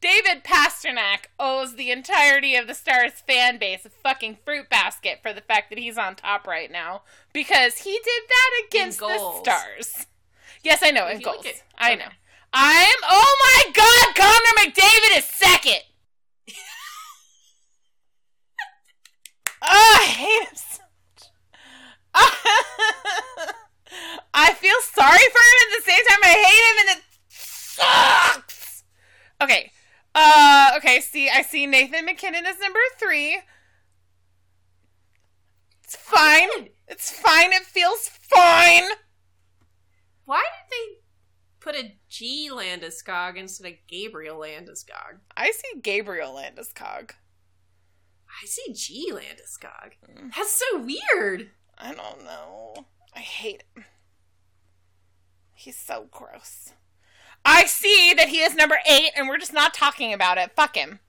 David 0.02 0.44
Pastrnak 0.44 1.26
owes 1.38 1.76
the 1.76 1.90
entirety 1.90 2.54
of 2.54 2.66
the 2.66 2.74
Stars 2.74 3.12
fan 3.26 3.58
base 3.58 3.84
a 3.86 3.90
fucking 3.90 4.38
fruit 4.44 4.68
basket 4.68 5.20
for 5.22 5.32
the 5.32 5.40
fact 5.42 5.70
that 5.70 5.78
he's 5.78 5.98
on 5.98 6.16
top 6.16 6.46
right 6.46 6.70
now 6.70 7.02
because 7.32 7.78
he 7.78 7.92
did 7.92 8.22
that 8.28 8.62
against 8.66 8.98
the. 8.98 9.40
Stars. 9.42 10.06
Yes, 10.62 10.80
I 10.82 10.90
know, 10.90 11.08
in 11.08 11.20
goals. 11.20 11.46
I 11.78 11.92
okay. 11.92 12.02
know. 12.02 12.10
I'm, 12.52 12.96
oh 13.08 13.36
my 13.40 13.72
god, 13.72 14.14
Connor 14.16 14.54
McDavid 14.58 15.18
is 15.18 15.24
second! 15.24 15.80
Oh, 19.62 19.96
I 20.00 20.06
hate 20.06 20.48
him 20.48 20.56
so 20.56 20.82
much. 21.04 21.28
I 24.34 24.54
feel 24.54 24.76
sorry 24.92 25.18
for 25.18 25.42
him 25.44 25.58
at 25.66 25.72
the 25.76 25.82
same 25.90 26.04
time. 26.08 26.18
I 26.22 26.34
hate 26.46 26.64
him, 26.70 26.76
and 26.80 26.98
it 26.98 27.04
sucks. 27.28 28.84
Okay. 29.42 29.70
Uh. 30.14 30.72
Okay. 30.78 31.00
See, 31.00 31.28
I 31.28 31.42
see 31.42 31.66
Nathan 31.66 32.06
MacKinnon 32.06 32.46
as 32.46 32.58
number 32.58 32.80
three. 32.98 33.42
It's 35.84 35.96
fine. 35.96 36.70
It's 36.88 37.10
fine. 37.10 37.52
It 37.52 37.64
feels 37.64 38.08
fine. 38.08 38.84
Why 40.30 40.44
did 40.44 40.70
they 40.70 41.00
put 41.58 41.74
a 41.74 41.96
G 42.08 42.48
Landeskog 42.52 43.36
instead 43.36 43.66
of 43.66 43.78
Gabriel 43.88 44.38
Landeskog? 44.38 45.18
I 45.36 45.50
see 45.50 45.80
Gabriel 45.82 46.32
Landeskog. 46.34 47.10
I 48.40 48.46
see 48.46 48.72
G 48.72 49.10
Landeskog. 49.12 49.94
Mm. 50.08 50.32
That's 50.36 50.54
so 50.54 50.78
weird. 50.78 51.50
I 51.76 51.94
don't 51.94 52.22
know. 52.24 52.86
I 53.12 53.18
hate 53.18 53.64
him. 53.74 53.86
He's 55.52 55.76
so 55.76 56.06
gross. 56.12 56.74
I 57.44 57.64
see 57.66 58.14
that 58.16 58.28
he 58.28 58.38
is 58.38 58.54
number 58.54 58.78
eight, 58.88 59.10
and 59.16 59.28
we're 59.28 59.36
just 59.36 59.52
not 59.52 59.74
talking 59.74 60.12
about 60.12 60.38
it. 60.38 60.52
Fuck 60.54 60.76
him. 60.76 61.00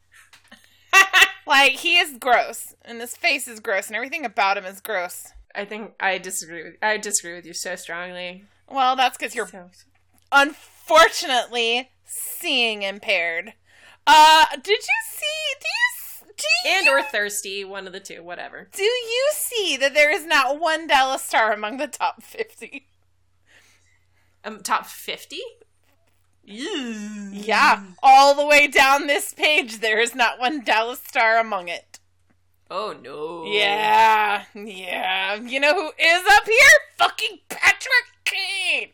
like 1.46 1.74
he 1.74 2.00
is 2.00 2.18
gross, 2.18 2.74
and 2.84 3.00
his 3.00 3.16
face 3.16 3.48
is 3.48 3.60
gross, 3.60 3.86
and 3.86 3.96
everything 3.96 4.26
about 4.26 4.58
him 4.58 4.66
is 4.66 4.82
gross. 4.82 5.28
I 5.54 5.66
think 5.66 5.92
I 6.00 6.18
disagree 6.18 6.64
with 6.64 6.78
I 6.82 6.98
disagree 6.98 7.36
with 7.36 7.46
you 7.46 7.54
so 7.54 7.76
strongly. 7.76 8.46
Well, 8.74 8.96
that's 8.96 9.18
because 9.18 9.36
you're 9.36 9.48
So- 9.48 9.70
unfortunately 10.32 11.90
seeing 12.06 12.84
impaired. 12.84 13.54
Uh, 14.08 14.46
did 14.56 14.68
you 14.68 15.02
see? 15.12 15.60
Do 15.60 15.68
you? 15.68 16.34
Do 16.38 16.70
you? 16.70 16.76
and 16.76 16.88
or 16.88 17.04
thirsty, 17.04 17.64
one 17.64 17.86
of 17.86 17.94
the 17.94 18.00
two, 18.00 18.24
whatever. 18.24 18.68
do 18.74 18.82
you 18.84 19.30
see 19.34 19.78
that 19.78 19.94
there 19.94 20.10
is 20.12 20.26
not 20.26 20.60
one 20.60 20.88
Dallas 20.88 21.24
star 21.24 21.52
among 21.54 21.78
the 21.78 21.88
top 21.88 22.24
fifty? 22.24 22.88
Um, 24.44 24.64
top 24.64 24.88
fifty. 24.88 25.42
Yeah, 26.44 27.84
all 28.02 28.34
the 28.34 28.46
way 28.48 28.68
down 28.68 29.06
this 29.06 29.34
page, 29.34 29.80
there 29.80 30.00
is 30.00 30.16
not 30.16 30.40
one 30.40 30.64
Dallas 30.64 31.00
star 31.00 31.38
among 31.38 31.68
it. 31.68 32.00
Oh 32.72 32.96
no. 33.00 33.44
Yeah, 33.46 34.46
yeah. 34.56 35.36
You 35.36 35.60
know 35.60 35.74
who 35.76 35.88
is 36.00 36.24
up 36.32 36.46
here? 36.46 36.78
Fucking 36.98 37.40
Patrick 37.50 38.11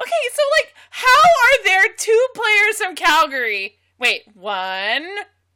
Okay, 0.00 0.24
so 0.32 0.42
like, 0.60 0.74
how 0.90 1.06
are 1.08 1.64
there 1.64 1.92
two 1.96 2.26
players 2.34 2.76
from 2.78 2.94
Calgary? 2.94 3.76
Wait, 3.98 4.22
one, 4.34 5.06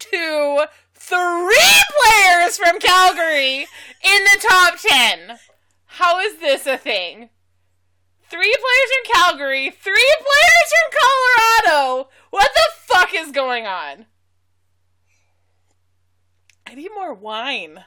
two, 0.01 0.65
three 0.95 1.83
players 2.01 2.59
from 2.59 2.81
Calgary 2.81 3.61
in 3.61 4.25
the 4.25 4.39
top 4.41 4.79
ten. 4.81 5.39
How 5.87 6.19
is 6.21 6.39
this 6.41 6.67
a 6.67 6.77
thing? 6.77 7.31
Three 8.29 8.57
players 8.57 8.91
from 8.91 9.15
Calgary, 9.15 9.71
three 9.71 10.15
players 10.19 10.73
from 10.73 10.91
Colorado. 11.01 12.09
What 12.31 12.51
the 12.55 12.69
fuck 12.81 13.15
is 13.15 13.31
going 13.31 13.67
on? 13.67 14.07
I 16.67 16.75
need 16.75 16.91
more 16.95 17.15
wine. 17.15 17.85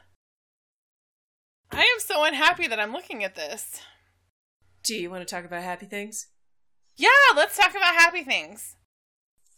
I 1.71 1.81
am 1.81 1.99
so 1.99 2.23
unhappy 2.23 2.67
that 2.67 2.79
I'm 2.79 2.93
looking 2.93 3.23
at 3.23 3.35
this. 3.35 3.81
Do 4.83 4.95
you 4.95 5.09
want 5.09 5.27
to 5.27 5.33
talk 5.33 5.45
about 5.45 5.63
happy 5.63 5.85
things? 5.85 6.27
Yeah, 6.95 7.09
let's 7.35 7.57
talk 7.57 7.71
about 7.71 7.95
happy 7.95 8.23
things. 8.23 8.75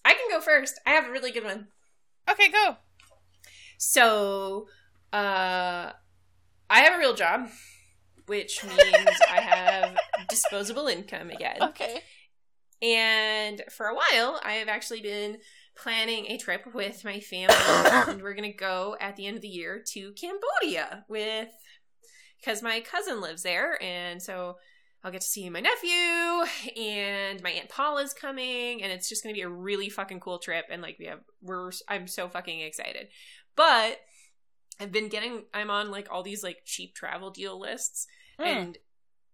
I 0.04 0.14
can 0.14 0.30
go 0.30 0.40
first. 0.40 0.80
I 0.86 0.92
have 0.92 1.06
a 1.06 1.12
really 1.12 1.32
good 1.32 1.44
one. 1.44 1.68
Okay, 2.30 2.50
go. 2.50 2.78
So, 3.78 4.68
uh, 5.14 5.92
I 6.70 6.80
have 6.80 6.96
a 6.96 6.98
real 6.98 7.14
job, 7.14 7.50
which 8.26 8.64
means 8.68 9.10
I 9.30 9.42
have 9.42 9.98
disposable 10.30 10.88
income 10.88 11.30
again. 11.30 11.58
Okay. 11.62 12.02
And 12.82 13.64
for 13.72 13.88
a 13.88 13.96
while, 13.96 14.40
I 14.44 14.54
have 14.54 14.68
actually 14.68 15.02
been 15.02 15.38
planning 15.78 16.26
a 16.28 16.38
trip 16.38 16.66
with 16.74 17.04
my 17.06 17.20
family, 17.20 17.56
and 18.14 18.22
we're 18.22 18.34
gonna 18.34 18.52
go 18.54 18.96
at 19.00 19.16
the 19.16 19.26
end 19.28 19.36
of 19.36 19.42
the 19.42 19.48
year 19.48 19.84
to 19.94 20.14
Cambodia 20.14 21.06
with 21.08 21.50
because 22.40 22.62
my 22.62 22.80
cousin 22.82 23.22
lives 23.22 23.44
there, 23.44 23.82
and 23.82 24.22
so 24.22 24.58
I'll 25.04 25.12
get 25.12 25.22
to 25.22 25.28
see 25.28 25.50
my 25.50 25.60
nephew 25.62 26.80
and 26.82 27.42
my 27.44 27.52
aunt 27.52 27.70
Paula's 27.70 28.14
coming, 28.14 28.82
and 28.84 28.92
it's 28.92 29.08
just 29.10 29.24
gonna 29.24 29.34
be 29.36 29.42
a 29.42 29.50
really 29.50 29.90
fucking 29.90 30.20
cool 30.20 30.40
trip. 30.40 30.66
And 30.70 30.82
like 30.82 30.98
we 31.00 31.06
have, 31.06 31.20
we're 31.42 31.72
I'm 31.88 32.08
so 32.08 32.28
fucking 32.30 32.60
excited, 32.62 33.08
but 33.56 34.00
I've 34.80 34.92
been 34.92 35.10
getting 35.10 35.44
I'm 35.54 35.70
on 35.70 35.90
like 35.92 36.08
all 36.12 36.24
these 36.24 36.44
like 36.44 36.60
cheap 36.66 36.94
travel 36.96 37.30
deal 37.32 37.60
lists, 37.60 38.08
Hmm. 38.40 38.46
and 38.46 38.78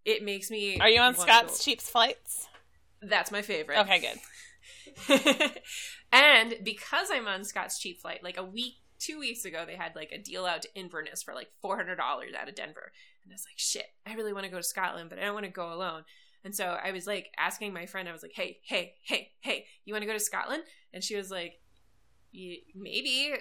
it 0.06 0.24
makes 0.24 0.50
me. 0.52 0.80
Are 0.80 0.90
you 0.90 1.00
on 1.02 1.16
Scott's 1.16 1.58
go- 1.58 1.64
Cheap's 1.64 1.90
flights? 1.90 2.48
That's 3.02 3.32
my 3.32 3.42
favorite. 3.42 3.80
Okay, 3.80 4.00
good. 4.00 4.20
and 6.14 6.56
because 6.64 7.10
I'm 7.12 7.28
on 7.28 7.44
Scott's 7.44 7.78
cheap 7.78 8.00
flight, 8.00 8.24
like 8.24 8.38
a 8.38 8.44
week, 8.46 8.76
two 9.00 9.20
weeks 9.20 9.44
ago, 9.44 9.66
they 9.68 9.76
had 9.76 9.96
like 9.96 10.14
a 10.14 10.18
deal 10.18 10.46
out 10.46 10.62
to 10.62 10.76
Inverness 10.76 11.22
for 11.22 11.34
like 11.34 11.50
four 11.62 11.76
hundred 11.76 11.98
dollars 11.98 12.32
out 12.40 12.48
of 12.48 12.56
Denver, 12.56 12.94
and 13.24 13.34
I 13.34 13.36
was 13.36 13.46
like, 13.46 13.58
shit, 13.58 13.88
I 14.08 14.14
really 14.14 14.32
want 14.32 14.46
to 14.46 14.52
go 14.52 14.58
to 14.58 14.64
Scotland, 14.64 15.10
but 15.10 15.20
I 15.20 15.24
don't 15.24 15.34
want 15.34 15.46
to 15.46 15.52
go 15.52 15.74
alone. 15.74 16.04
And 16.46 16.56
so 16.56 16.78
I 16.82 16.92
was 16.92 17.08
like 17.08 17.32
asking 17.38 17.74
my 17.74 17.86
friend, 17.86 18.08
I 18.08 18.14
was 18.14 18.24
like, 18.24 18.34
hey, 18.34 18.60
hey, 18.64 18.94
hey, 19.04 19.32
hey, 19.42 19.66
you 19.84 19.94
want 19.94 20.04
to 20.04 20.08
go 20.08 20.14
to 20.14 20.20
Scotland? 20.20 20.64
And 20.94 21.04
she 21.04 21.16
was 21.18 21.32
like, 21.32 21.60
maybe. 22.34 23.34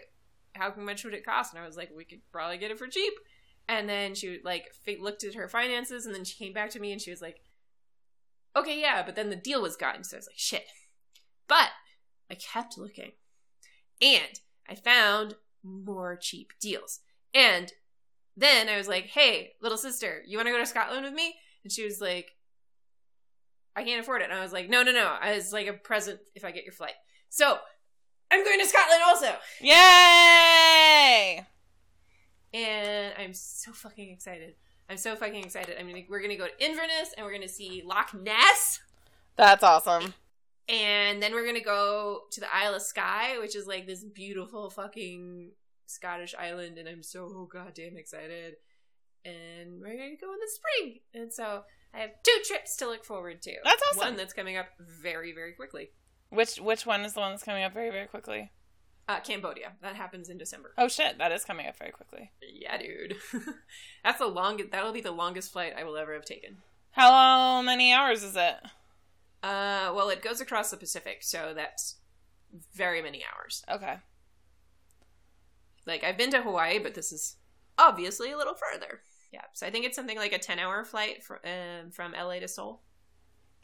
How 0.55 0.71
much 0.77 1.03
would 1.03 1.15
it 1.15 1.25
cost? 1.25 1.55
And 1.55 1.63
I 1.63 1.67
was 1.67 1.79
like, 1.79 1.91
we 1.97 2.05
could 2.05 2.21
probably 2.31 2.59
get 2.59 2.71
it 2.71 2.79
for 2.79 2.87
cheap. 2.87 3.15
And 3.69 3.89
then 3.89 4.15
she 4.15 4.39
like 4.45 4.67
looked 5.01 5.25
at 5.25 5.35
her 5.35 5.49
finances, 5.49 6.05
and 6.05 6.15
then 6.15 6.25
she 6.25 6.37
came 6.37 6.53
back 6.53 6.69
to 6.71 6.79
me 6.79 6.93
and 6.93 7.01
she 7.01 7.11
was 7.11 7.23
like, 7.23 7.41
okay, 8.55 8.79
yeah, 8.79 9.03
but 9.03 9.17
then 9.17 9.31
the 9.31 9.37
deal 9.37 9.63
was 9.63 9.77
gone. 9.77 10.05
So 10.05 10.17
I 10.17 10.19
was 10.19 10.27
like, 10.27 10.37
shit. 10.37 10.67
But 11.49 11.71
I 12.33 12.37
kept 12.37 12.79
looking. 12.79 13.13
And 14.01 14.41
I 14.69 14.75
found 14.75 15.35
more 15.63 16.17
cheap 16.17 16.55
deals. 16.61 17.01
And 17.35 17.73
then 18.37 18.69
I 18.69 18.79
was 18.79 18.89
like, 18.89 19.07
hey, 19.07 19.53
little 19.61 19.79
sister, 19.79 20.23
you 20.27 20.39
want 20.39 20.47
to 20.47 20.53
go 20.53 20.59
to 20.59 20.67
Scotland 20.67 21.05
with 21.05 21.13
me? 21.13 21.35
And 21.63 21.73
she 21.73 21.85
was 21.85 22.01
like, 22.01 22.33
I 23.77 23.85
can't 23.85 24.01
afford 24.01 24.23
it. 24.23 24.31
And 24.31 24.39
I 24.39 24.43
was 24.43 24.53
like, 24.53 24.69
no, 24.69 24.83
no, 24.83 24.93
no. 24.93 25.17
It's 25.23 25.53
like 25.53 25.67
a 25.67 25.75
present 25.75 26.21
if 26.35 26.45
I 26.45 26.51
get 26.51 26.65
your 26.65 26.73
flight. 26.73 26.95
So 27.29 27.59
I'm 28.31 28.43
going 28.45 28.59
to 28.59 28.67
Scotland 28.67 29.03
also. 29.07 29.35
Yay! 29.61 31.47
And 32.55 33.13
I'm 33.19 33.35
so 33.35 33.73
fucking 33.73 34.11
excited. 34.11 34.55
I'm 34.91 34.97
so 34.97 35.15
fucking 35.17 35.45
excited. 35.45 35.77
I 35.79 35.83
mean, 35.83 36.07
we're 36.09 36.21
gonna 36.21 36.37
go 36.37 36.47
to 36.47 36.65
Inverness 36.65 37.15
and 37.17 37.25
we're 37.25 37.33
gonna 37.33 37.49
see 37.49 37.83
Loch 37.85 38.13
Ness. 38.13 38.81
That's 39.37 39.63
awesome. 39.63 40.13
And 40.69 41.23
then 41.23 41.33
we're 41.33 41.47
gonna 41.47 41.61
go 41.61 42.23
to 42.31 42.41
the 42.41 42.55
Isle 42.55 42.75
of 42.75 42.83
Skye, 42.83 43.39
which 43.41 43.57
is 43.57 43.67
like 43.67 43.87
this 43.87 44.05
beautiful 44.05 44.71
fucking 44.71 45.53
Scottish 45.87 46.35
island, 46.39 46.79
and 46.79 46.89
I'm 46.89 47.03
so 47.03 47.49
goddamn 47.53 47.97
excited. 47.97 48.55
And 49.25 49.81
we're 49.81 49.97
gonna 49.97 50.17
go 50.21 50.33
in 50.33 50.39
the 50.41 50.51
spring, 50.51 51.01
and 51.15 51.33
so 51.33 51.63
I 51.95 51.99
have 51.99 52.11
two 52.23 52.39
trips 52.45 52.77
to 52.77 52.87
look 52.87 53.05
forward 53.05 53.43
to. 53.43 53.53
That's 53.65 53.83
awesome. 53.91 53.99
One 54.01 54.17
that's 54.17 54.33
coming 54.33 54.57
up 54.57 54.67
very, 54.79 55.33
very 55.33 55.53
quickly. 55.53 55.91
Which 56.31 56.57
which 56.57 56.87
one 56.87 57.03
is 57.03 57.13
the 57.13 57.21
one 57.21 57.33
that's 57.33 57.43
coming 57.43 57.63
up 57.63 57.75
very, 57.75 57.91
very 57.91 58.07
quickly? 58.07 58.51
Uh, 59.09 59.21
Cambodia. 59.21 59.73
That 59.83 59.97
happens 59.97 60.29
in 60.31 60.39
December. 60.39 60.73
Oh 60.79 60.89
shit, 60.89 61.19
that 61.19 61.33
is 61.33 61.45
coming 61.45 61.67
up 61.67 61.77
very 61.77 61.91
quickly. 61.91 62.31
Yeah, 62.41 62.79
dude. 62.79 63.17
That's 64.05 64.19
the 64.19 64.27
longest. 64.27 64.71
That'll 64.71 64.93
be 64.93 65.01
the 65.01 65.11
longest 65.11 65.53
flight 65.53 65.75
I 65.77 65.85
will 65.85 65.97
ever 65.97 66.15
have 66.15 66.25
taken. 66.25 66.59
How 66.93 67.63
many 67.63 67.93
hours 67.93 68.23
is 68.23 68.37
it? 68.37 68.55
Uh, 69.43 69.93
well, 69.95 70.09
it 70.09 70.23
goes 70.23 70.41
across 70.41 70.71
the 70.71 70.77
Pacific, 70.77 71.19
so 71.23 71.53
that's 71.55 71.97
very 72.75 73.03
many 73.03 73.23
hours. 73.25 73.65
Okay. 73.71 73.97
Like 75.87 76.05
I've 76.05 76.19
been 76.19 76.31
to 76.31 76.43
Hawaii, 76.43 76.79
but 76.79 76.95
this 76.95 77.13
is 77.13 77.37
obviously 77.77 78.31
a 78.31 78.37
little 78.37 78.55
further. 78.55 79.01
Yeah, 79.33 79.45
so 79.53 79.67
I 79.67 79.71
think 79.71 79.85
it's 79.85 79.97
something 79.97 80.19
like 80.19 80.33
a 80.33 80.39
ten-hour 80.39 80.85
flight 80.85 81.25
from 81.25 81.39
um, 81.45 81.91
from 81.91 82.13
LA 82.13 82.39
to 82.39 82.49
Seoul. 82.49 82.83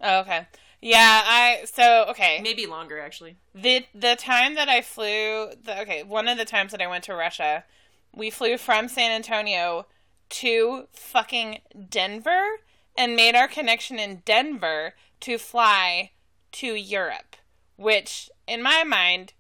Oh, 0.01 0.21
okay. 0.21 0.47
Yeah, 0.81 1.23
I 1.25 1.65
so 1.73 2.07
okay. 2.09 2.41
Maybe 2.43 2.67
longer 2.67 2.99
actually. 2.99 3.37
The 3.55 3.87
the 3.95 4.17
time 4.17 4.55
that 4.55 4.69
I 4.69 4.81
flew 4.81 5.51
the 5.63 5.81
okay, 5.83 6.03
one 6.03 6.29
of 6.29 6.39
the 6.39 6.45
times 6.45 6.73
that 6.73 6.81
I 6.81 6.87
went 6.87 7.05
to 7.05 7.15
Russia, 7.15 7.65
we 8.15 8.31
flew 8.31 8.57
from 8.57 8.89
San 8.89 9.11
Antonio 9.11 9.87
to 10.31 10.89
fucking 10.93 11.61
Denver 11.89 12.59
and 12.99 13.15
made 13.15 13.37
our 13.37 13.47
connection 13.47 14.01
in 14.01 14.23
Denver 14.25 14.95
to 15.21 15.39
fly 15.39 16.11
to 16.51 16.75
Europe, 16.75 17.37
which 17.77 18.29
in 18.49 18.61
my 18.61 18.83
mind 18.83 19.35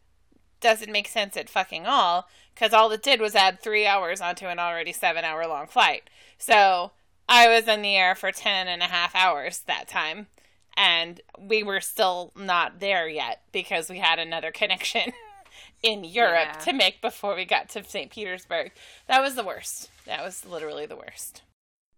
doesn't 0.60 0.92
make 0.92 1.08
sense 1.08 1.36
at 1.36 1.50
fucking 1.50 1.84
all 1.84 2.28
because 2.54 2.72
all 2.72 2.90
it 2.92 3.02
did 3.02 3.20
was 3.20 3.34
add 3.34 3.60
three 3.60 3.84
hours 3.84 4.20
onto 4.20 4.46
an 4.46 4.60
already 4.60 4.92
seven 4.92 5.24
hour 5.24 5.46
long 5.46 5.66
flight. 5.66 6.08
So 6.38 6.92
I 7.28 7.48
was 7.48 7.66
in 7.66 7.82
the 7.82 7.96
air 7.96 8.14
for 8.14 8.30
ten 8.30 8.68
and 8.68 8.80
a 8.80 8.86
half 8.86 9.14
hours 9.14 9.58
that 9.66 9.88
time 9.88 10.28
and 10.76 11.20
we 11.36 11.64
were 11.64 11.80
still 11.80 12.32
not 12.36 12.78
there 12.78 13.08
yet 13.08 13.42
because 13.50 13.90
we 13.90 13.98
had 13.98 14.20
another 14.20 14.52
connection 14.52 15.12
in 15.82 16.04
Europe 16.04 16.50
yeah. 16.52 16.60
to 16.60 16.72
make 16.72 17.02
before 17.02 17.34
we 17.34 17.44
got 17.44 17.68
to 17.70 17.82
St. 17.82 18.12
Petersburg. 18.12 18.70
That 19.08 19.20
was 19.20 19.34
the 19.34 19.44
worst. 19.44 19.90
That 20.06 20.24
was 20.24 20.46
literally 20.46 20.86
the 20.86 20.96
worst. 20.96 21.42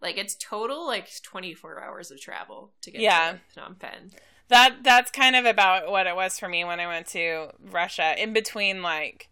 Like 0.02 0.16
it's 0.16 0.34
total 0.34 0.86
like 0.86 1.10
24 1.22 1.82
hours 1.82 2.10
of 2.10 2.20
travel 2.20 2.72
to 2.82 2.90
get 2.90 3.00
yeah. 3.00 3.34
to 3.54 3.60
Phnom 3.60 3.78
Penh. 3.78 4.12
That 4.48 4.82
that's 4.82 5.10
kind 5.10 5.36
of 5.36 5.44
about 5.44 5.90
what 5.90 6.06
it 6.06 6.16
was 6.16 6.38
for 6.38 6.48
me 6.48 6.64
when 6.64 6.80
I 6.80 6.86
went 6.86 7.06
to 7.08 7.50
Russia. 7.60 8.20
In 8.20 8.32
between 8.32 8.82
like 8.82 9.28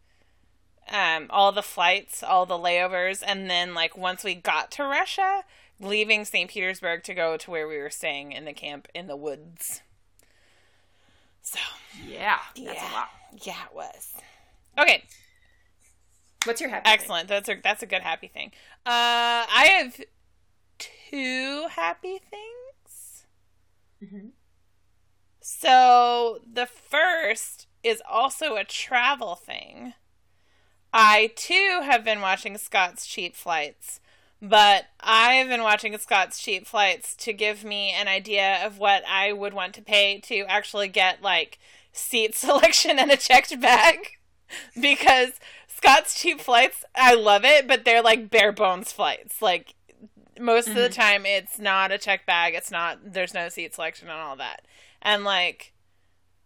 um 0.93 1.27
all 1.31 1.53
the 1.53 1.63
flights, 1.63 2.23
all 2.23 2.47
the 2.47 2.59
layovers 2.59 3.23
and 3.27 3.49
then 3.49 3.75
like 3.75 3.97
once 3.97 4.23
we 4.23 4.35
got 4.35 4.71
to 4.73 4.85
Russia, 4.85 5.45
leaving 5.81 6.25
St. 6.25 6.51
Petersburg 6.51 7.03
to 7.05 7.15
go 7.15 7.37
to 7.37 7.51
where 7.51 7.67
we 7.67 7.79
were 7.79 7.91
staying 7.91 8.33
in 8.33 8.45
the 8.45 8.53
camp 8.53 8.89
in 8.95 9.07
the 9.07 9.17
woods. 9.17 9.83
So 11.43 11.59
yeah, 12.07 12.39
that's 12.55 12.59
yeah, 12.59 12.93
a 12.93 12.95
lot. 12.95 13.09
Yeah, 13.43 13.65
it 13.71 13.75
was. 13.75 14.15
Okay. 14.79 15.05
What's 16.45 16.61
your 16.61 16.71
happy? 16.71 16.89
Excellent. 16.89 17.29
Thing? 17.29 17.37
That's 17.37 17.49
a 17.49 17.61
that's 17.63 17.83
a 17.83 17.87
good 17.87 18.03
happy 18.03 18.29
thing. 18.29 18.53
Uh, 18.87 19.45
I 19.49 19.69
have 19.81 20.01
two 21.11 21.67
happy 21.71 22.19
things. 22.19 23.27
Mm-hmm. 24.03 24.29
So 25.41 26.41
the 26.51 26.67
first 26.67 27.67
is 27.83 28.03
also 28.09 28.57
a 28.57 28.65
travel 28.65 29.35
thing. 29.35 29.95
I 30.93 31.33
too 31.37 31.81
have 31.85 32.05
been 32.05 32.21
watching 32.21 32.57
Scott's 32.59 33.07
Cheap 33.07 33.37
Flights 33.37 34.01
but 34.41 34.87
I've 35.01 35.49
been 35.49 35.63
watching 35.63 35.97
Scott's 35.99 36.41
Cheap 36.41 36.67
Flights 36.67 37.15
to 37.17 37.33
give 37.33 37.65
me 37.65 37.91
an 37.91 38.07
idea 38.07 38.65
of 38.65 38.79
what 38.79 39.03
I 39.09 39.33
would 39.33 39.53
want 39.53 39.75
to 39.75 39.83
pay 39.83 40.21
to 40.21 40.45
actually 40.49 40.89
get 40.89 41.23
like 41.23 41.59
seat 41.93 42.35
selection 42.37 42.99
and 42.99 43.11
a 43.11 43.17
checked 43.17 43.59
bag 43.61 44.19
because 44.81 45.33
Scott's 45.67 46.19
Cheap 46.19 46.41
Flights, 46.41 46.85
I 46.95 47.15
love 47.15 47.45
it, 47.45 47.67
but 47.67 47.85
they're 47.85 48.03
like 48.03 48.31
bare 48.31 48.53
bones 48.53 48.93
flights. 48.93 49.43
Like 49.43 49.75
most 50.41 50.69
mm-hmm. 50.69 50.77
of 50.77 50.83
the 50.83 50.89
mm-hmm. 50.89 51.01
time 51.01 51.27
it's 51.27 51.59
not 51.59 51.93
a 51.93 51.99
check 51.99 52.27
bag, 52.27 52.55
it's 52.55 52.71
not 52.71 52.99
there's 53.05 53.35
no 53.35 53.49
seat 53.49 53.75
selection 53.75 54.09
and 54.09 54.19
all 54.19 54.37
that. 54.37 54.63
And 55.03 55.25
like 55.25 55.73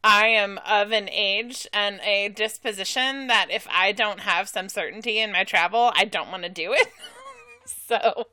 I 0.04 0.26
am 0.26 0.58
of 0.66 0.90
an 0.92 1.08
age 1.08 1.66
and 1.72 2.00
a 2.00 2.28
disposition 2.28 3.28
that 3.28 3.46
if 3.50 3.66
I 3.70 3.92
don't 3.92 4.20
have 4.20 4.48
some 4.48 4.68
certainty 4.68 5.18
in 5.18 5.32
my 5.32 5.44
travel, 5.44 5.92
I 5.94 6.04
don't 6.04 6.30
want 6.30 6.42
to 6.42 6.48
do 6.48 6.72
it. 6.72 6.88
so 7.66 8.26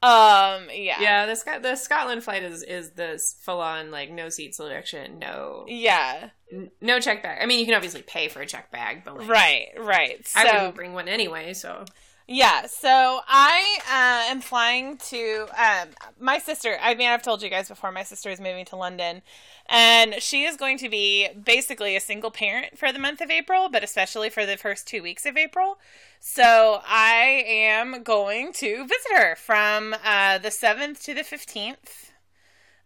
um 0.00 0.68
yeah 0.72 1.00
yeah 1.00 1.26
the, 1.26 1.34
Sc- 1.34 1.60
the 1.60 1.74
scotland 1.74 2.22
flight 2.22 2.44
is 2.44 2.62
is 2.62 2.90
this 2.92 3.36
full-on 3.40 3.90
like 3.90 4.12
no 4.12 4.28
seat 4.28 4.54
selection 4.54 5.18
no 5.18 5.64
yeah 5.66 6.30
n- 6.52 6.70
no 6.80 7.00
check 7.00 7.20
bag 7.20 7.38
i 7.42 7.46
mean 7.46 7.58
you 7.58 7.64
can 7.64 7.74
obviously 7.74 8.02
pay 8.02 8.28
for 8.28 8.40
a 8.40 8.46
check 8.46 8.70
bag 8.70 9.02
but 9.04 9.18
like, 9.18 9.28
right 9.28 9.66
right 9.76 10.24
so, 10.24 10.38
i 10.38 10.44
wouldn't 10.44 10.76
bring 10.76 10.92
one 10.92 11.08
anyway 11.08 11.52
so 11.52 11.84
yeah 12.28 12.66
so 12.66 13.20
i 13.26 13.78
uh, 13.88 14.30
am 14.30 14.40
flying 14.40 14.96
to 14.98 15.46
um 15.58 15.88
my 16.20 16.38
sister 16.38 16.76
i 16.82 16.94
mean 16.94 17.08
i've 17.08 17.22
told 17.22 17.42
you 17.42 17.48
guys 17.48 17.68
before 17.68 17.90
my 17.90 18.02
sister 18.02 18.30
is 18.30 18.38
moving 18.38 18.64
to 18.64 18.76
london 18.76 19.22
and 19.66 20.14
she 20.20 20.44
is 20.44 20.56
going 20.56 20.78
to 20.78 20.88
be 20.88 21.28
basically 21.44 21.96
a 21.96 22.00
single 22.00 22.30
parent 22.30 22.78
for 22.78 22.92
the 22.92 22.98
month 22.98 23.20
of 23.20 23.30
april 23.30 23.68
but 23.68 23.82
especially 23.82 24.28
for 24.28 24.44
the 24.44 24.56
first 24.56 24.86
two 24.86 25.02
weeks 25.02 25.24
of 25.24 25.36
april 25.36 25.78
so 26.20 26.80
I 26.84 27.44
am 27.46 28.02
going 28.02 28.52
to 28.54 28.86
visit 28.86 29.12
her 29.16 29.36
from 29.36 29.94
uh, 30.04 30.38
the 30.38 30.48
7th 30.48 31.02
to 31.04 31.14
the 31.14 31.22
15th. 31.22 32.10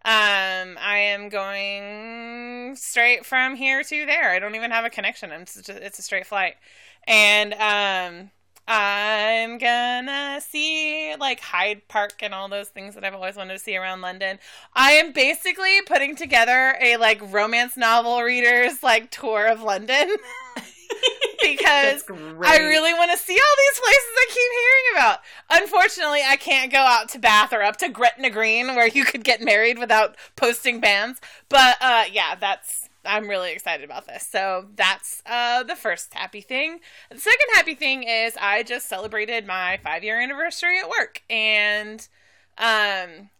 Um, 0.04 0.76
I 0.78 0.98
am 0.98 1.28
going 1.28 2.76
straight 2.76 3.24
from 3.24 3.56
here 3.56 3.82
to 3.82 4.06
there. 4.06 4.30
I 4.30 4.38
don't 4.38 4.54
even 4.54 4.70
have 4.70 4.84
a 4.84 4.90
connection. 4.90 5.30
It's 5.32 5.54
just, 5.54 5.70
it's 5.70 5.98
a 5.98 6.02
straight 6.02 6.26
flight. 6.26 6.56
And 7.06 7.54
um, 7.54 8.30
I'm 8.68 9.58
gonna 9.58 10.40
see 10.40 11.14
like 11.18 11.40
Hyde 11.40 11.88
Park 11.88 12.14
and 12.20 12.32
all 12.32 12.48
those 12.48 12.68
things 12.68 12.94
that 12.94 13.04
I've 13.04 13.14
always 13.14 13.36
wanted 13.36 13.54
to 13.54 13.58
see 13.58 13.76
around 13.76 14.00
London. 14.02 14.38
I 14.74 14.92
am 14.92 15.12
basically 15.12 15.80
putting 15.86 16.14
together 16.14 16.76
a 16.80 16.96
like 16.96 17.20
romance 17.32 17.76
novel 17.76 18.22
readers 18.22 18.82
like 18.82 19.10
tour 19.10 19.46
of 19.46 19.62
London. 19.62 20.08
because 21.42 22.04
I 22.08 22.58
really 22.58 22.94
want 22.94 23.10
to 23.10 23.18
see 23.18 23.34
all 23.34 23.56
these 23.58 23.80
places 23.80 24.10
I 24.16 24.26
keep 24.28 24.50
hearing 24.52 24.94
about. 24.94 25.18
Unfortunately, 25.50 26.20
I 26.24 26.36
can't 26.36 26.70
go 26.70 26.78
out 26.78 27.08
to 27.10 27.18
Bath 27.18 27.52
or 27.52 27.62
up 27.62 27.76
to 27.78 27.88
Gretna 27.88 28.30
Green 28.30 28.68
where 28.68 28.86
you 28.86 29.04
could 29.04 29.24
get 29.24 29.40
married 29.40 29.78
without 29.78 30.16
posting 30.36 30.80
banns. 30.80 31.20
But 31.48 31.76
uh, 31.80 32.04
yeah, 32.12 32.36
that's 32.36 32.81
I'm 33.04 33.28
really 33.28 33.52
excited 33.52 33.84
about 33.84 34.06
this. 34.06 34.26
So 34.26 34.66
that's 34.76 35.22
uh, 35.26 35.62
the 35.62 35.76
first 35.76 36.14
happy 36.14 36.40
thing. 36.40 36.80
The 37.10 37.18
second 37.18 37.48
happy 37.54 37.74
thing 37.74 38.04
is 38.04 38.36
I 38.40 38.62
just 38.62 38.88
celebrated 38.88 39.46
my 39.46 39.78
five 39.82 40.04
year 40.04 40.20
anniversary 40.20 40.78
at 40.78 40.88
work, 40.88 41.22
and 41.28 42.06
um, 42.58 43.30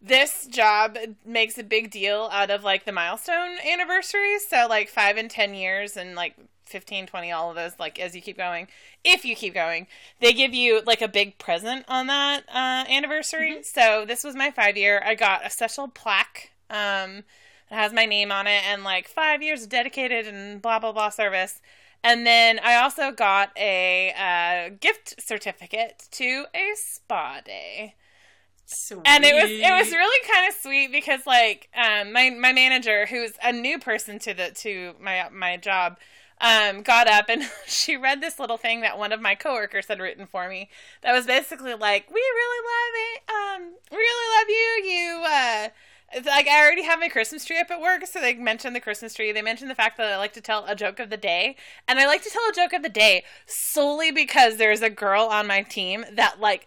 this 0.00 0.46
job 0.46 0.98
makes 1.24 1.58
a 1.58 1.62
big 1.62 1.90
deal 1.90 2.28
out 2.32 2.50
of 2.50 2.62
like 2.62 2.84
the 2.84 2.92
milestone 2.92 3.56
anniversaries. 3.66 4.46
So 4.46 4.66
like 4.68 4.88
five 4.88 5.16
and 5.16 5.30
10 5.30 5.54
years 5.54 5.96
and 5.96 6.14
like 6.14 6.34
15, 6.64 7.06
20, 7.06 7.32
all 7.32 7.50
of 7.50 7.56
those, 7.56 7.72
like 7.78 7.98
as 7.98 8.14
you 8.14 8.20
keep 8.20 8.36
going, 8.36 8.68
if 9.02 9.24
you 9.24 9.34
keep 9.34 9.54
going, 9.54 9.86
they 10.20 10.32
give 10.32 10.54
you 10.54 10.82
like 10.86 11.02
a 11.02 11.08
big 11.08 11.38
present 11.38 11.84
on 11.88 12.06
that 12.08 12.44
uh, 12.48 12.90
anniversary. 12.90 13.62
So 13.62 14.04
this 14.06 14.24
was 14.24 14.34
my 14.34 14.50
five 14.50 14.76
year. 14.76 15.02
I 15.04 15.14
got 15.14 15.46
a 15.46 15.50
special 15.50 15.88
plaque 15.88 16.52
um, 16.68 17.24
that 17.70 17.76
has 17.76 17.92
my 17.92 18.06
name 18.06 18.30
on 18.30 18.46
it 18.46 18.62
and 18.66 18.84
like 18.84 19.08
five 19.08 19.42
years 19.42 19.64
of 19.64 19.68
dedicated 19.68 20.26
and 20.26 20.60
blah, 20.60 20.78
blah, 20.78 20.92
blah 20.92 21.10
service. 21.10 21.60
And 22.02 22.26
then 22.26 22.58
I 22.58 22.76
also 22.76 23.12
got 23.12 23.50
a 23.56 24.12
uh, 24.12 24.76
gift 24.80 25.22
certificate 25.22 26.06
to 26.12 26.46
a 26.54 26.74
spa 26.74 27.40
day. 27.44 27.94
And 29.04 29.24
it 29.24 29.34
was 29.34 29.50
it 29.50 29.70
was 29.70 29.90
really 29.90 30.28
kind 30.32 30.48
of 30.48 30.54
sweet 30.54 30.90
because 30.90 31.26
like 31.26 31.68
um 31.76 32.12
my 32.12 32.30
my 32.30 32.52
manager 32.52 33.06
who's 33.06 33.32
a 33.42 33.52
new 33.52 33.78
person 33.78 34.18
to 34.20 34.32
the 34.32 34.50
to 34.56 34.94
my 35.00 35.28
my 35.30 35.56
job 35.58 35.98
um 36.40 36.82
got 36.82 37.06
up 37.06 37.26
and 37.28 37.42
she 37.66 37.96
read 37.96 38.20
this 38.22 38.38
little 38.38 38.56
thing 38.56 38.80
that 38.80 38.98
one 38.98 39.12
of 39.12 39.20
my 39.20 39.34
coworkers 39.34 39.86
had 39.86 40.00
written 40.00 40.26
for 40.26 40.48
me 40.48 40.70
that 41.02 41.12
was 41.12 41.26
basically 41.26 41.74
like 41.74 42.08
we 42.10 42.20
really 42.20 42.66
love 42.66 42.94
it. 43.12 43.22
Um 43.30 43.74
really 43.92 44.38
love 44.38 44.48
you. 44.48 44.90
You 44.90 45.24
uh 45.26 45.68
like 46.24 46.48
I 46.48 46.60
already 46.60 46.82
have 46.84 47.00
my 47.00 47.08
Christmas 47.08 47.44
tree 47.44 47.58
up 47.58 47.70
at 47.70 47.80
work, 47.80 48.06
so 48.06 48.20
they 48.20 48.34
mentioned 48.34 48.74
the 48.74 48.80
Christmas 48.80 49.14
tree. 49.14 49.32
They 49.32 49.42
mentioned 49.42 49.70
the 49.70 49.74
fact 49.74 49.96
that 49.96 50.12
I 50.12 50.16
like 50.16 50.32
to 50.34 50.40
tell 50.40 50.64
a 50.66 50.74
joke 50.74 50.98
of 51.00 51.10
the 51.10 51.16
day, 51.16 51.56
and 51.88 51.98
I 51.98 52.06
like 52.06 52.22
to 52.22 52.30
tell 52.30 52.42
a 52.48 52.52
joke 52.52 52.72
of 52.72 52.82
the 52.82 52.88
day 52.88 53.24
solely 53.46 54.10
because 54.10 54.56
there's 54.56 54.82
a 54.82 54.90
girl 54.90 55.24
on 55.24 55.46
my 55.46 55.62
team 55.62 56.04
that 56.12 56.40
like 56.40 56.66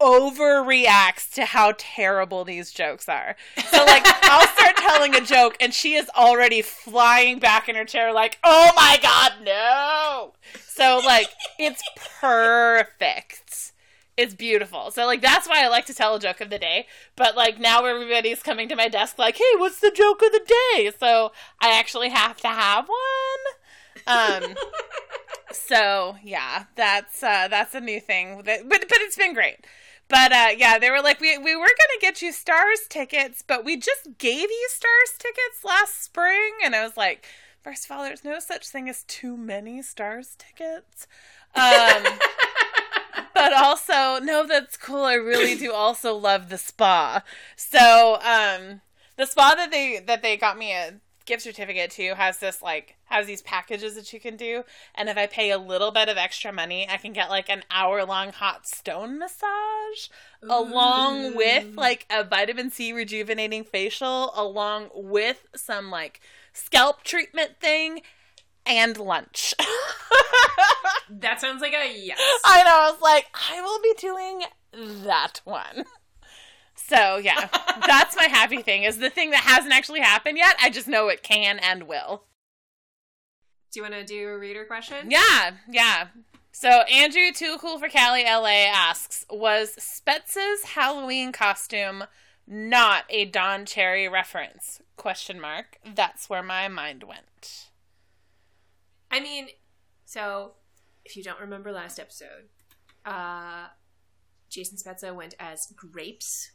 overreacts 0.00 1.32
to 1.32 1.46
how 1.46 1.74
terrible 1.78 2.44
these 2.44 2.70
jokes 2.72 3.08
are. 3.08 3.36
So 3.70 3.84
like 3.84 4.02
I'll 4.24 4.46
start 4.48 4.76
telling 4.76 5.14
a 5.14 5.20
joke 5.20 5.56
and 5.60 5.72
she 5.72 5.94
is 5.94 6.10
already 6.16 6.62
flying 6.62 7.38
back 7.38 7.68
in 7.68 7.76
her 7.76 7.84
chair 7.84 8.12
like, 8.12 8.38
"Oh 8.44 8.72
my 8.76 8.98
god, 9.02 9.32
no." 9.42 10.34
So 10.66 11.00
like 11.04 11.28
it's 11.58 11.82
perfect. 12.20 13.72
It's 14.16 14.34
beautiful. 14.34 14.90
So 14.90 15.04
like 15.04 15.20
that's 15.20 15.46
why 15.46 15.62
I 15.62 15.68
like 15.68 15.84
to 15.86 15.94
tell 15.94 16.14
a 16.14 16.20
joke 16.20 16.40
of 16.40 16.50
the 16.50 16.58
day. 16.58 16.86
But 17.16 17.36
like 17.36 17.60
now 17.60 17.84
everybody's 17.84 18.42
coming 18.42 18.68
to 18.70 18.76
my 18.76 18.88
desk 18.88 19.18
like, 19.18 19.36
"Hey, 19.36 19.44
what's 19.56 19.80
the 19.80 19.90
joke 19.90 20.22
of 20.22 20.32
the 20.32 20.54
day?" 20.74 20.90
So 20.98 21.32
I 21.60 21.78
actually 21.78 22.08
have 22.08 22.38
to 22.38 22.48
have 22.48 22.88
one. 22.88 24.06
Um 24.06 24.54
so 25.52 26.16
yeah, 26.22 26.64
that's 26.76 27.22
uh 27.22 27.48
that's 27.48 27.74
a 27.74 27.80
new 27.80 28.00
thing. 28.00 28.42
That, 28.44 28.68
but 28.68 28.88
but 28.88 28.98
it's 29.00 29.16
been 29.16 29.34
great. 29.34 29.66
But 30.08 30.32
uh, 30.32 30.48
yeah, 30.56 30.78
they 30.78 30.90
were 30.90 31.02
like, 31.02 31.20
we 31.20 31.36
we 31.36 31.56
were 31.56 31.66
gonna 31.66 32.00
get 32.00 32.22
you 32.22 32.32
stars 32.32 32.80
tickets, 32.88 33.42
but 33.46 33.64
we 33.64 33.76
just 33.76 34.18
gave 34.18 34.48
you 34.50 34.68
stars 34.70 35.18
tickets 35.18 35.64
last 35.64 36.02
spring, 36.02 36.52
and 36.64 36.74
I 36.76 36.84
was 36.84 36.96
like, 36.96 37.26
first 37.62 37.84
of 37.84 37.90
all, 37.90 38.04
there's 38.04 38.24
no 38.24 38.38
such 38.38 38.68
thing 38.68 38.88
as 38.88 39.02
too 39.04 39.36
many 39.36 39.82
stars 39.82 40.36
tickets. 40.38 41.06
Um, 41.56 42.04
but 43.46 43.52
also, 43.52 44.18
no, 44.18 44.44
that's 44.44 44.76
cool. 44.76 45.04
I 45.04 45.14
really 45.14 45.54
do 45.54 45.72
also 45.72 46.16
love 46.16 46.48
the 46.48 46.58
spa. 46.58 47.22
So 47.54 48.16
um, 48.16 48.80
the 49.16 49.24
spa 49.24 49.54
that 49.54 49.70
they 49.70 50.00
that 50.04 50.20
they 50.20 50.36
got 50.36 50.58
me 50.58 50.72
a 50.72 50.94
gift 51.26 51.42
certificate 51.42 51.92
to 51.92 52.16
has 52.16 52.38
this 52.38 52.60
like 52.60 52.96
has 53.04 53.28
these 53.28 53.42
packages 53.42 53.94
that 53.94 54.12
you 54.12 54.20
can 54.20 54.36
do 54.36 54.62
and 54.94 55.08
if 55.08 55.16
i 55.16 55.26
pay 55.26 55.50
a 55.50 55.58
little 55.58 55.90
bit 55.90 56.08
of 56.08 56.16
extra 56.16 56.52
money 56.52 56.88
i 56.88 56.96
can 56.96 57.12
get 57.12 57.28
like 57.28 57.50
an 57.50 57.64
hour 57.68 58.04
long 58.04 58.30
hot 58.30 58.64
stone 58.64 59.18
massage 59.18 60.06
Ooh. 60.44 60.52
along 60.52 61.34
with 61.34 61.74
like 61.74 62.06
a 62.08 62.22
vitamin 62.22 62.70
c 62.70 62.92
rejuvenating 62.92 63.64
facial 63.64 64.30
along 64.36 64.88
with 64.94 65.48
some 65.56 65.90
like 65.90 66.20
scalp 66.52 67.02
treatment 67.02 67.58
thing 67.60 68.02
and 68.64 68.96
lunch 68.96 69.52
that 71.10 71.40
sounds 71.40 71.60
like 71.60 71.74
a 71.74 71.98
yes 71.98 72.20
i 72.44 72.62
know 72.62 72.70
i 72.70 72.90
was 72.90 73.00
like 73.00 73.26
i 73.50 73.60
will 73.60 73.80
be 73.82 73.94
doing 73.98 74.42
that 75.04 75.40
one 75.44 75.84
so 76.76 77.16
yeah, 77.16 77.48
that's 77.86 78.16
my 78.16 78.24
happy 78.24 78.62
thing 78.62 78.84
is 78.84 78.98
the 78.98 79.10
thing 79.10 79.30
that 79.30 79.40
hasn't 79.40 79.74
actually 79.74 80.00
happened 80.00 80.38
yet. 80.38 80.56
I 80.62 80.70
just 80.70 80.88
know 80.88 81.08
it 81.08 81.22
can 81.22 81.58
and 81.58 81.84
will. 81.84 82.24
Do 83.72 83.80
you 83.80 83.82
want 83.82 83.94
to 83.94 84.04
do 84.04 84.28
a 84.28 84.38
reader 84.38 84.64
question? 84.64 85.10
Yeah, 85.10 85.52
yeah. 85.68 86.08
So 86.52 86.68
Andrew, 86.68 87.32
too 87.34 87.56
cool 87.60 87.78
for 87.78 87.88
Cali, 87.88 88.24
LA 88.24 88.66
asks, 88.72 89.26
was 89.28 89.74
Spetz's 89.78 90.64
Halloween 90.64 91.32
costume 91.32 92.04
not 92.46 93.04
a 93.10 93.24
Don 93.24 93.66
Cherry 93.66 94.08
reference? 94.08 94.80
Question 94.96 95.40
mark. 95.40 95.78
That's 95.84 96.30
where 96.30 96.42
my 96.42 96.68
mind 96.68 97.02
went. 97.02 97.68
I 99.10 99.20
mean, 99.20 99.48
so 100.06 100.52
if 101.04 101.16
you 101.16 101.22
don't 101.22 101.40
remember 101.40 101.70
last 101.70 102.00
episode, 102.00 102.48
uh, 103.04 103.66
Jason 104.48 104.78
Spezza 104.78 105.14
went 105.14 105.34
as 105.38 105.72
grapes 105.76 106.52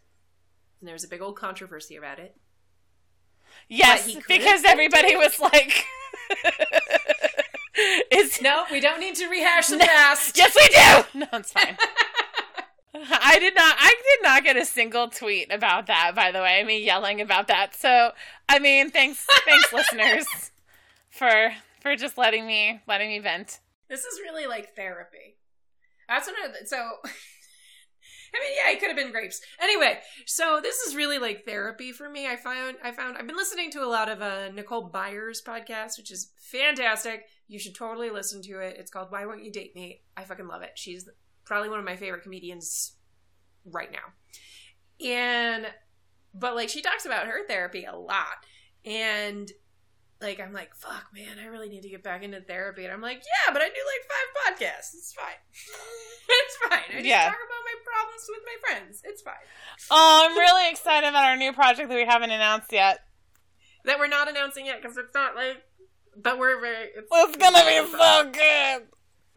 and 0.81 0.87
there 0.87 0.95
was 0.95 1.03
a 1.03 1.07
big 1.07 1.21
old 1.21 1.37
controversy 1.37 1.95
about 1.95 2.19
it. 2.19 2.35
Yes, 3.69 4.13
because 4.27 4.63
everybody 4.65 5.15
was 5.15 5.39
like, 5.39 5.85
"Is 8.11 8.41
no, 8.41 8.63
we 8.71 8.79
don't 8.79 8.99
need 8.99 9.15
to 9.15 9.27
rehash 9.27 9.67
the 9.67 9.77
past." 9.79 10.37
Yes, 10.37 10.55
we 10.55 10.67
do. 10.67 11.19
No, 11.19 11.39
it's 11.39 11.51
fine. 11.53 11.77
I 12.93 13.39
did 13.39 13.55
not. 13.55 13.75
I 13.77 13.89
did 13.89 14.23
not 14.23 14.43
get 14.43 14.57
a 14.57 14.65
single 14.65 15.09
tweet 15.09 15.51
about 15.51 15.87
that. 15.87 16.13
By 16.15 16.31
the 16.31 16.39
way, 16.39 16.63
me 16.63 16.83
yelling 16.83 17.21
about 17.21 17.47
that. 17.47 17.75
So, 17.75 18.11
I 18.49 18.59
mean, 18.59 18.89
thanks, 18.89 19.25
thanks, 19.45 19.71
listeners, 19.71 20.51
for 21.09 21.53
for 21.81 21.95
just 21.95 22.17
letting 22.17 22.45
me 22.47 22.81
letting 22.87 23.09
me 23.09 23.19
vent. 23.19 23.59
This 23.89 24.05
is 24.05 24.19
really 24.21 24.47
like 24.47 24.75
therapy. 24.75 25.37
That's. 26.07 26.27
I, 26.27 26.65
so 26.65 26.77
I 28.33 28.39
mean, 28.39 28.51
yeah, 28.55 28.71
it 28.71 28.79
could 28.79 28.87
have 28.87 28.95
been 28.95 29.11
grapes. 29.11 29.41
Anyway, 29.61 29.99
so 30.25 30.59
this 30.61 30.79
is 30.81 30.95
really 30.95 31.17
like 31.17 31.43
therapy 31.45 31.91
for 31.91 32.09
me. 32.09 32.27
I 32.27 32.37
found 32.37 32.77
I 32.83 32.91
found 32.91 33.17
I've 33.17 33.27
been 33.27 33.35
listening 33.35 33.71
to 33.71 33.83
a 33.83 33.87
lot 33.89 34.09
of 34.09 34.21
uh, 34.21 34.49
Nicole 34.49 34.83
Byer's 34.83 35.41
podcast, 35.41 35.97
which 35.97 36.11
is 36.11 36.31
fantastic. 36.37 37.25
You 37.47 37.59
should 37.59 37.75
totally 37.75 38.09
listen 38.09 38.41
to 38.43 38.59
it. 38.59 38.77
It's 38.79 38.91
called 38.91 39.11
Why 39.11 39.25
Won't 39.25 39.43
You 39.43 39.51
Date 39.51 39.75
Me? 39.75 40.01
I 40.15 40.23
fucking 40.23 40.47
love 40.47 40.61
it. 40.61 40.71
She's 40.75 41.09
probably 41.43 41.69
one 41.69 41.79
of 41.79 41.85
my 41.85 41.97
favorite 41.97 42.23
comedians 42.23 42.93
right 43.65 43.91
now. 43.91 45.05
And 45.05 45.67
but 46.33 46.55
like 46.55 46.69
she 46.69 46.81
talks 46.81 47.05
about 47.05 47.27
her 47.27 47.45
therapy 47.47 47.83
a 47.83 47.95
lot. 47.95 48.45
And 48.85 49.51
like 50.21 50.39
I'm 50.39 50.53
like, 50.53 50.75
fuck 50.75 51.07
man, 51.13 51.37
I 51.41 51.47
really 51.47 51.69
need 51.69 51.83
to 51.83 51.89
get 51.89 52.03
back 52.03 52.23
into 52.23 52.41
therapy. 52.41 52.85
And 52.85 52.93
I'm 52.93 53.01
like, 53.01 53.17
yeah, 53.23 53.53
but 53.53 53.61
I 53.61 53.65
do 53.65 53.73
like 53.73 54.03
five 54.07 54.29
podcasts. 54.59 54.93
It's 54.93 55.13
fine. 55.13 55.41
it's 56.29 56.55
fine. 56.69 56.89
I 56.89 56.93
just 56.93 57.05
yeah. 57.05 57.25
talk 57.25 57.35
about 57.35 57.63
my 57.65 57.77
problems 57.83 58.29
with 58.29 58.41
my 58.45 58.57
friends. 58.67 59.01
It's 59.03 59.21
fine. 59.21 59.33
Oh, 59.89 60.27
I'm 60.29 60.37
really 60.37 60.69
excited 60.69 61.07
about 61.07 61.25
our 61.25 61.37
new 61.37 61.53
project 61.53 61.89
that 61.89 61.95
we 61.95 62.05
haven't 62.05 62.31
announced 62.31 62.71
yet. 62.71 62.99
That 63.85 63.97
we're 63.97 64.07
not 64.07 64.29
announcing 64.29 64.67
yet 64.67 64.81
because 64.81 64.97
it's 64.97 65.13
not 65.13 65.35
like, 65.35 65.57
but 66.15 66.37
we're 66.37 66.59
very. 66.61 66.89
It's, 66.95 67.09
it's 67.11 67.37
gonna 67.37 67.65
be 67.65 67.91
so 67.91 68.29
good. 68.31 68.87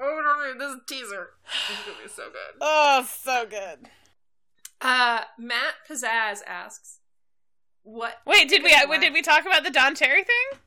Oh 0.01 0.20
no, 0.22 0.59
this 0.59 0.70
is 0.70 0.80
a 0.82 0.87
teaser. 0.87 1.28
It's 1.70 1.85
gonna 1.87 1.99
be 2.03 2.09
so 2.09 2.24
good. 2.24 2.59
Oh, 2.61 3.07
so 3.09 3.47
good. 3.49 3.89
Uh, 4.80 5.22
Matt 5.39 5.74
Pizzazz 5.89 6.41
asks, 6.47 6.99
"What? 7.85 8.16
Wait, 8.26 8.51
did 8.51 8.62
we? 8.62 8.74
What, 8.87 9.01
did 9.01 9.14
we 9.14 9.22
talk 9.22 9.47
about 9.47 9.64
the 9.64 9.70
Don 9.70 9.95
Cherry 9.95 10.24
thing? 10.24 10.61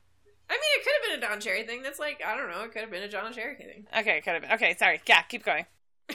I 0.50 0.54
mean, 0.54 0.60
it 0.76 0.84
could 0.84 0.92
have 0.92 1.20
been 1.20 1.28
a 1.28 1.30
Don 1.30 1.40
Cherry 1.40 1.64
thing. 1.64 1.82
That's 1.82 1.98
like 1.98 2.22
I 2.26 2.36
don't 2.36 2.50
know. 2.50 2.62
It 2.62 2.72
could 2.72 2.82
have 2.82 2.90
been 2.90 3.02
a 3.02 3.08
John 3.08 3.32
Cherry 3.32 3.56
thing. 3.56 3.86
Okay, 3.98 4.18
it 4.18 4.24
could 4.24 4.34
have 4.34 4.42
been. 4.42 4.52
Okay, 4.52 4.76
sorry. 4.78 5.00
Yeah, 5.06 5.22
keep 5.22 5.44
going. 5.44 5.66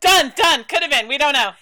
done, 0.00 0.32
done. 0.36 0.64
Could 0.64 0.82
have 0.82 0.90
been. 0.90 1.08
We 1.08 1.18
don't 1.18 1.32
know. 1.32 1.52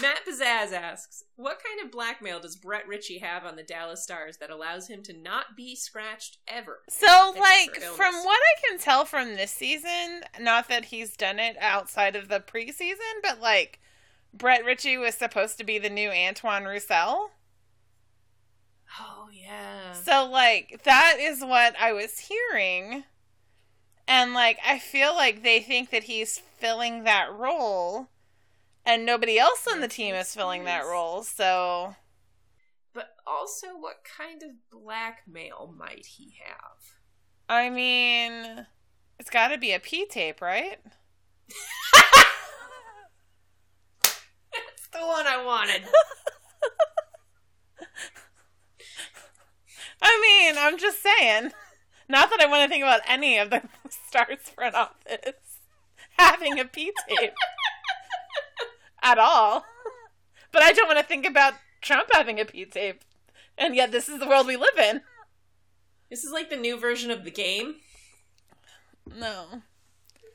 Matt 0.00 0.24
Pizzazz 0.26 0.72
asks, 0.72 1.24
"What 1.36 1.60
kind 1.64 1.84
of 1.84 1.90
blackmail 1.90 2.40
does 2.40 2.56
Brett 2.56 2.86
Ritchie 2.86 3.18
have 3.18 3.44
on 3.44 3.56
the 3.56 3.62
Dallas 3.62 4.02
Stars 4.02 4.36
that 4.38 4.50
allows 4.50 4.88
him 4.88 5.02
to 5.04 5.12
not 5.12 5.56
be 5.56 5.74
scratched 5.74 6.38
ever?" 6.46 6.80
So, 6.88 7.34
like, 7.38 7.76
from 7.80 8.14
what 8.14 8.40
I 8.40 8.68
can 8.68 8.78
tell 8.78 9.04
from 9.04 9.34
this 9.34 9.50
season, 9.50 10.22
not 10.40 10.68
that 10.68 10.86
he's 10.86 11.16
done 11.16 11.38
it 11.38 11.56
outside 11.60 12.16
of 12.16 12.28
the 12.28 12.40
preseason, 12.40 13.22
but 13.22 13.40
like, 13.40 13.80
Brett 14.32 14.64
Ritchie 14.64 14.98
was 14.98 15.14
supposed 15.14 15.58
to 15.58 15.64
be 15.64 15.78
the 15.78 15.90
new 15.90 16.10
Antoine 16.10 16.64
Roussel. 16.64 17.30
Yeah. 19.48 19.92
So 19.92 20.28
like 20.30 20.82
that 20.84 21.16
is 21.18 21.40
what 21.40 21.74
I 21.80 21.92
was 21.92 22.18
hearing. 22.18 23.04
And 24.06 24.34
like 24.34 24.58
I 24.66 24.78
feel 24.78 25.14
like 25.14 25.42
they 25.42 25.60
think 25.60 25.90
that 25.90 26.04
he's 26.04 26.38
filling 26.58 27.04
that 27.04 27.32
role 27.32 28.08
and 28.84 29.06
nobody 29.06 29.38
else 29.38 29.66
on 29.70 29.80
the 29.80 29.88
team 29.88 30.14
is 30.14 30.34
filling 30.34 30.64
that 30.64 30.84
role. 30.84 31.22
So 31.22 31.96
But 32.92 33.14
also 33.26 33.68
what 33.78 34.04
kind 34.04 34.42
of 34.42 34.50
blackmail 34.70 35.74
might 35.76 36.04
he 36.04 36.34
have? 36.44 36.98
I 37.48 37.70
mean, 37.70 38.66
it's 39.18 39.30
got 39.30 39.48
to 39.48 39.56
be 39.58 39.72
a 39.72 39.80
P 39.80 40.04
tape, 40.04 40.42
right? 40.42 40.78
That's 44.02 44.88
the 44.92 44.98
one 44.98 45.26
I 45.26 45.42
wanted. 45.42 45.84
I 50.02 50.18
mean, 50.22 50.56
I'm 50.58 50.78
just 50.78 51.02
saying. 51.02 51.50
Not 52.08 52.30
that 52.30 52.40
I 52.40 52.46
want 52.46 52.62
to 52.62 52.68
think 52.68 52.82
about 52.82 53.00
any 53.06 53.38
of 53.38 53.50
the 53.50 53.62
stars 54.08 54.38
front 54.54 54.74
office 54.74 55.34
having 56.18 56.58
a 56.58 56.64
P 56.64 56.92
tape 57.08 57.32
at 59.02 59.18
all. 59.18 59.64
But 60.52 60.62
I 60.62 60.72
don't 60.72 60.86
want 60.88 60.98
to 60.98 61.04
think 61.04 61.26
about 61.26 61.54
Trump 61.80 62.08
having 62.12 62.40
a 62.40 62.44
P 62.44 62.64
tape. 62.64 63.02
And 63.56 63.74
yet, 63.74 63.92
this 63.92 64.08
is 64.08 64.18
the 64.20 64.26
world 64.28 64.46
we 64.46 64.56
live 64.56 64.78
in. 64.78 65.02
This 66.10 66.24
is 66.24 66.32
like 66.32 66.48
the 66.48 66.56
new 66.56 66.78
version 66.78 67.10
of 67.10 67.24
the 67.24 67.30
game, 67.30 67.76
No. 69.14 69.62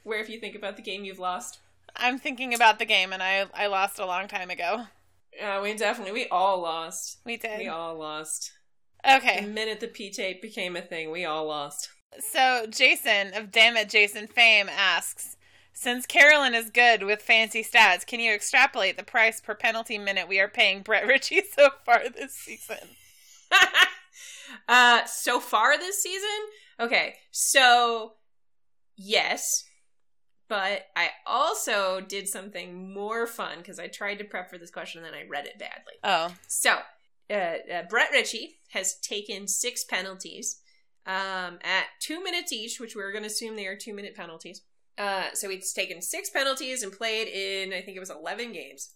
where 0.04 0.20
if 0.20 0.30
you 0.30 0.40
think 0.40 0.56
about 0.56 0.76
the 0.76 0.84
game, 0.84 1.04
you've 1.04 1.20
lost. 1.20 1.60
I'm 1.96 2.20
thinking 2.20 2.54
about 2.54 2.78
the 2.80 2.86
game, 2.86 3.12
and 3.14 3.24
I 3.24 3.46
I 3.54 3.68
lost 3.68 3.98
a 4.00 4.06
long 4.06 4.28
time 4.28 4.50
ago. 4.52 4.86
Yeah, 5.36 5.62
we 5.62 5.74
definitely, 5.74 6.14
we 6.14 6.28
all 6.28 6.60
lost. 6.62 7.18
We 7.26 7.38
did. 7.38 7.58
We 7.60 7.68
all 7.68 7.96
lost. 7.98 8.52
The 9.04 9.16
Okay. 9.18 9.42
minute 9.42 9.80
the 9.80 9.88
P 9.88 10.10
tape 10.12 10.42
became 10.42 10.76
a 10.76 10.82
thing, 10.82 11.12
we 11.12 11.26
all 11.26 11.46
lost. 11.48 11.90
So 12.20 12.66
Jason 12.70 13.34
of 13.34 13.52
Damn 13.52 13.76
It 13.78 13.90
Jason 13.90 14.28
fame 14.28 14.70
asks, 14.70 15.36
since 15.74 16.06
Carolyn 16.06 16.54
is 16.54 16.70
good 16.70 17.04
with 17.04 17.22
fancy 17.22 17.64
stats, 17.64 18.06
can 18.06 18.20
you 18.20 18.32
extrapolate 18.32 18.96
the 18.98 19.04
price 19.04 19.42
per 19.42 19.56
penalty 19.56 19.98
minute 19.98 20.28
we 20.28 20.40
are 20.40 20.48
paying 20.48 20.82
Brett 20.84 21.08
Ritchie 21.08 21.42
so 21.56 21.70
far 21.86 22.04
this 22.10 22.34
season? 22.36 22.78
uh, 24.68 25.04
so 25.06 25.40
far 25.40 25.78
this 25.78 26.02
season, 26.02 26.30
okay. 26.80 27.16
So 27.32 28.14
yes, 28.96 29.66
but 30.48 30.86
I 30.96 31.10
also 31.26 32.00
did 32.00 32.28
something 32.28 32.94
more 32.94 33.26
fun 33.26 33.58
because 33.58 33.80
I 33.80 33.88
tried 33.88 34.20
to 34.20 34.24
prep 34.24 34.50
for 34.50 34.58
this 34.60 34.70
question 34.72 35.04
and 35.04 35.12
then 35.14 35.20
I 35.20 35.28
read 35.28 35.48
it 35.48 35.58
badly. 35.58 35.94
Oh, 36.04 36.34
So, 36.48 36.78
uh, 37.32 37.34
uh, 37.34 37.84
Brett 37.90 38.12
Ritchie 38.12 38.60
has 38.74 39.00
taken 39.00 39.48
six 39.48 39.84
penalties 39.84 40.62
um, 41.06 41.60
at 41.64 41.86
two 42.00 42.24
minutes 42.24 42.52
each, 42.52 42.80
which 42.80 42.96
we're 42.96 43.12
going 43.12 43.24
to 43.24 43.30
assume 43.30 43.56
they 43.56 43.68
are 43.68 43.78
two 43.78 43.94
minute 43.94 44.16
penalties. 44.16 44.62
Uh, 44.98 45.28
so 45.34 45.50
he's 45.50 45.74
taken 45.74 46.02
six 46.02 46.30
penalties 46.30 46.84
and 46.84 46.92
played 46.92 47.28
in, 47.28 47.74
I 47.74 47.82
think 47.82 47.98
it 47.98 48.00
was 48.00 48.10
11 48.10 48.54
games. 48.54 48.94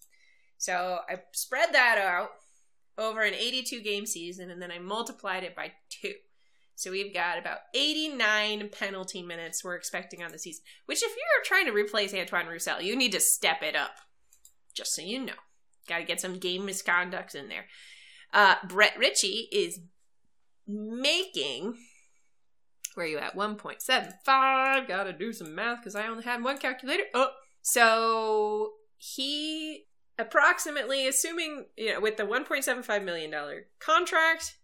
So 0.58 0.98
I 1.08 1.16
spread 1.32 1.72
that 1.72 1.98
out 1.98 2.30
over 2.96 3.22
an 3.22 3.34
82 3.34 3.80
game 3.80 4.06
season 4.06 4.50
and 4.50 4.60
then 4.60 4.70
I 4.70 4.78
multiplied 4.78 5.44
it 5.44 5.54
by 5.54 5.72
two. 5.88 6.14
So 6.74 6.92
we've 6.92 7.12
got 7.12 7.38
about 7.38 7.58
89 7.74 8.68
penalty 8.68 9.22
minutes 9.22 9.64
we're 9.64 9.74
expecting 9.74 10.22
on 10.22 10.30
the 10.30 10.38
season. 10.38 10.62
Which, 10.86 11.02
if 11.02 11.10
you're 11.10 11.44
trying 11.44 11.66
to 11.66 11.72
replace 11.72 12.14
Antoine 12.14 12.46
Roussel, 12.46 12.80
you 12.80 12.94
need 12.94 13.10
to 13.12 13.20
step 13.20 13.64
it 13.64 13.74
up. 13.74 13.96
Just 14.74 14.94
so 14.94 15.02
you 15.02 15.24
know. 15.24 15.32
Got 15.88 15.98
to 15.98 16.04
get 16.04 16.20
some 16.20 16.38
game 16.38 16.64
misconduct 16.64 17.34
in 17.34 17.48
there. 17.48 17.64
Uh, 18.32 18.54
Brett 18.66 18.98
Ritchie 18.98 19.48
is 19.52 19.80
making. 20.66 21.76
Where 22.94 23.04
are 23.06 23.08
you 23.08 23.18
at? 23.18 23.36
1.75. 23.36 24.88
Gotta 24.88 25.12
do 25.12 25.32
some 25.32 25.54
math 25.54 25.78
because 25.80 25.94
I 25.94 26.08
only 26.08 26.24
had 26.24 26.42
one 26.42 26.58
calculator. 26.58 27.04
Oh. 27.14 27.30
So 27.62 28.72
he 28.96 29.86
approximately, 30.18 31.06
assuming, 31.06 31.66
you 31.76 31.92
know, 31.92 32.00
with 32.00 32.16
the 32.16 32.24
$1.75 32.24 33.04
million 33.04 33.32
contract, 33.78 34.56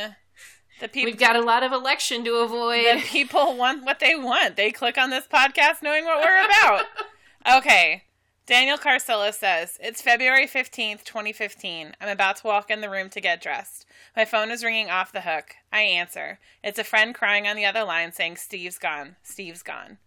the 0.81 0.89
people 0.89 1.05
We've 1.05 1.17
got 1.19 1.37
a 1.37 1.41
lot 1.41 1.63
of 1.63 1.71
election 1.71 2.25
to 2.25 2.35
avoid. 2.37 2.83
the 2.97 3.01
people 3.05 3.55
want 3.55 3.85
what 3.85 3.99
they 4.01 4.15
want. 4.15 4.57
They 4.57 4.71
click 4.71 4.97
on 4.97 5.09
this 5.09 5.25
podcast 5.25 5.81
knowing 5.81 6.03
what 6.03 6.19
we're 6.21 6.45
about. 6.45 6.85
okay. 7.59 8.03
Daniel 8.45 8.77
Carcillo 8.77 9.33
says, 9.33 9.77
It's 9.81 10.01
February 10.01 10.45
15th, 10.45 11.05
2015. 11.05 11.95
I'm 12.01 12.09
about 12.09 12.37
to 12.37 12.47
walk 12.47 12.69
in 12.69 12.81
the 12.81 12.89
room 12.89 13.09
to 13.11 13.21
get 13.21 13.41
dressed. 13.41 13.85
My 14.15 14.25
phone 14.25 14.51
is 14.51 14.63
ringing 14.63 14.91
off 14.91 15.11
the 15.11 15.21
hook. 15.21 15.55
I 15.71 15.81
answer. 15.81 16.39
It's 16.63 16.77
a 16.77 16.83
friend 16.83 17.15
crying 17.15 17.47
on 17.47 17.55
the 17.55 17.65
other 17.65 17.83
line 17.83 18.11
saying, 18.11 18.37
Steve's 18.37 18.77
gone. 18.77 19.15
Steve's 19.23 19.63
gone. 19.63 19.97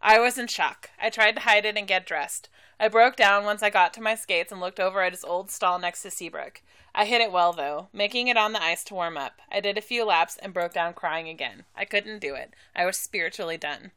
I 0.00 0.18
was 0.18 0.38
in 0.38 0.46
shock. 0.46 0.88
I 1.00 1.10
tried 1.10 1.36
to 1.36 1.42
hide 1.42 1.66
it 1.66 1.76
and 1.76 1.86
get 1.86 2.06
dressed. 2.06 2.48
I 2.78 2.88
broke 2.88 3.16
down 3.16 3.44
once 3.44 3.62
I 3.62 3.68
got 3.68 3.92
to 3.94 4.00
my 4.00 4.14
skates 4.14 4.50
and 4.50 4.62
looked 4.62 4.80
over 4.80 5.02
at 5.02 5.12
his 5.12 5.24
old 5.24 5.50
stall 5.50 5.78
next 5.78 6.00
to 6.02 6.10
Seabrook. 6.10 6.62
I 6.94 7.04
hit 7.04 7.20
it 7.20 7.30
well, 7.30 7.52
though, 7.52 7.88
making 7.92 8.28
it 8.28 8.38
on 8.38 8.54
the 8.54 8.62
ice 8.62 8.82
to 8.84 8.94
warm 8.94 9.18
up. 9.18 9.40
I 9.52 9.60
did 9.60 9.76
a 9.76 9.82
few 9.82 10.06
laps 10.06 10.38
and 10.38 10.54
broke 10.54 10.72
down 10.72 10.94
crying 10.94 11.28
again. 11.28 11.64
I 11.76 11.84
couldn't 11.84 12.20
do 12.20 12.34
it. 12.34 12.54
I 12.74 12.86
was 12.86 12.96
spiritually 12.96 13.58
done. 13.58 13.92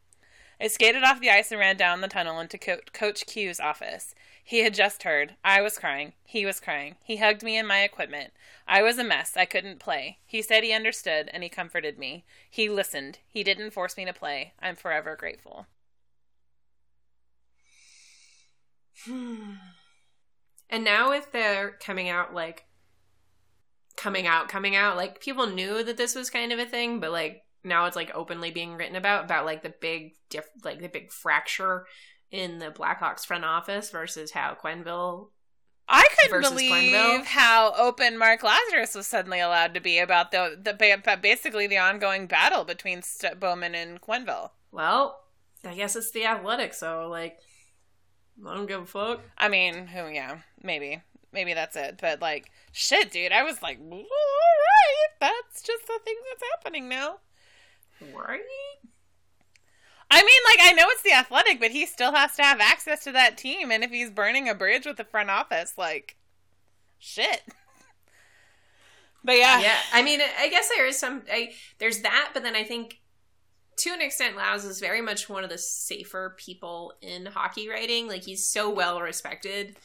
I 0.64 0.68
skated 0.68 1.04
off 1.04 1.20
the 1.20 1.30
ice 1.30 1.52
and 1.52 1.60
ran 1.60 1.76
down 1.76 2.00
the 2.00 2.08
tunnel 2.08 2.40
into 2.40 2.58
Co- 2.58 2.78
Coach 2.94 3.26
Q's 3.26 3.60
office. 3.60 4.16
He 4.42 4.60
had 4.60 4.74
just 4.74 5.04
heard. 5.04 5.36
I 5.44 5.62
was 5.62 5.78
crying. 5.78 6.14
He 6.24 6.46
was 6.46 6.62
crying. 6.62 6.96
He 7.04 7.18
hugged 7.18 7.44
me 7.44 7.58
and 7.58 7.68
my 7.68 7.82
equipment. 7.82 8.32
I 8.66 8.82
was 8.82 8.98
a 8.98 9.04
mess. 9.04 9.36
I 9.36 9.44
couldn't 9.44 9.82
play. 9.82 10.20
He 10.26 10.42
said 10.42 10.64
he 10.64 10.72
understood 10.72 11.30
and 11.34 11.44
he 11.44 11.50
comforted 11.50 12.00
me. 12.00 12.24
He 12.50 12.70
listened. 12.70 13.20
He 13.28 13.44
didn't 13.44 13.72
force 13.72 13.98
me 13.98 14.06
to 14.06 14.14
play. 14.14 14.54
I'm 14.62 14.78
forever 14.78 15.18
grateful. 15.18 15.68
and 19.06 19.58
now 20.72 21.12
if 21.12 21.30
they're 21.30 21.72
coming 21.72 22.08
out 22.08 22.34
like 22.34 22.64
coming 23.98 24.26
out, 24.28 24.48
coming 24.48 24.78
out, 24.78 24.96
like 24.96 25.20
people 25.20 25.46
knew 25.46 25.84
that 25.84 25.98
this 25.98 26.16
was 26.16 26.30
kind 26.30 26.54
of 26.54 26.60
a 26.60 26.66
thing, 26.66 27.02
but 27.02 27.12
like 27.12 27.43
now 27.64 27.86
it's 27.86 27.96
like 27.96 28.12
openly 28.14 28.52
being 28.52 28.76
written 28.76 28.96
about 28.96 29.26
about 29.26 29.46
like 29.46 29.64
the 29.64 29.74
big 29.82 30.14
diff 30.30 30.48
like 30.64 30.82
the 30.82 30.90
big 30.90 31.12
fracture 31.12 31.86
in 32.32 32.60
the 32.60 32.72
Blackhawks 32.72 33.26
front 33.26 33.46
office 33.46 33.90
versus 33.92 34.32
how 34.32 34.56
Quenneville 34.62 35.30
I 35.88 36.08
couldn't 36.18 36.42
believe 36.42 36.72
Quenneville. 36.72 37.26
how 37.26 37.74
open 37.78 38.18
Mark 38.18 38.42
Lazerus 38.42 38.96
was 38.96 39.06
suddenly 39.06 39.40
allowed 39.40 39.74
to 39.74 39.82
be 39.82 40.00
about 40.00 40.32
the 40.32 40.58
the 40.62 40.74
basically 41.22 41.68
the 41.68 41.78
ongoing 41.78 42.26
battle 42.26 42.64
between 42.64 43.02
St- 43.02 43.40
Bowman 43.40 43.76
and 43.76 44.02
Quenneville. 44.02 44.52
Well, 44.72 45.20
I 45.66 45.76
guess 45.76 45.96
it's 45.96 46.12
the 46.12 46.26
athletic, 46.26 46.74
so 46.74 47.08
like 47.10 47.38
I 48.46 48.56
don't 48.56 48.66
give 48.66 48.82
a 48.82 48.86
fuck. 48.86 49.22
I 49.38 49.48
mean, 49.50 49.88
who? 49.88 50.08
Yeah, 50.08 50.40
maybe, 50.62 51.02
maybe 51.32 51.54
that's 51.54 51.76
it. 51.76 52.00
But 52.02 52.22
like, 52.22 52.50
shit, 52.72 53.12
dude, 53.12 53.32
I 53.32 53.44
was 53.44 53.62
like, 53.62 53.80
all 53.80 53.98
right, 54.00 55.10
that's 55.20 55.62
just 55.62 55.86
the 55.86 56.00
thing 56.04 56.16
that's 56.30 56.44
happening 56.56 56.90
now. 56.90 57.20
Right? 58.16 58.42
I 60.12 60.22
mean, 60.22 60.42
like, 60.48 60.60
I 60.62 60.74
know 60.74 60.86
it's 60.90 61.02
the 61.02 61.14
athletic, 61.14 61.60
but 61.60 61.72
he 61.72 61.86
still 61.86 62.14
has 62.14 62.36
to 62.36 62.44
have 62.44 62.60
access 62.60 63.04
to 63.06 63.12
that 63.14 63.38
team, 63.38 63.72
and 63.72 63.84
if 63.84 63.90
he's 63.90 64.12
burning 64.12 64.48
a 64.48 64.54
bridge 64.54 64.86
with 64.86 64.98
the 64.98 65.04
front 65.04 65.32
office, 65.32 65.74
like, 65.78 66.18
shit. 67.00 67.42
But 69.26 69.38
yeah, 69.38 69.62
yeah 69.62 69.78
i 69.94 70.04
mean 70.04 70.20
i 70.38 70.50
guess 70.50 70.68
there 70.68 70.86
is 70.86 71.00
some 71.00 71.22
I, 71.32 71.54
there's 71.80 72.02
that 72.02 72.32
but 72.34 72.44
then 72.44 72.58
i 72.58 72.66
think 72.66 73.00
to 73.78 73.92
an 73.92 74.02
extent 74.02 74.36
Laus 74.36 74.66
is 74.66 74.82
very 74.82 75.00
much 75.00 75.30
one 75.30 75.46
of 75.46 75.50
the 75.50 75.58
safer 75.58 76.36
people 76.38 76.92
in 77.02 77.28
hockey 77.28 77.70
writing 77.70 78.10
like 78.10 78.26
he's 78.26 78.46
so 78.46 78.70
well 78.70 79.00
respected 79.00 79.78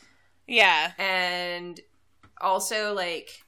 yeah, 0.49 0.93
and 0.99 1.79
also 2.41 2.95
like 2.95 3.45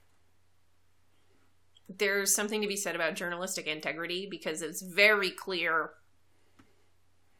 there's 1.98 2.34
something 2.34 2.60
to 2.62 2.68
be 2.68 2.76
said 2.76 2.94
about 2.94 3.14
journalistic 3.16 3.66
integrity 3.66 4.28
because 4.30 4.62
it's 4.62 4.80
very 4.82 5.30
clear 5.30 5.90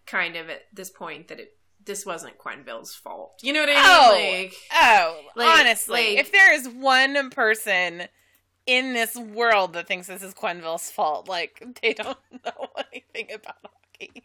kind 0.06 0.36
of 0.36 0.48
at 0.50 0.62
this 0.72 0.90
point 0.90 1.28
that 1.28 1.38
it 1.40 1.56
this 1.84 2.04
wasn't 2.04 2.36
Quenneville's 2.36 2.94
fault. 2.94 3.40
You 3.42 3.54
know 3.54 3.60
what 3.60 3.70
I 3.70 3.74
mean? 3.74 3.82
Oh. 3.86 4.42
Like, 4.42 4.54
Oh, 4.74 5.20
Like- 5.34 5.60
honestly, 5.60 5.94
like- 6.16 6.18
if 6.18 6.32
there 6.32 6.52
is 6.52 6.68
one 6.68 7.30
person 7.30 8.06
in 8.66 8.92
this 8.92 9.16
world 9.16 9.72
that 9.72 9.86
thinks 9.88 10.06
this 10.06 10.22
is 10.22 10.34
Quenneville's 10.34 10.90
fault, 10.90 11.26
like 11.28 11.62
they 11.80 11.94
don't 11.94 12.18
know 12.44 12.68
anything 12.92 13.34
about 13.34 13.56
hockey, 13.62 14.24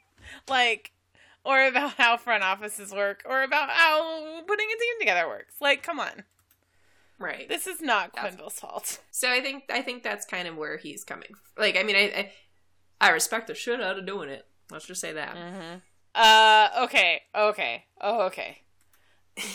like, 0.50 0.92
or 1.46 1.66
about 1.66 1.94
how 1.94 2.18
front 2.18 2.44
offices 2.44 2.92
work, 2.92 3.24
or 3.26 3.44
about 3.44 3.70
how 3.70 4.42
putting 4.46 4.68
a 4.68 4.80
team 4.80 5.00
together 5.00 5.28
works. 5.28 5.56
Like, 5.62 5.82
come 5.82 6.00
on, 6.00 6.24
right. 7.20 7.48
this 7.50 7.68
is 7.68 7.82
not. 7.82 8.16
Quenneville's 8.16 8.60
fault. 8.60 9.00
So 9.12 9.32
I 9.32 9.40
think 9.40 9.64
I 9.70 9.82
think 9.82 10.04
that's 10.04 10.26
kind 10.26 10.46
of 10.46 10.58
where 10.58 10.78
he's 10.78 11.06
coming. 11.06 11.30
Like, 11.58 11.78
I 11.78 11.84
mean, 11.84 11.96
I 11.96 12.32
I, 13.00 13.08
I 13.08 13.10
respect 13.12 13.48
the 13.48 13.56
shit 13.56 13.82
out 13.82 13.98
of 13.98 14.06
doing 14.06 14.30
it. 14.30 14.46
Let's 14.70 14.88
just 14.88 15.00
say 15.00 15.14
that. 15.14 15.36
Mm-hmm. 15.36 15.78
Uh, 16.16 16.70
okay, 16.84 17.22
okay, 17.36 17.86
oh, 18.00 18.22
okay. 18.24 18.60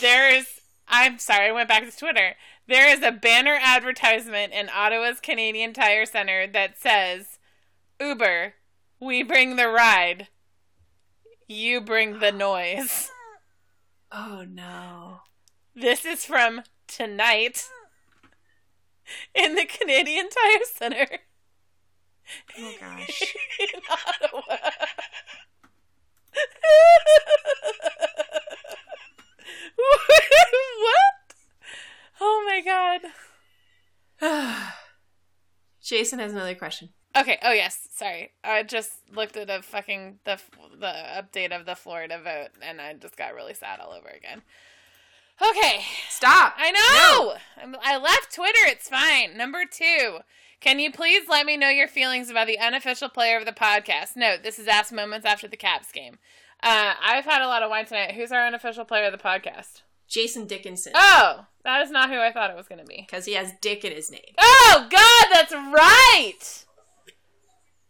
There's, 0.00 0.61
I'm 0.88 1.18
sorry, 1.18 1.48
I 1.48 1.52
went 1.52 1.68
back 1.68 1.88
to 1.88 1.96
Twitter. 1.96 2.34
There 2.68 2.88
is 2.88 3.02
a 3.02 3.11
banner 3.11 3.58
advertisement 3.61 4.52
in 4.52 4.68
Ottawa's 4.68 5.20
Canadian 5.20 5.72
Tire 5.72 6.04
Center 6.06 6.46
that 6.46 6.78
says, 6.78 7.38
Uber, 7.98 8.54
we 9.00 9.22
bring 9.22 9.56
the 9.56 9.68
ride, 9.68 10.28
you 11.48 11.80
bring 11.80 12.18
the 12.18 12.32
noise. 12.32 13.11
Oh 14.12 14.44
no. 14.48 15.20
This 15.74 16.04
is 16.04 16.24
from 16.24 16.62
tonight 16.91 17.66
in 19.34 19.55
the 19.55 19.64
Canadian 19.64 20.28
Tire 20.28 20.61
Center 20.74 21.07
Oh 22.59 22.74
gosh. 22.80 23.34
in 23.59 23.80
Ottawa. 23.91 24.57
what? 29.76 31.34
Oh 32.20 32.45
my 32.47 33.01
god. 34.20 34.20
Jason 35.82 36.18
has 36.18 36.32
another 36.32 36.55
question. 36.55 36.91
Okay. 37.16 37.38
Oh 37.43 37.53
yes. 37.53 37.88
Sorry. 37.93 38.30
I 38.45 38.62
just 38.62 38.93
looked 39.12 39.36
at 39.36 39.51
a 39.51 39.62
fucking 39.62 40.20
the 40.24 40.38
the 40.78 40.93
update 41.16 41.59
of 41.59 41.66
the 41.66 41.74
Florida 41.74 42.20
vote, 42.22 42.51
and 42.62 42.80
I 42.80 42.95
just 42.95 43.16
got 43.16 43.34
really 43.34 43.55
sad 43.55 43.80
all 43.80 43.93
over 43.93 44.09
again. 44.09 44.43
Okay. 45.43 45.82
Stop. 46.09 46.55
I 46.59 46.70
know. 46.70 47.34
I'm- 47.61 47.76
I 47.82 47.97
left 47.97 48.34
Twitter. 48.34 48.59
It's 48.66 48.88
fine. 48.88 49.36
Number 49.36 49.64
two. 49.64 50.18
Can 50.61 50.78
you 50.78 50.93
please 50.93 51.26
let 51.28 51.47
me 51.47 51.57
know 51.57 51.70
your 51.70 51.88
feelings 51.88 52.28
about 52.28 52.47
the 52.47 52.59
unofficial 52.59 53.09
player 53.09 53.38
of 53.38 53.47
the 53.47 53.53
podcast? 53.53 54.14
Note, 54.16 54.43
this 54.43 54.59
is 54.59 54.68
asked 54.68 54.93
moments 54.93 55.24
after 55.24 55.49
the 55.49 55.57
Caps 55.57 55.91
game. 55.91 56.18
Uh, 56.62 56.93
I've 57.03 57.24
had 57.24 57.41
a 57.41 57.47
lot 57.47 57.62
of 57.62 57.70
wine 57.70 57.86
tonight. 57.86 58.12
Who's 58.12 58.30
our 58.30 58.47
unofficial 58.47 58.84
player 58.84 59.05
of 59.07 59.12
the 59.12 59.18
podcast? 59.18 59.80
Jason 60.07 60.47
Dickinson. 60.47 60.93
Oh, 60.95 61.47
that 61.64 61.80
is 61.80 61.91
not 61.91 62.11
who 62.11 62.18
I 62.18 62.30
thought 62.32 62.51
it 62.51 62.57
was 62.57 62.68
going 62.68 62.80
to 62.80 62.84
be. 62.84 63.07
Because 63.09 63.24
he 63.24 63.32
has 63.34 63.53
Dick 63.62 63.84
in 63.84 63.93
his 63.93 64.11
name. 64.11 64.34
Oh, 64.38 64.86
God, 64.91 65.26
that's 65.32 65.53
right. 65.53 66.64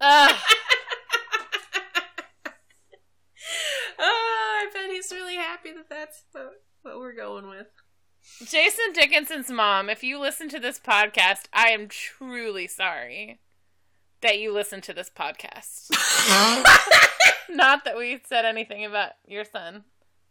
Oh, 4.03 4.59
I 4.63 4.71
bet 4.73 4.91
he's 4.91 5.11
really 5.13 5.37
happy 5.37 5.73
that 5.73 5.89
that's 5.91 6.23
what, 6.33 6.63
what 6.83 6.99
we're 6.99 7.15
going 7.15 7.49
with. 7.49 7.67
Jason 8.45 8.93
Dickinson's 8.93 9.51
mom, 9.51 9.89
if 9.89 10.03
you 10.03 10.19
listen 10.19 10.49
to 10.51 10.61
this 10.61 10.79
podcast, 10.79 11.45
I 11.53 11.69
am 11.71 11.89
truly 11.89 12.67
sorry 12.67 13.41
that 14.21 14.39
you 14.39 14.53
listen 14.53 14.81
to 14.83 14.93
this 14.93 15.11
podcast. 15.11 15.91
Not 17.49 17.85
that 17.85 17.97
we 17.97 18.21
said 18.27 18.45
anything 18.45 18.85
about 18.85 19.13
your 19.27 19.45
son 19.45 19.85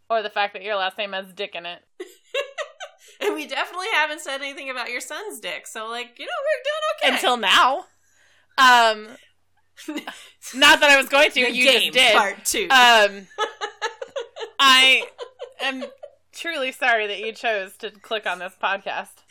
or 0.08 0.22
the 0.22 0.30
fact 0.30 0.52
that 0.54 0.62
your 0.62 0.76
last 0.76 0.96
name 0.98 1.12
has 1.12 1.32
Dick 1.32 1.54
in 1.54 1.66
it. 1.66 1.82
and 3.20 3.34
we 3.34 3.46
definitely 3.46 3.88
haven't 3.92 4.20
said 4.20 4.40
anything 4.40 4.70
about 4.70 4.90
your 4.90 5.00
son's 5.00 5.40
dick. 5.40 5.66
So, 5.66 5.88
like, 5.88 6.18
you 6.18 6.26
know, 6.26 6.32
we're 6.46 6.62
doing 6.64 7.12
okay. 7.12 7.14
Until 7.16 7.36
now. 7.36 7.84
Um 8.58 9.16
not 10.54 10.80
that 10.80 10.90
I 10.90 10.96
was 10.96 11.08
going 11.08 11.30
to, 11.30 11.40
The 11.44 11.52
you 11.52 11.64
game 11.64 11.92
just 11.92 11.94
did. 11.94 12.16
part 12.16 12.44
two. 12.44 12.64
Um 12.70 13.26
I 14.58 15.04
am 15.62 15.84
truly 16.32 16.72
sorry 16.72 17.06
that 17.06 17.20
you 17.20 17.32
chose 17.32 17.76
to 17.78 17.90
click 17.90 18.26
on 18.26 18.38
this 18.38 18.54
podcast. 18.60 19.24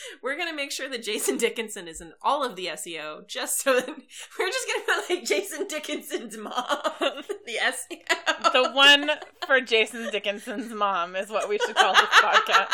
we're 0.22 0.36
gonna 0.36 0.54
make 0.54 0.72
sure 0.72 0.88
that 0.88 1.02
Jason 1.02 1.36
Dickinson 1.36 1.88
is 1.88 2.00
in 2.00 2.12
all 2.22 2.44
of 2.44 2.56
the 2.56 2.66
SEO, 2.66 3.26
just 3.26 3.60
so 3.62 3.74
that 3.74 3.88
we're 4.38 4.50
just 4.50 4.66
gonna 4.66 4.84
put 4.86 5.10
like 5.10 5.24
Jason 5.24 5.66
Dickinson's 5.66 6.36
mom, 6.36 6.64
the 7.00 7.58
SEO. 7.62 8.52
The 8.52 8.70
one 8.72 9.10
for 9.46 9.60
Jason 9.60 10.10
Dickinson's 10.10 10.72
mom 10.72 11.16
is 11.16 11.30
what 11.30 11.48
we 11.48 11.58
should 11.58 11.76
call 11.76 11.94
this 11.94 12.02
podcast. 12.02 12.72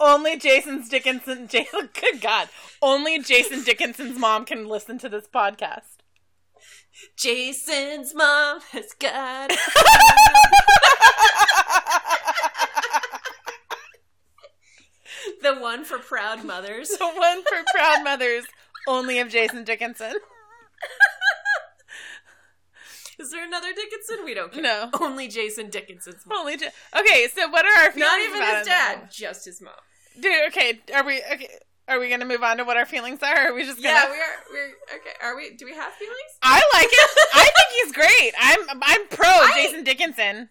Only 0.00 0.36
Jason's 0.36 0.88
Dickinson 0.88 1.48
Jason 1.48 1.90
good 2.00 2.20
God. 2.20 2.48
Only 2.80 3.20
Jason 3.20 3.64
Dickinson's 3.64 4.18
mom 4.18 4.44
can 4.44 4.68
listen 4.68 4.98
to 4.98 5.08
this 5.08 5.26
podcast. 5.26 5.97
Jason's 7.16 8.14
mom 8.14 8.60
has 8.72 8.92
got. 8.98 9.50
the 15.42 15.54
one 15.56 15.84
for 15.84 15.98
proud 15.98 16.44
mothers. 16.44 16.88
the 16.90 17.06
one 17.08 17.42
for 17.42 17.62
proud 17.74 18.04
mothers, 18.04 18.44
only 18.86 19.18
of 19.18 19.28
Jason 19.28 19.64
Dickinson. 19.64 20.14
Is 23.18 23.32
there 23.32 23.44
another 23.44 23.72
Dickinson? 23.74 24.24
We 24.24 24.32
don't 24.34 24.52
care. 24.52 24.62
No. 24.62 24.90
Only 25.00 25.26
Jason 25.26 25.70
Dickinson's 25.70 26.24
mom. 26.24 26.38
Only 26.40 26.52
Ja- 26.56 26.68
Okay, 27.00 27.26
so 27.34 27.48
what 27.48 27.64
are 27.64 27.84
our 27.84 27.90
feelings 27.90 28.12
Not 28.12 28.20
even 28.20 28.42
his 28.58 28.66
dad, 28.66 28.98
now? 29.02 29.08
just 29.10 29.44
his 29.44 29.60
mom. 29.60 29.72
Dude, 30.20 30.46
okay, 30.48 30.80
are 30.94 31.04
we 31.04 31.20
okay 31.32 31.48
are 31.88 31.98
we 31.98 32.08
gonna 32.08 32.24
move 32.24 32.42
on 32.42 32.58
to 32.58 32.64
what 32.64 32.76
our 32.76 32.86
feelings 32.86 33.22
are? 33.22 33.48
Are 33.48 33.54
we 33.54 33.64
just 33.64 33.82
gonna 33.82 33.88
Yeah, 33.94 34.10
we 34.10 34.16
are. 34.18 34.44
We're 34.52 34.96
okay. 34.98 35.14
Are 35.22 35.36
we? 35.36 35.56
Do 35.56 35.64
we 35.64 35.74
have 35.74 35.92
feelings? 35.94 36.38
I 36.42 36.62
like 36.74 36.88
it. 36.90 37.10
I 37.34 37.42
think 37.56 37.82
he's 37.84 37.92
great. 37.92 38.32
I'm 38.38 38.80
I'm 38.82 39.08
pro 39.08 39.26
I- 39.26 39.52
Jason 39.54 39.84
Dickinson. 39.84 40.50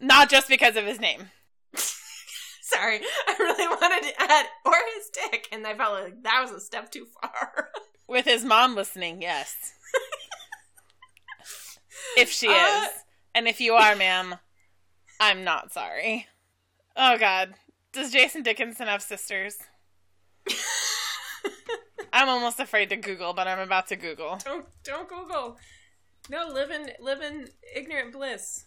Not 0.00 0.28
just 0.30 0.48
because 0.48 0.76
of 0.76 0.84
his 0.84 0.98
name. 0.98 1.30
Sorry, 1.76 3.00
I 3.28 3.34
really 3.38 3.68
wanted 3.68 4.08
to 4.08 4.22
add 4.22 4.46
or 4.64 4.74
his 4.96 5.10
dick, 5.30 5.46
and 5.52 5.66
I 5.66 5.74
felt 5.76 5.92
like 6.02 6.22
that 6.24 6.40
was 6.42 6.50
a 6.50 6.60
step 6.60 6.90
too 6.90 7.06
far. 7.20 7.68
With 8.08 8.24
his 8.24 8.44
mom 8.44 8.74
listening, 8.74 9.22
yes. 9.22 9.54
if 12.16 12.30
she 12.30 12.48
Uh, 12.48 12.52
is. 12.84 12.88
And 13.34 13.46
if 13.48 13.60
you 13.60 13.74
are, 13.74 13.94
ma'am, 13.96 14.36
I'm 15.20 15.44
not 15.44 15.72
sorry. 15.72 16.26
Oh 16.96 17.16
god. 17.18 17.54
Does 17.92 18.10
Jason 18.10 18.42
Dickinson 18.42 18.86
have 18.88 19.02
sisters? 19.02 19.56
I'm 22.12 22.28
almost 22.28 22.60
afraid 22.60 22.90
to 22.90 22.96
Google, 22.96 23.32
but 23.32 23.48
I'm 23.48 23.58
about 23.58 23.88
to 23.88 23.96
Google. 23.96 24.38
don't 24.44 24.66
don't 24.84 25.08
Google. 25.08 25.56
No, 26.30 26.46
live 26.46 26.70
in 26.70 26.90
live 27.00 27.20
in 27.20 27.48
ignorant 27.74 28.12
bliss. 28.12 28.66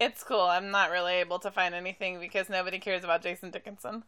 It's 0.00 0.22
cool. 0.22 0.42
I'm 0.42 0.70
not 0.70 0.90
really 0.90 1.14
able 1.14 1.40
to 1.40 1.50
find 1.50 1.74
anything 1.74 2.20
because 2.20 2.48
nobody 2.48 2.78
cares 2.78 3.02
about 3.02 3.22
Jason 3.22 3.50
Dickinson. 3.50 4.04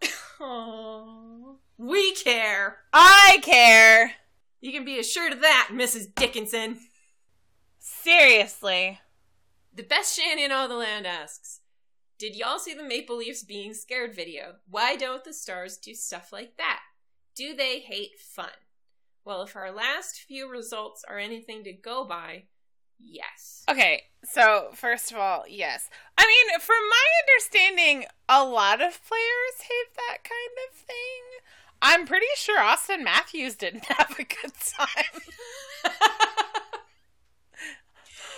Aww. 0.40 1.56
We 1.76 2.14
care. 2.14 2.78
I 2.92 3.38
care. 3.42 4.12
You 4.60 4.72
can 4.72 4.84
be 4.84 4.98
assured 4.98 5.32
of 5.32 5.40
that, 5.40 5.70
Mrs. 5.72 6.14
Dickinson. 6.14 6.78
Seriously. 7.78 9.00
The 9.74 9.82
best 9.82 10.18
Shanny 10.18 10.44
in 10.44 10.52
all 10.52 10.68
the 10.68 10.74
land 10.74 11.06
asks, 11.06 11.59
Did 12.20 12.36
y'all 12.36 12.58
see 12.58 12.74
the 12.74 12.82
Maple 12.82 13.16
Leafs 13.16 13.42
being 13.42 13.72
scared 13.72 14.14
video? 14.14 14.56
Why 14.68 14.94
don't 14.94 15.24
the 15.24 15.32
Stars 15.32 15.78
do 15.78 15.94
stuff 15.94 16.34
like 16.34 16.58
that? 16.58 16.80
Do 17.34 17.56
they 17.56 17.78
hate 17.80 18.20
fun? 18.20 18.50
Well, 19.24 19.40
if 19.40 19.56
our 19.56 19.72
last 19.72 20.20
few 20.20 20.46
results 20.46 21.02
are 21.08 21.18
anything 21.18 21.64
to 21.64 21.72
go 21.72 22.04
by, 22.04 22.44
yes. 22.98 23.64
Okay, 23.70 24.02
so 24.22 24.68
first 24.74 25.10
of 25.10 25.16
all, 25.16 25.44
yes. 25.48 25.88
I 26.18 26.26
mean, 26.26 26.60
from 26.60 26.76
my 26.90 27.06
understanding, 27.24 28.04
a 28.28 28.44
lot 28.44 28.82
of 28.82 29.02
players 29.02 29.62
hate 29.62 29.94
that 29.96 30.18
kind 30.22 30.58
of 30.68 30.76
thing. 30.76 31.22
I'm 31.80 32.06
pretty 32.06 32.26
sure 32.36 32.60
Auston 32.60 33.02
Matthews 33.02 33.54
didn't 33.54 33.84
have 33.88 34.14
a 34.18 34.24
good 34.24 34.52
time. 34.76 35.22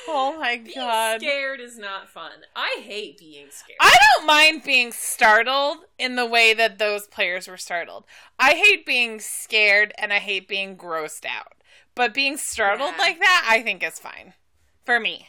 oh 0.09 0.37
my 0.39 0.57
Being 0.57 0.75
god. 0.77 1.21
scared 1.21 1.61
is 1.61 1.79
not 1.79 2.09
fun. 2.09 2.33
I 2.57 2.81
hate 2.83 3.19
being 3.19 3.47
scared. 3.51 3.79
I 3.81 3.97
don't 4.17 4.27
mind 4.27 4.63
being 4.65 4.93
startled 4.93 5.79
in 5.99 6.17
the 6.17 6.27
way 6.27 6.55
that 6.55 6.79
those 6.79 7.07
players 7.07 7.49
were 7.49 7.57
startled. 7.57 8.05
I 8.39 8.53
hate 8.55 8.85
being 8.87 9.21
scared 9.21 9.93
and 9.99 10.13
I 10.13 10.19
hate 10.19 10.49
being 10.49 10.77
grossed 10.77 11.25
out. 11.25 11.55
But 11.95 12.15
being 12.15 12.37
startled 12.37 12.93
Yeah. 12.97 13.03
like 13.03 13.19
that, 13.19 13.47
I 13.49 13.63
think 13.63 13.83
is 13.83 13.99
fine. 13.99 14.35
For 14.85 14.99
me. 14.99 15.29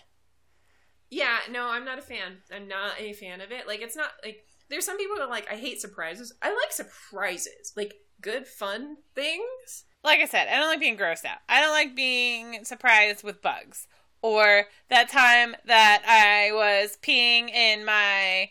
Yeah, 1.10 1.38
no, 1.52 1.68
I'm 1.70 1.86
not 1.86 2.00
a 2.00 2.02
fan. 2.02 2.38
I'm 2.52 2.68
not 2.68 2.94
a 3.00 3.14
fan 3.14 3.40
of 3.42 3.52
it. 3.52 3.68
Like, 3.68 3.82
it's 3.82 3.96
not 3.96 4.12
like 4.24 4.46
there's 4.70 4.86
some 4.86 4.98
people 4.98 5.16
that 5.18 5.24
are 5.24 5.30
like, 5.30 5.52
I 5.52 5.56
hate 5.56 5.80
surprises. 5.80 6.34
I 6.42 6.50
like 6.50 6.72
surprises, 6.72 7.74
like 7.76 7.94
good, 8.22 8.48
fun 8.48 8.98
things. 9.14 9.84
like 10.04 10.20
I 10.22 10.26
said, 10.26 10.48
I 10.48 10.56
don't 10.58 10.68
like 10.70 10.80
being 10.80 10.98
grossed 10.98 11.26
out. 11.26 11.38
I 11.48 11.62
don't 11.62 11.72
like 11.72 11.96
being 11.96 12.64
surprised 12.66 13.24
with 13.24 13.42
bugs. 13.42 13.88
Or 14.24 14.68
that 14.90 15.10
time 15.10 15.54
that 15.66 16.02
I 16.08 16.54
was 16.54 16.98
peeing 17.04 17.50
in 17.50 17.84
my 17.86 18.50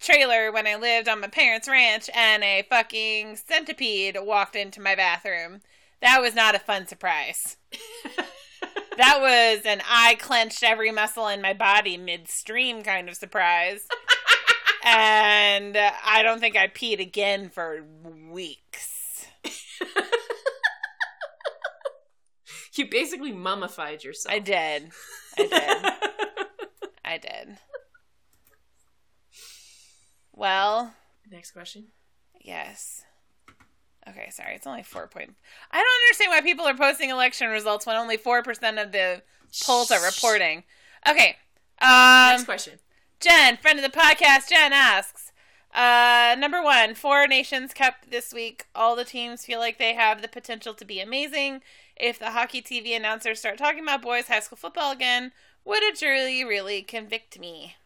trailer 0.00 0.50
when 0.50 0.66
I 0.66 0.76
lived 0.76 1.08
on 1.08 1.20
my 1.20 1.28
parents' 1.28 1.68
ranch 1.68 2.08
and 2.14 2.42
a 2.42 2.66
fucking 2.68 3.36
centipede 3.36 4.16
walked 4.20 4.56
into 4.56 4.80
my 4.80 4.94
bathroom. 4.94 5.60
That 6.00 6.22
was 6.22 6.34
not 6.34 6.54
a 6.54 6.58
fun 6.58 6.86
surprise. 6.86 7.58
that 8.96 9.18
was 9.20 9.66
an 9.66 9.82
I 9.86 10.14
clenched 10.14 10.62
every 10.62 10.90
muscle 10.90 11.28
in 11.28 11.42
my 11.42 11.52
body 11.52 11.98
midstream 11.98 12.82
kind 12.82 13.10
of 13.10 13.14
surprise. 13.14 13.86
and 14.84 15.76
I 15.76 16.22
don't 16.22 16.40
think 16.40 16.56
I 16.56 16.68
peed 16.68 16.98
again 16.98 17.50
for 17.50 17.84
weeks. 18.30 18.99
You 22.80 22.90
basically 22.90 23.32
mummified 23.32 24.02
yourself. 24.04 24.34
I 24.34 24.38
did. 24.40 24.90
I 25.38 25.46
did. 25.46 26.88
I 27.04 27.18
did. 27.18 27.58
Well, 30.32 30.94
Next 31.30 31.52
question. 31.52 31.86
yes. 32.40 33.04
Okay, 34.08 34.30
sorry. 34.30 34.54
It's 34.54 34.66
only 34.66 34.82
four 34.82 35.06
point. 35.06 35.34
I 35.70 35.76
don't 35.76 36.04
understand 36.08 36.30
why 36.30 36.40
people 36.40 36.66
are 36.66 36.74
posting 36.76 37.10
election 37.10 37.50
results 37.50 37.86
when 37.86 37.96
only 37.96 38.16
four 38.16 38.42
percent 38.42 38.78
of 38.78 38.92
the 38.92 39.22
polls 39.64 39.90
are 39.90 40.02
reporting. 40.04 40.64
Okay. 41.08 41.36
Um, 41.82 42.30
Next 42.30 42.44
question. 42.44 42.78
Jen, 43.20 43.58
friend 43.58 43.78
of 43.78 43.84
the 43.84 43.96
podcast, 43.96 44.48
Jen 44.48 44.72
asks, 44.72 45.30
uh, 45.74 46.34
number 46.38 46.62
one, 46.62 46.94
four 46.94 47.26
nations 47.26 47.74
kept 47.74 48.10
this 48.10 48.32
week. 48.32 48.64
All 48.74 48.96
the 48.96 49.04
teams 49.04 49.44
feel 49.44 49.58
like 49.60 49.78
they 49.78 49.94
have 49.94 50.22
the 50.22 50.28
potential 50.28 50.72
to 50.74 50.84
be 50.86 51.00
amazing. 51.00 51.60
If 52.00 52.18
the 52.18 52.30
hockey 52.30 52.62
TV 52.62 52.96
announcers 52.96 53.40
start 53.40 53.58
talking 53.58 53.82
about 53.82 54.00
boys 54.00 54.28
high 54.28 54.40
school 54.40 54.56
football 54.56 54.90
again, 54.90 55.32
would 55.64 55.82
it 55.82 56.00
really, 56.00 56.42
really 56.44 56.82
convict 56.82 57.38
me? 57.38 57.76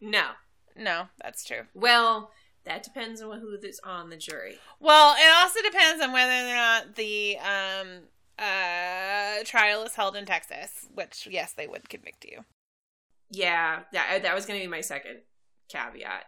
No. 0.00 0.32
No, 0.76 1.08
that's 1.22 1.44
true. 1.44 1.62
Well, 1.74 2.30
that 2.64 2.82
depends 2.82 3.22
on 3.22 3.40
who 3.40 3.56
is 3.62 3.80
on 3.84 4.10
the 4.10 4.16
jury. 4.16 4.58
Well, 4.78 5.14
it 5.18 5.34
also 5.34 5.60
depends 5.62 6.02
on 6.02 6.12
whether 6.12 6.32
or 6.32 6.54
not 6.54 6.96
the 6.96 7.38
um, 7.38 7.88
uh, 8.38 9.44
trial 9.44 9.82
is 9.82 9.94
held 9.94 10.14
in 10.14 10.26
Texas, 10.26 10.86
which, 10.94 11.26
yes, 11.30 11.52
they 11.52 11.66
would 11.66 11.88
convict 11.88 12.24
you. 12.24 12.44
Yeah, 13.30 13.80
that 13.92 14.22
that 14.22 14.34
was 14.34 14.44
going 14.44 14.58
to 14.60 14.64
be 14.64 14.70
my 14.70 14.80
second 14.80 15.20
caveat. 15.68 16.24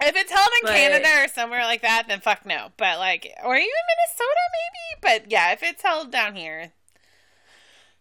If 0.00 0.16
it's 0.16 0.30
held 0.32 0.48
in 0.60 0.66
But- 0.66 0.74
Canada 0.74 1.08
or 1.24 1.28
somewhere 1.28 1.62
like 1.64 1.82
that, 1.82 2.04
then 2.08 2.20
fuck 2.20 2.44
no. 2.44 2.72
But 2.76 2.98
like, 2.98 3.32
or 3.44 3.56
even 3.56 3.68
Minnesota, 3.68 4.40
maybe. 4.52 5.00
But 5.22 5.30
yeah, 5.30 5.52
if 5.52 5.62
it's 5.62 5.82
held 5.82 6.10
down 6.10 6.34
here, 6.36 6.72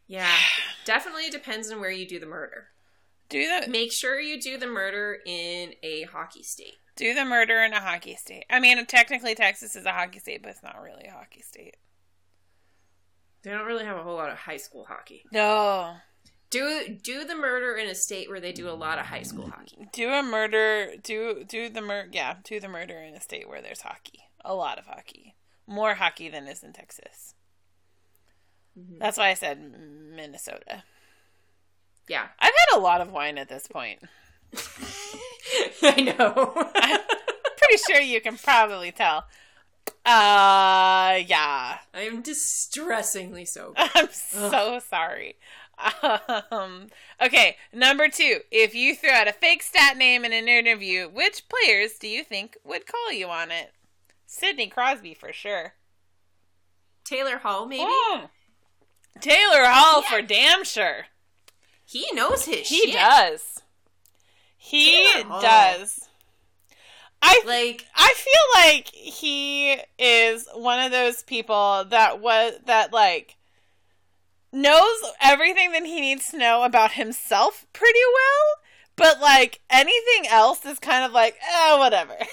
Yeah, 0.07 0.35
definitely 0.85 1.29
depends 1.29 1.71
on 1.71 1.79
where 1.79 1.91
you 1.91 2.07
do 2.07 2.19
the 2.19 2.25
murder. 2.25 2.67
do 3.29 3.47
the 3.47 3.67
Make 3.69 3.91
sure 3.91 4.19
you 4.19 4.39
do 4.41 4.57
the 4.57 4.67
murder 4.67 5.19
in 5.25 5.73
a 5.83 6.03
hockey 6.03 6.43
state. 6.43 6.75
do 6.95 7.13
the 7.13 7.25
murder 7.25 7.63
in 7.63 7.73
a 7.73 7.79
hockey 7.79 8.15
state. 8.15 8.45
I 8.49 8.59
mean, 8.59 8.85
technically 8.85 9.35
Texas 9.35 9.75
is 9.75 9.85
a 9.85 9.91
hockey 9.91 10.19
state, 10.19 10.41
but 10.43 10.49
it's 10.51 10.63
not 10.63 10.81
really 10.81 11.05
a 11.05 11.11
hockey 11.11 11.41
state. 11.41 11.77
They 13.43 13.51
don't 13.51 13.65
really 13.65 13.85
have 13.85 13.97
a 13.97 14.03
whole 14.03 14.15
lot 14.15 14.29
of 14.29 14.37
high 14.37 14.57
school 14.57 14.85
hockey. 14.85 15.25
No, 15.31 15.95
Do 16.53 16.97
do 17.01 17.25
the 17.25 17.35
murder 17.35 17.75
in 17.75 17.87
a 17.89 17.95
state 17.95 18.29
where 18.29 18.39
they 18.39 18.51
do 18.51 18.69
a 18.69 18.77
lot 18.77 18.99
of 18.99 19.05
high 19.07 19.23
school 19.23 19.49
hockey. 19.49 19.87
do 19.91 20.09
a 20.11 20.21
murder. 20.21 20.91
Do 21.01 21.43
do 21.47 21.67
the 21.69 21.81
mur. 21.81 22.07
Yeah, 22.11 22.35
do 22.43 22.59
the 22.59 22.67
murder 22.67 22.97
in 22.99 23.15
a 23.15 23.19
state 23.21 23.49
where 23.49 23.61
there's 23.61 23.81
hockey. 23.81 24.19
A 24.45 24.53
lot 24.53 24.77
of 24.77 24.85
hockey. 24.85 25.35
More 25.65 25.95
hockey 25.95 26.29
than 26.29 26.47
is 26.47 26.61
in 26.63 26.73
Texas. 26.73 27.33
Mhm. 28.77 28.99
That's 28.99 29.17
why 29.17 29.29
I 29.29 29.33
said 29.33 29.59
Minnesota. 29.59 30.83
Yeah, 32.07 32.27
I've 32.39 32.51
had 32.57 32.77
a 32.77 32.81
lot 32.81 33.01
of 33.01 33.11
wine 33.11 33.37
at 33.37 33.49
this 33.49 33.65
point. 33.67 33.99
I 35.81 36.01
know. 36.01 36.53
I'm 36.75 36.99
Pretty 37.57 37.83
sure 37.91 38.01
you 38.01 38.21
can 38.21 38.37
probably 38.37 38.91
tell. 38.91 39.25
Uh, 40.05 41.19
yeah. 41.25 41.77
I'm 41.93 42.21
distressingly 42.21 43.45
sober. 43.45 43.73
I'm 43.95 44.09
so 44.11 44.79
sorry. 44.89 45.35
Um, 46.51 46.88
okay, 47.21 47.57
number 47.74 48.07
two. 48.09 48.39
If 48.51 48.76
you 48.76 48.95
threw 48.95 49.09
out 49.09 49.28
a 49.28 49.34
fake 49.34 49.63
stat 49.63 49.97
name 49.97 50.24
in 50.26 50.34
an 50.34 50.47
interview, 50.47 51.07
which 51.09 51.43
players 51.49 51.93
do 51.99 52.07
you 52.07 52.24
think 52.24 52.57
would 52.63 52.86
call 52.86 53.11
you 53.11 53.28
on 53.28 53.51
it? 53.51 53.74
Sidney 54.26 54.67
Crosby 54.67 55.13
for 55.13 55.32
sure. 55.34 55.74
Taylor 57.03 57.38
Hall, 57.38 57.65
maybe 57.65 57.84
Mm. 57.84 58.30
Taylor 59.19 59.65
Hall 59.65 60.01
Yeah. 60.03 60.09
for 60.09 60.21
damn 60.21 60.63
sure. 60.63 61.07
he 61.86 62.09
knows 62.13 62.45
his 62.45 62.67
He 62.69 62.91
shit. 62.91 62.93
does. 62.93 63.61
He 64.57 65.24
does. 65.41 66.07
I 67.21 67.41
Like 67.45 67.86
I 67.95 68.13
feel 68.15 68.61
like 68.63 68.88
he 68.89 69.78
is 69.99 70.47
one 70.55 70.80
of 70.80 70.91
those 70.91 71.24
people 71.24 71.86
that 71.89 72.19
was 72.19 72.53
that 72.65 72.91
like 72.93 73.36
knows 74.53 74.97
everything 75.21 75.71
that 75.73 75.85
he 75.85 75.99
needs 75.99 76.29
to 76.29 76.37
know 76.37 76.63
about 76.63 76.93
himself 76.93 77.65
pretty 77.73 77.99
well, 78.13 78.55
but 78.95 79.19
like 79.19 79.59
anything 79.69 80.27
else 80.29 80.65
is 80.65 80.79
kind 80.79 81.03
of 81.03 81.11
like, 81.11 81.35
eh, 81.41 81.77
whatever. 81.77 82.15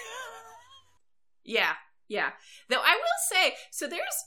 Yeah, 1.42 1.72
yeah. 2.08 2.30
Though 2.68 2.76
I 2.76 2.94
will 2.94 3.02
say, 3.32 3.54
so 3.72 3.88
there's, 3.88 4.24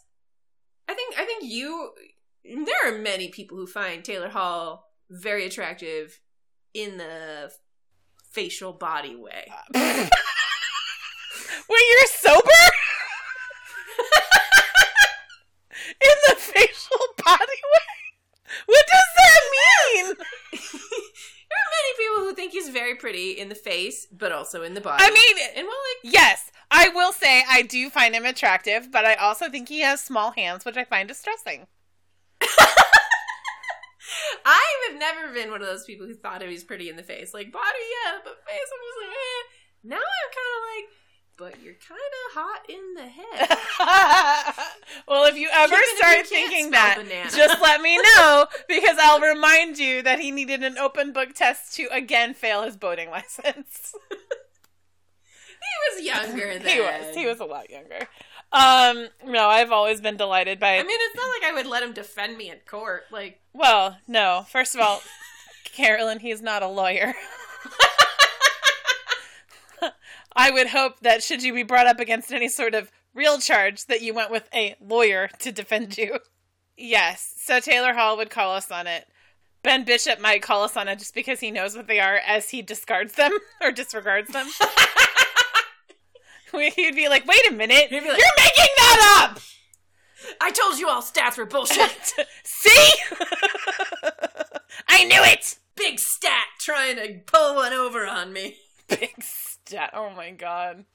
I 0.89 0.93
think, 0.93 1.15
I 1.17 1.25
think 1.25 1.43
you, 1.45 1.91
there 2.43 2.75
are 2.85 2.97
many 2.97 3.29
people 3.29 3.55
who 3.55 3.67
find 3.67 4.03
Taylor 4.03 4.27
Hall 4.27 4.89
very 5.09 5.45
attractive 5.45 6.19
in 6.73 6.97
the 6.97 7.51
facial 8.31 8.73
body 8.73 9.15
way. 9.15 9.45
Wait, 9.73 10.09
you're 11.69 12.07
sober? 12.07 12.41
In 16.03 16.17
the 16.29 16.35
facial 16.35 16.99
body 17.23 17.61
way? 17.73 17.93
What 18.65 18.85
does 18.91 19.09
that 19.17 19.41
mean? 19.55 20.05
there 20.51 21.59
are 21.59 21.73
many 21.73 21.93
people 21.97 22.19
who 22.23 22.35
think 22.35 22.51
he's 22.51 22.69
very 22.69 22.95
pretty 22.95 23.31
in 23.31 23.49
the 23.49 23.55
face, 23.55 24.07
but 24.11 24.31
also 24.31 24.63
in 24.63 24.73
the 24.73 24.81
body. 24.81 25.03
I 25.03 25.09
mean, 25.09 25.35
and 25.55 25.65
well, 25.67 25.75
like, 26.03 26.13
Yes, 26.13 26.51
I 26.69 26.89
will 26.89 27.13
say 27.13 27.43
I 27.49 27.61
do 27.61 27.89
find 27.89 28.13
him 28.15 28.25
attractive, 28.25 28.91
but 28.91 29.05
I 29.05 29.15
also 29.15 29.49
think 29.49 29.69
he 29.69 29.81
has 29.81 30.01
small 30.01 30.31
hands, 30.31 30.65
which 30.65 30.77
I 30.77 30.83
find 30.83 31.07
distressing. 31.07 31.67
I 34.45 34.63
have 34.89 34.99
never 34.99 35.33
been 35.33 35.51
one 35.51 35.61
of 35.61 35.67
those 35.67 35.85
people 35.85 36.05
who 36.05 36.15
thought 36.15 36.41
he 36.41 36.47
was 36.47 36.63
pretty 36.63 36.89
in 36.89 36.95
the 36.95 37.03
face. 37.03 37.33
Like 37.33 37.51
body, 37.51 37.83
yeah, 38.05 38.19
but 38.23 38.43
face, 38.45 38.69
I'm 38.73 38.83
just 38.83 38.99
like, 39.01 39.15
eh. 39.15 39.43
Now 39.83 39.95
I'm 39.97 40.31
kind 40.31 40.51
of 40.53 40.63
like, 40.75 40.87
but 41.37 41.55
you're 41.63 41.73
kind 41.73 41.99
of 41.99 42.33
hot 42.33 42.61
in 42.69 42.93
the 42.95 43.07
head. 43.07 43.57
well, 45.07 45.25
if 45.25 45.35
you 45.35 45.49
ever 45.51 45.73
Even 45.73 45.79
if 45.83 45.91
you 45.91 45.97
start 45.97 46.27
thinking 46.27 46.71
that, 46.71 46.97
banana. 46.97 47.29
just 47.35 47.61
let 47.61 47.81
me 47.81 47.97
know 47.97 48.45
because 48.67 48.97
I'll 49.01 49.19
remind 49.19 49.77
you 49.77 50.01
that 50.03 50.19
he 50.19 50.31
needed 50.31 50.63
an 50.63 50.77
open 50.77 51.11
book 51.13 51.33
test 51.33 51.75
to 51.75 51.87
again 51.91 52.33
fail 52.33 52.63
his 52.63 52.77
boating 52.77 53.09
license. 53.09 53.93
he 54.09 55.95
was 55.95 56.05
younger 56.05 56.59
then. 56.59 56.67
he 56.67 56.79
was. 56.79 57.15
He 57.15 57.25
was 57.25 57.39
a 57.39 57.45
lot 57.45 57.69
younger. 57.69 58.07
Um, 58.51 59.07
no, 59.25 59.47
I've 59.47 59.71
always 59.71 59.99
been 59.99 60.15
delighted 60.17 60.59
by. 60.59 60.75
I 60.77 60.83
mean, 60.83 60.97
it's 60.99 61.15
not 61.15 61.27
like 61.41 61.51
I 61.51 61.55
would 61.55 61.65
let 61.65 61.81
him 61.81 61.93
defend 61.93 62.37
me 62.37 62.51
in 62.51 62.57
court. 62.67 63.03
Like, 63.11 63.39
well, 63.53 63.97
no. 64.07 64.45
First 64.49 64.75
of 64.75 64.81
all, 64.81 65.01
Carolyn, 65.63 66.19
he's 66.19 66.41
not 66.41 66.61
a 66.61 66.67
lawyer. 66.67 67.15
I 70.35 70.51
would 70.51 70.67
hope 70.67 70.99
that 71.01 71.23
should 71.23 71.43
you 71.43 71.53
be 71.53 71.63
brought 71.63 71.87
up 71.87 71.99
against 71.99 72.31
any 72.31 72.49
sort 72.49 72.73
of 72.75 72.91
real 73.13 73.37
charge, 73.39 73.85
that 73.85 74.01
you 74.01 74.13
went 74.13 74.31
with 74.31 74.49
a 74.53 74.75
lawyer 74.81 75.29
to 75.39 75.51
defend 75.51 75.97
you. 75.97 76.19
Yes, 76.75 77.35
so 77.37 77.59
Taylor 77.59 77.93
Hall 77.93 78.17
would 78.17 78.29
call 78.29 78.55
us 78.55 78.71
on 78.71 78.87
it. 78.87 79.07
Ben 79.61 79.83
Bishop 79.85 80.19
might 80.19 80.41
call 80.41 80.63
us 80.63 80.75
on 80.75 80.87
it 80.87 80.99
just 80.99 81.13
because 81.13 81.39
he 81.39 81.51
knows 81.51 81.75
what 81.75 81.87
they 81.87 81.99
are 81.99 82.15
as 82.17 82.49
he 82.49 82.61
discards 82.61 83.13
them 83.13 83.31
or 83.61 83.71
disregards 83.71 84.31
them. 84.31 84.47
He'd 86.75 86.95
be 86.95 87.07
like, 87.09 87.25
wait 87.25 87.49
a 87.49 87.53
minute, 87.53 87.91
like- 87.91 88.03
you're 88.03 88.09
making 88.11 88.73
that 88.77 89.29
up! 89.31 89.39
I 90.39 90.51
told 90.51 90.79
you 90.79 90.87
all 90.87 91.01
stats 91.01 91.37
were 91.37 91.45
bullshit. 91.45 92.13
See? 92.43 92.93
I 94.87 95.03
knew 95.05 95.21
it! 95.23 95.57
Big 95.75 95.99
stat 95.99 96.45
trying 96.59 96.95
to 96.97 97.19
pull 97.25 97.55
one 97.55 97.73
over 97.73 98.05
on 98.05 98.31
me. 98.31 98.57
Big 98.87 99.21
stat. 99.21 99.52
Oh 99.93 100.09
my 100.15 100.31
god. 100.31 100.85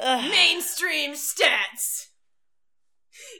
Mainstream 0.00 1.12
stats. 1.12 2.08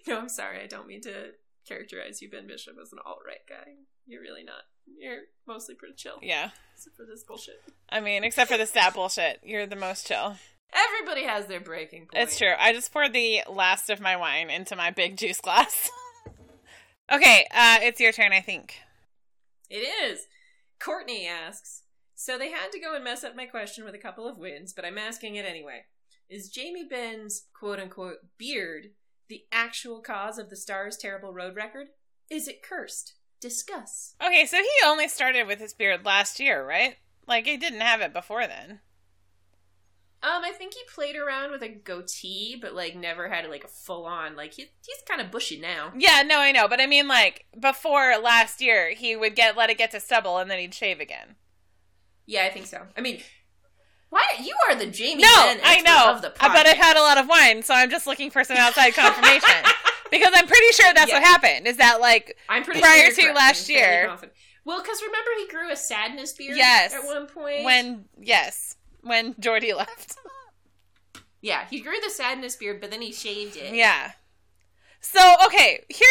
No, 0.07 0.19
I'm 0.19 0.29
sorry. 0.29 0.63
I 0.63 0.67
don't 0.67 0.87
mean 0.87 1.03
to 1.03 1.33
characterize 1.69 2.23
you, 2.23 2.31
Ben 2.31 2.47
Bishop, 2.47 2.77
as 2.81 2.93
an 2.93 2.99
alt 3.05 3.19
right 3.27 3.47
guy. 3.49 3.73
You're 4.07 4.23
really 4.23 4.45
not. 4.45 4.63
You're 4.99 5.23
mostly 5.47 5.75
pretty 5.75 5.95
chill. 5.97 6.19
Yeah. 6.23 6.51
Except 6.75 6.97
for 6.97 7.05
this 7.05 7.25
bullshit. 7.25 7.63
I 7.89 8.01
mean, 8.01 8.25
except 8.25 8.51
for 8.51 8.57
the 8.57 8.67
stat 8.67 8.95
bullshit. 8.95 9.41
You're 9.43 9.67
the 9.67 9.77
most 9.77 10.07
chill. 10.07 10.37
Everybody 10.73 11.25
has 11.25 11.47
their 11.47 11.61
breaking 11.61 12.07
point. 12.07 12.23
It's 12.23 12.39
true. 12.39 12.53
I 12.59 12.73
just 12.73 12.93
poured 12.93 13.13
the 13.13 13.43
last 13.49 13.91
of 13.91 14.01
my 14.01 14.17
wine 14.17 14.51
into 14.51 14.77
my 14.77 14.91
big 14.91 15.17
juice 15.17 15.41
glass. 15.41 15.91
okay, 17.13 17.47
uh, 17.55 17.79
it's 17.83 18.01
your 18.01 18.13
turn, 18.13 18.33
I 18.33 18.41
think. 18.41 18.77
It 19.71 19.77
is. 19.77 20.27
Courtney 20.79 21.27
asks, 21.27 21.83
so 22.17 22.39
they 22.39 22.51
had 22.51 22.73
to 22.73 22.81
go 22.81 22.95
and 22.95 23.05
mess 23.05 23.23
up 23.23 23.37
my 23.37 23.45
question 23.45 23.85
with 23.85 23.95
a 23.95 23.99
couple 23.99 24.27
of 24.27 24.39
wins, 24.39 24.73
but 24.73 24.87
I'm 24.87 24.97
asking 24.97 25.37
it 25.37 25.45
anyway. 25.45 25.85
Is 26.31 26.49
Jamie 26.49 26.87
Benn's 26.89 27.45
quote 27.53 27.79
unquote 27.79 28.17
beard 28.39 28.87
the 29.29 29.43
actual 29.53 30.01
cause 30.01 30.39
of 30.39 30.49
the 30.49 30.57
Stars' 30.57 30.97
terrible 30.97 31.33
road 31.33 31.55
record? 31.55 31.89
Is 32.31 32.49
it 32.49 32.63
cursed? 32.63 33.15
Discuss. 33.41 34.15
Okay, 34.25 34.47
so 34.47 34.57
he 34.57 34.69
only 34.87 35.09
started 35.09 35.47
with 35.47 35.61
his 35.61 35.75
beard 35.75 36.07
last 36.07 36.41
year, 36.41 36.67
right? 36.67 36.97
Like 37.29 37.45
he 37.45 37.59
didn't 37.59 37.81
have 37.81 38.01
it 38.01 38.15
before 38.15 38.47
then. 38.47 38.81
Um, 40.23 40.43
I 40.43 40.53
think 40.53 40.73
he 40.73 40.81
played 40.93 41.17
around 41.17 41.51
with 41.51 41.63
a 41.63 41.69
goatee, 41.69 42.57
but 42.61 42.75
like 42.75 42.97
never 42.97 43.29
had 43.29 43.49
like 43.51 43.63
a 43.63 43.69
full 43.69 44.07
on. 44.07 44.35
Like 44.35 44.55
he, 44.55 44.63
he's 44.85 45.03
kind 45.07 45.21
of 45.21 45.31
bushy 45.31 45.61
now. 45.61 45.93
Yeah, 45.97 46.23
no, 46.27 46.41
I 46.41 46.51
know, 46.51 46.67
but 46.67 46.81
I 46.81 46.87
mean, 46.87 47.07
like 47.07 47.45
before 47.61 48.17
last 48.17 48.63
year, 48.63 48.95
he 48.95 49.15
would 49.15 49.37
get 49.37 49.57
let 49.57 49.71
it 49.71 49.79
get 49.79 49.91
to 49.91 50.01
stubble, 50.01 50.39
and 50.39 50.51
then 50.51 50.59
he'd 50.59 50.75
shave 50.75 50.99
again. 50.99 51.37
Yeah, 52.27 52.45
I 52.45 52.51
think 52.51 52.67
so. 52.67 52.83
I 52.97 53.01
mean, 53.01 53.21
why 54.11 54.23
you 54.43 54.55
are 54.69 54.75
the 54.75 54.87
Jamie 54.87 55.23
No, 55.23 55.29
Benn 55.45 55.61
I 55.65 55.81
know, 55.81 56.13
of 56.15 56.23
the 56.23 56.33
but 56.39 56.67
I've 56.67 56.77
had 56.77 56.97
a 56.97 57.01
lot 57.01 57.19
of 57.19 57.29
wine, 57.29 57.63
so 57.63 57.75
I'm 57.75 57.91
just 57.91 58.07
looking 58.07 58.31
for 58.31 58.45
some 58.45 58.57
outside 58.57 58.91
confirmation 58.95 59.65
because 60.11 60.31
I'm 60.35 60.47
pretty 60.47 60.73
sure 60.73 60.93
that's 60.95 61.11
Yeah. 61.11 61.17
what 61.21 61.23
happened. 61.25 61.67
Is 61.67 61.77
that 61.79 62.01
like 62.01 62.37
I'm 62.49 62.63
pretty 62.65 62.81
prior 62.81 63.11
sure 63.13 63.25
you're 63.25 63.33
to 63.33 63.39
last 63.39 63.69
year. 63.69 64.17
Well, 64.65 64.83
because 64.83 65.01
remember 65.03 65.31
he 65.39 65.47
grew 65.49 65.71
a 65.71 65.77
sadness 65.77 66.33
beard. 66.33 66.57
Yes. 66.57 66.93
At 66.93 67.05
one 67.05 67.27
point. 67.27 67.63
when 67.65 68.05
yes, 68.21 68.77
when 69.03 69.35
Jordie 69.39 69.73
left. 69.77 70.17
yeah, 71.41 71.67
he 71.71 71.81
grew 71.81 71.95
the 72.03 72.11
sadness 72.11 72.57
beard, 72.57 72.81
but 72.81 72.91
then 72.91 73.03
he 73.03 73.13
shaved 73.13 73.57
it. 73.57 73.75
Yeah. 73.75 74.13
So 75.09 75.37
okay, 75.47 75.85
here 75.89 76.09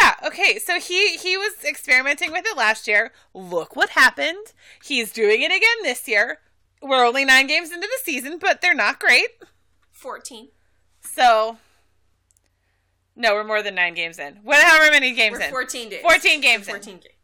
yeah, 0.00 0.14
okay, 0.24 0.60
so 0.60 0.78
he 0.78 1.16
he 1.16 1.36
was 1.36 1.64
experimenting 1.64 2.30
with 2.30 2.46
it 2.46 2.56
last 2.56 2.86
year. 2.86 3.10
Look 3.34 3.74
what 3.74 3.90
happened. 3.90 4.52
He's 4.82 5.12
doing 5.12 5.42
it 5.42 5.50
again 5.50 5.82
this 5.82 6.06
year. 6.06 6.38
We're 6.80 7.04
only 7.04 7.24
9 7.24 7.48
games 7.48 7.72
into 7.72 7.88
the 7.88 7.98
season, 8.04 8.38
but 8.38 8.60
they're 8.60 8.74
not 8.74 9.00
great. 9.00 9.26
Fourteen. 9.90 10.50
So 11.00 11.58
No, 13.16 13.34
we're 13.34 13.42
more 13.42 13.60
than 13.62 13.74
9 13.74 13.94
games 13.94 14.20
in. 14.20 14.36
What 14.44 14.62
however 14.64 14.92
many 14.92 15.12
games 15.14 15.38
We're 15.38 15.46
in. 15.46 15.50
fourteen 15.50 15.88
days. 15.88 16.02
14 16.02 16.40
games 16.40 16.68
in. 16.68 16.74
Fourteen 16.74 16.98
games. 16.98 17.14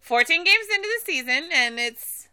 14 0.00 0.42
games 0.44 0.66
into 0.74 0.88
the 0.88 1.04
season 1.12 1.50
and 1.52 1.78
it's 1.78 2.26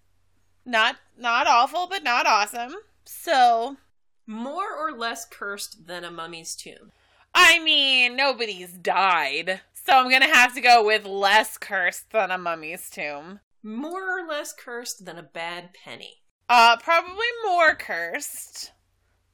not 0.65 0.95
not 1.15 1.45
awful 1.45 1.85
but 1.87 2.03
not 2.03 2.25
awesome. 2.25 2.73
So, 3.05 3.77
More 4.25 4.75
or 4.75 4.91
less 4.91 5.23
cursed 5.29 5.85
than 5.85 6.03
a 6.03 6.09
mummy's 6.11 6.55
tomb. 6.55 6.91
I 7.39 7.59
mean, 7.59 8.15
nobody's 8.15 8.73
died. 8.73 9.61
So 9.73 9.93
I'm 9.93 10.09
going 10.09 10.23
to 10.23 10.27
have 10.27 10.55
to 10.55 10.61
go 10.61 10.83
with 10.83 11.05
less 11.05 11.59
cursed 11.59 12.09
than 12.09 12.31
a 12.31 12.37
mummy's 12.37 12.89
tomb. 12.89 13.41
More 13.61 14.19
or 14.19 14.27
less 14.27 14.53
cursed 14.53 15.05
than 15.05 15.19
a 15.19 15.23
bad 15.23 15.69
penny. 15.73 16.23
Uh, 16.49 16.77
probably 16.77 17.27
more 17.45 17.75
cursed 17.75 18.71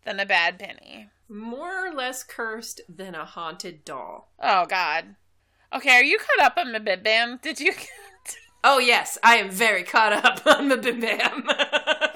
than 0.03 0.19
a 0.19 0.25
bad 0.25 0.59
penny. 0.59 1.09
More 1.29 1.87
or 1.87 1.93
less 1.93 2.23
cursed 2.23 2.81
than 2.89 3.15
a 3.15 3.23
haunted 3.23 3.85
doll. 3.85 4.33
Oh 4.41 4.65
God. 4.65 5.15
Okay, 5.73 5.95
are 5.95 6.03
you 6.03 6.17
caught 6.17 6.45
up 6.45 6.57
on 6.57 6.73
the 6.73 6.81
Bib 6.81 7.03
Bam? 7.03 7.39
Did 7.41 7.61
you? 7.61 7.73
Oh 8.65 8.79
yes, 8.79 9.17
I 9.21 9.35
am 9.35 9.49
very 9.49 9.83
caught 9.83 10.13
up 10.13 10.47
on 10.57 10.69
the 10.69 10.77
Bim 10.77 11.01
Bam. 11.01 11.43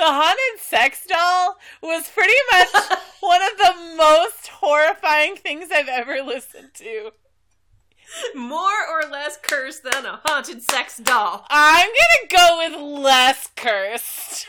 the 0.00 0.06
haunted 0.06 0.60
sex 0.60 1.04
doll 1.06 1.58
was 1.82 2.08
pretty 2.08 2.32
much 2.52 2.68
one 3.20 3.42
of 3.42 3.58
the 3.58 3.96
most 3.98 4.48
horrifying 4.48 5.36
things 5.36 5.66
I've 5.70 5.88
ever 5.88 6.22
listened 6.22 6.72
to. 6.76 7.10
More 8.34 8.88
or 8.90 9.10
less 9.10 9.38
cursed 9.42 9.82
than 9.84 10.06
a 10.06 10.20
haunted 10.24 10.62
sex 10.62 10.96
doll. 10.96 11.44
I'm 11.50 11.88
gonna 11.88 12.28
go 12.30 12.58
with 12.58 13.02
less 13.04 13.48
cursed 13.54 14.48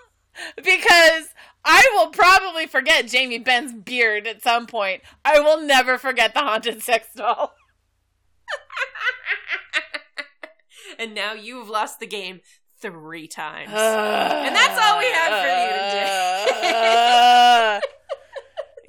because 0.56 1.28
I 1.64 1.86
will 1.94 2.08
probably 2.10 2.66
forget 2.66 3.08
Jamie 3.08 3.38
Benn's 3.38 3.72
beard 3.72 4.26
at 4.26 4.42
some 4.42 4.66
point. 4.66 5.00
I 5.24 5.40
will 5.40 5.62
never 5.62 5.96
forget 5.96 6.34
the 6.34 6.40
haunted 6.40 6.82
sex 6.82 7.08
doll. 7.16 7.54
and 10.98 11.14
now 11.14 11.32
you've 11.32 11.70
lost 11.70 11.98
the 11.98 12.06
game 12.06 12.40
three 12.82 13.28
times. 13.28 13.70
and 13.72 14.54
that's 14.54 14.78
all 14.78 14.98
we 14.98 15.06
have 15.06 15.32
for 15.40 15.46
you 15.46 15.70
today. 15.90 17.80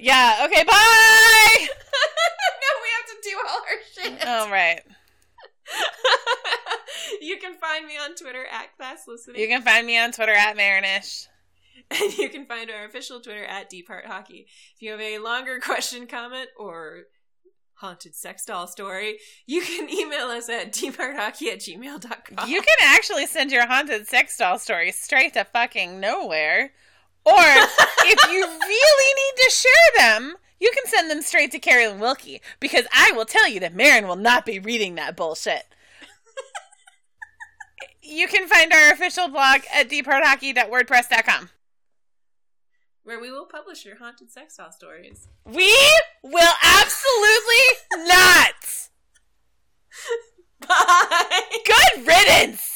yeah, 0.00 0.44
okay, 0.44 0.64
bye! 0.64 1.56
now 2.60 2.74
we 2.82 2.90
have 2.92 3.06
to 3.08 3.16
do 3.22 3.36
all 3.48 3.60
our 3.60 3.78
shit. 3.94 4.26
All 4.26 4.50
right. 4.50 4.82
you 7.20 7.38
can 7.38 7.54
find 7.54 7.86
me 7.86 7.94
on 7.96 8.14
Twitter 8.14 8.44
at 8.50 8.76
Class 8.76 9.04
Listening. 9.06 9.40
You 9.40 9.48
can 9.48 9.62
find 9.62 9.86
me 9.86 9.98
on 9.98 10.12
Twitter 10.12 10.34
at 10.34 10.56
Marinish. 10.56 11.26
and 11.90 12.16
you 12.18 12.28
can 12.28 12.46
find 12.46 12.70
our 12.70 12.84
official 12.84 13.20
Twitter 13.20 13.44
at 13.44 13.70
Deep 13.70 13.88
Heart 13.88 14.06
Hockey. 14.06 14.46
If 14.74 14.82
you 14.82 14.90
have 14.92 15.00
a 15.00 15.18
longer 15.18 15.60
question, 15.60 16.06
comment, 16.06 16.48
or 16.58 17.04
haunted 17.74 18.14
sex 18.14 18.44
doll 18.44 18.66
story, 18.66 19.18
you 19.46 19.62
can 19.62 19.88
email 19.90 20.26
us 20.26 20.48
at 20.48 20.72
deephearthockey 20.72 21.48
at 21.52 21.60
gmail.com. 21.60 22.48
You 22.48 22.62
can 22.62 22.76
actually 22.82 23.26
send 23.26 23.52
your 23.52 23.66
haunted 23.66 24.06
sex 24.06 24.36
doll 24.36 24.58
story 24.58 24.92
straight 24.92 25.34
to 25.34 25.44
fucking 25.44 26.00
nowhere. 26.00 26.72
Or 27.24 27.32
if 27.36 28.30
you 28.30 28.40
really 28.40 29.14
need 29.16 29.42
to 29.44 29.50
share 29.50 30.06
them, 30.06 30.34
you 30.60 30.70
can 30.74 30.86
send 30.86 31.10
them 31.10 31.22
straight 31.22 31.50
to 31.52 31.58
Carolyn 31.58 32.00
Wilkie 32.00 32.40
because 32.60 32.86
I 32.92 33.12
will 33.12 33.24
tell 33.24 33.48
you 33.48 33.60
that 33.60 33.74
Marin 33.74 34.06
will 34.06 34.16
not 34.16 34.46
be 34.46 34.58
reading 34.58 34.94
that 34.94 35.16
bullshit. 35.16 35.64
you 38.02 38.28
can 38.28 38.46
find 38.46 38.72
our 38.72 38.92
official 38.92 39.28
blog 39.28 39.62
at 39.72 39.88
deephearthockey.wordpress.com. 39.88 41.50
where 43.04 43.20
we 43.20 43.30
will 43.30 43.46
publish 43.46 43.84
your 43.84 43.96
haunted 43.96 44.30
sex 44.30 44.56
doll 44.56 44.72
stories. 44.72 45.28
We 45.44 45.72
will 46.22 46.52
absolutely 46.62 47.64
not. 48.08 48.54
Bye! 50.66 51.42
Good 51.64 52.06
riddance. 52.06 52.73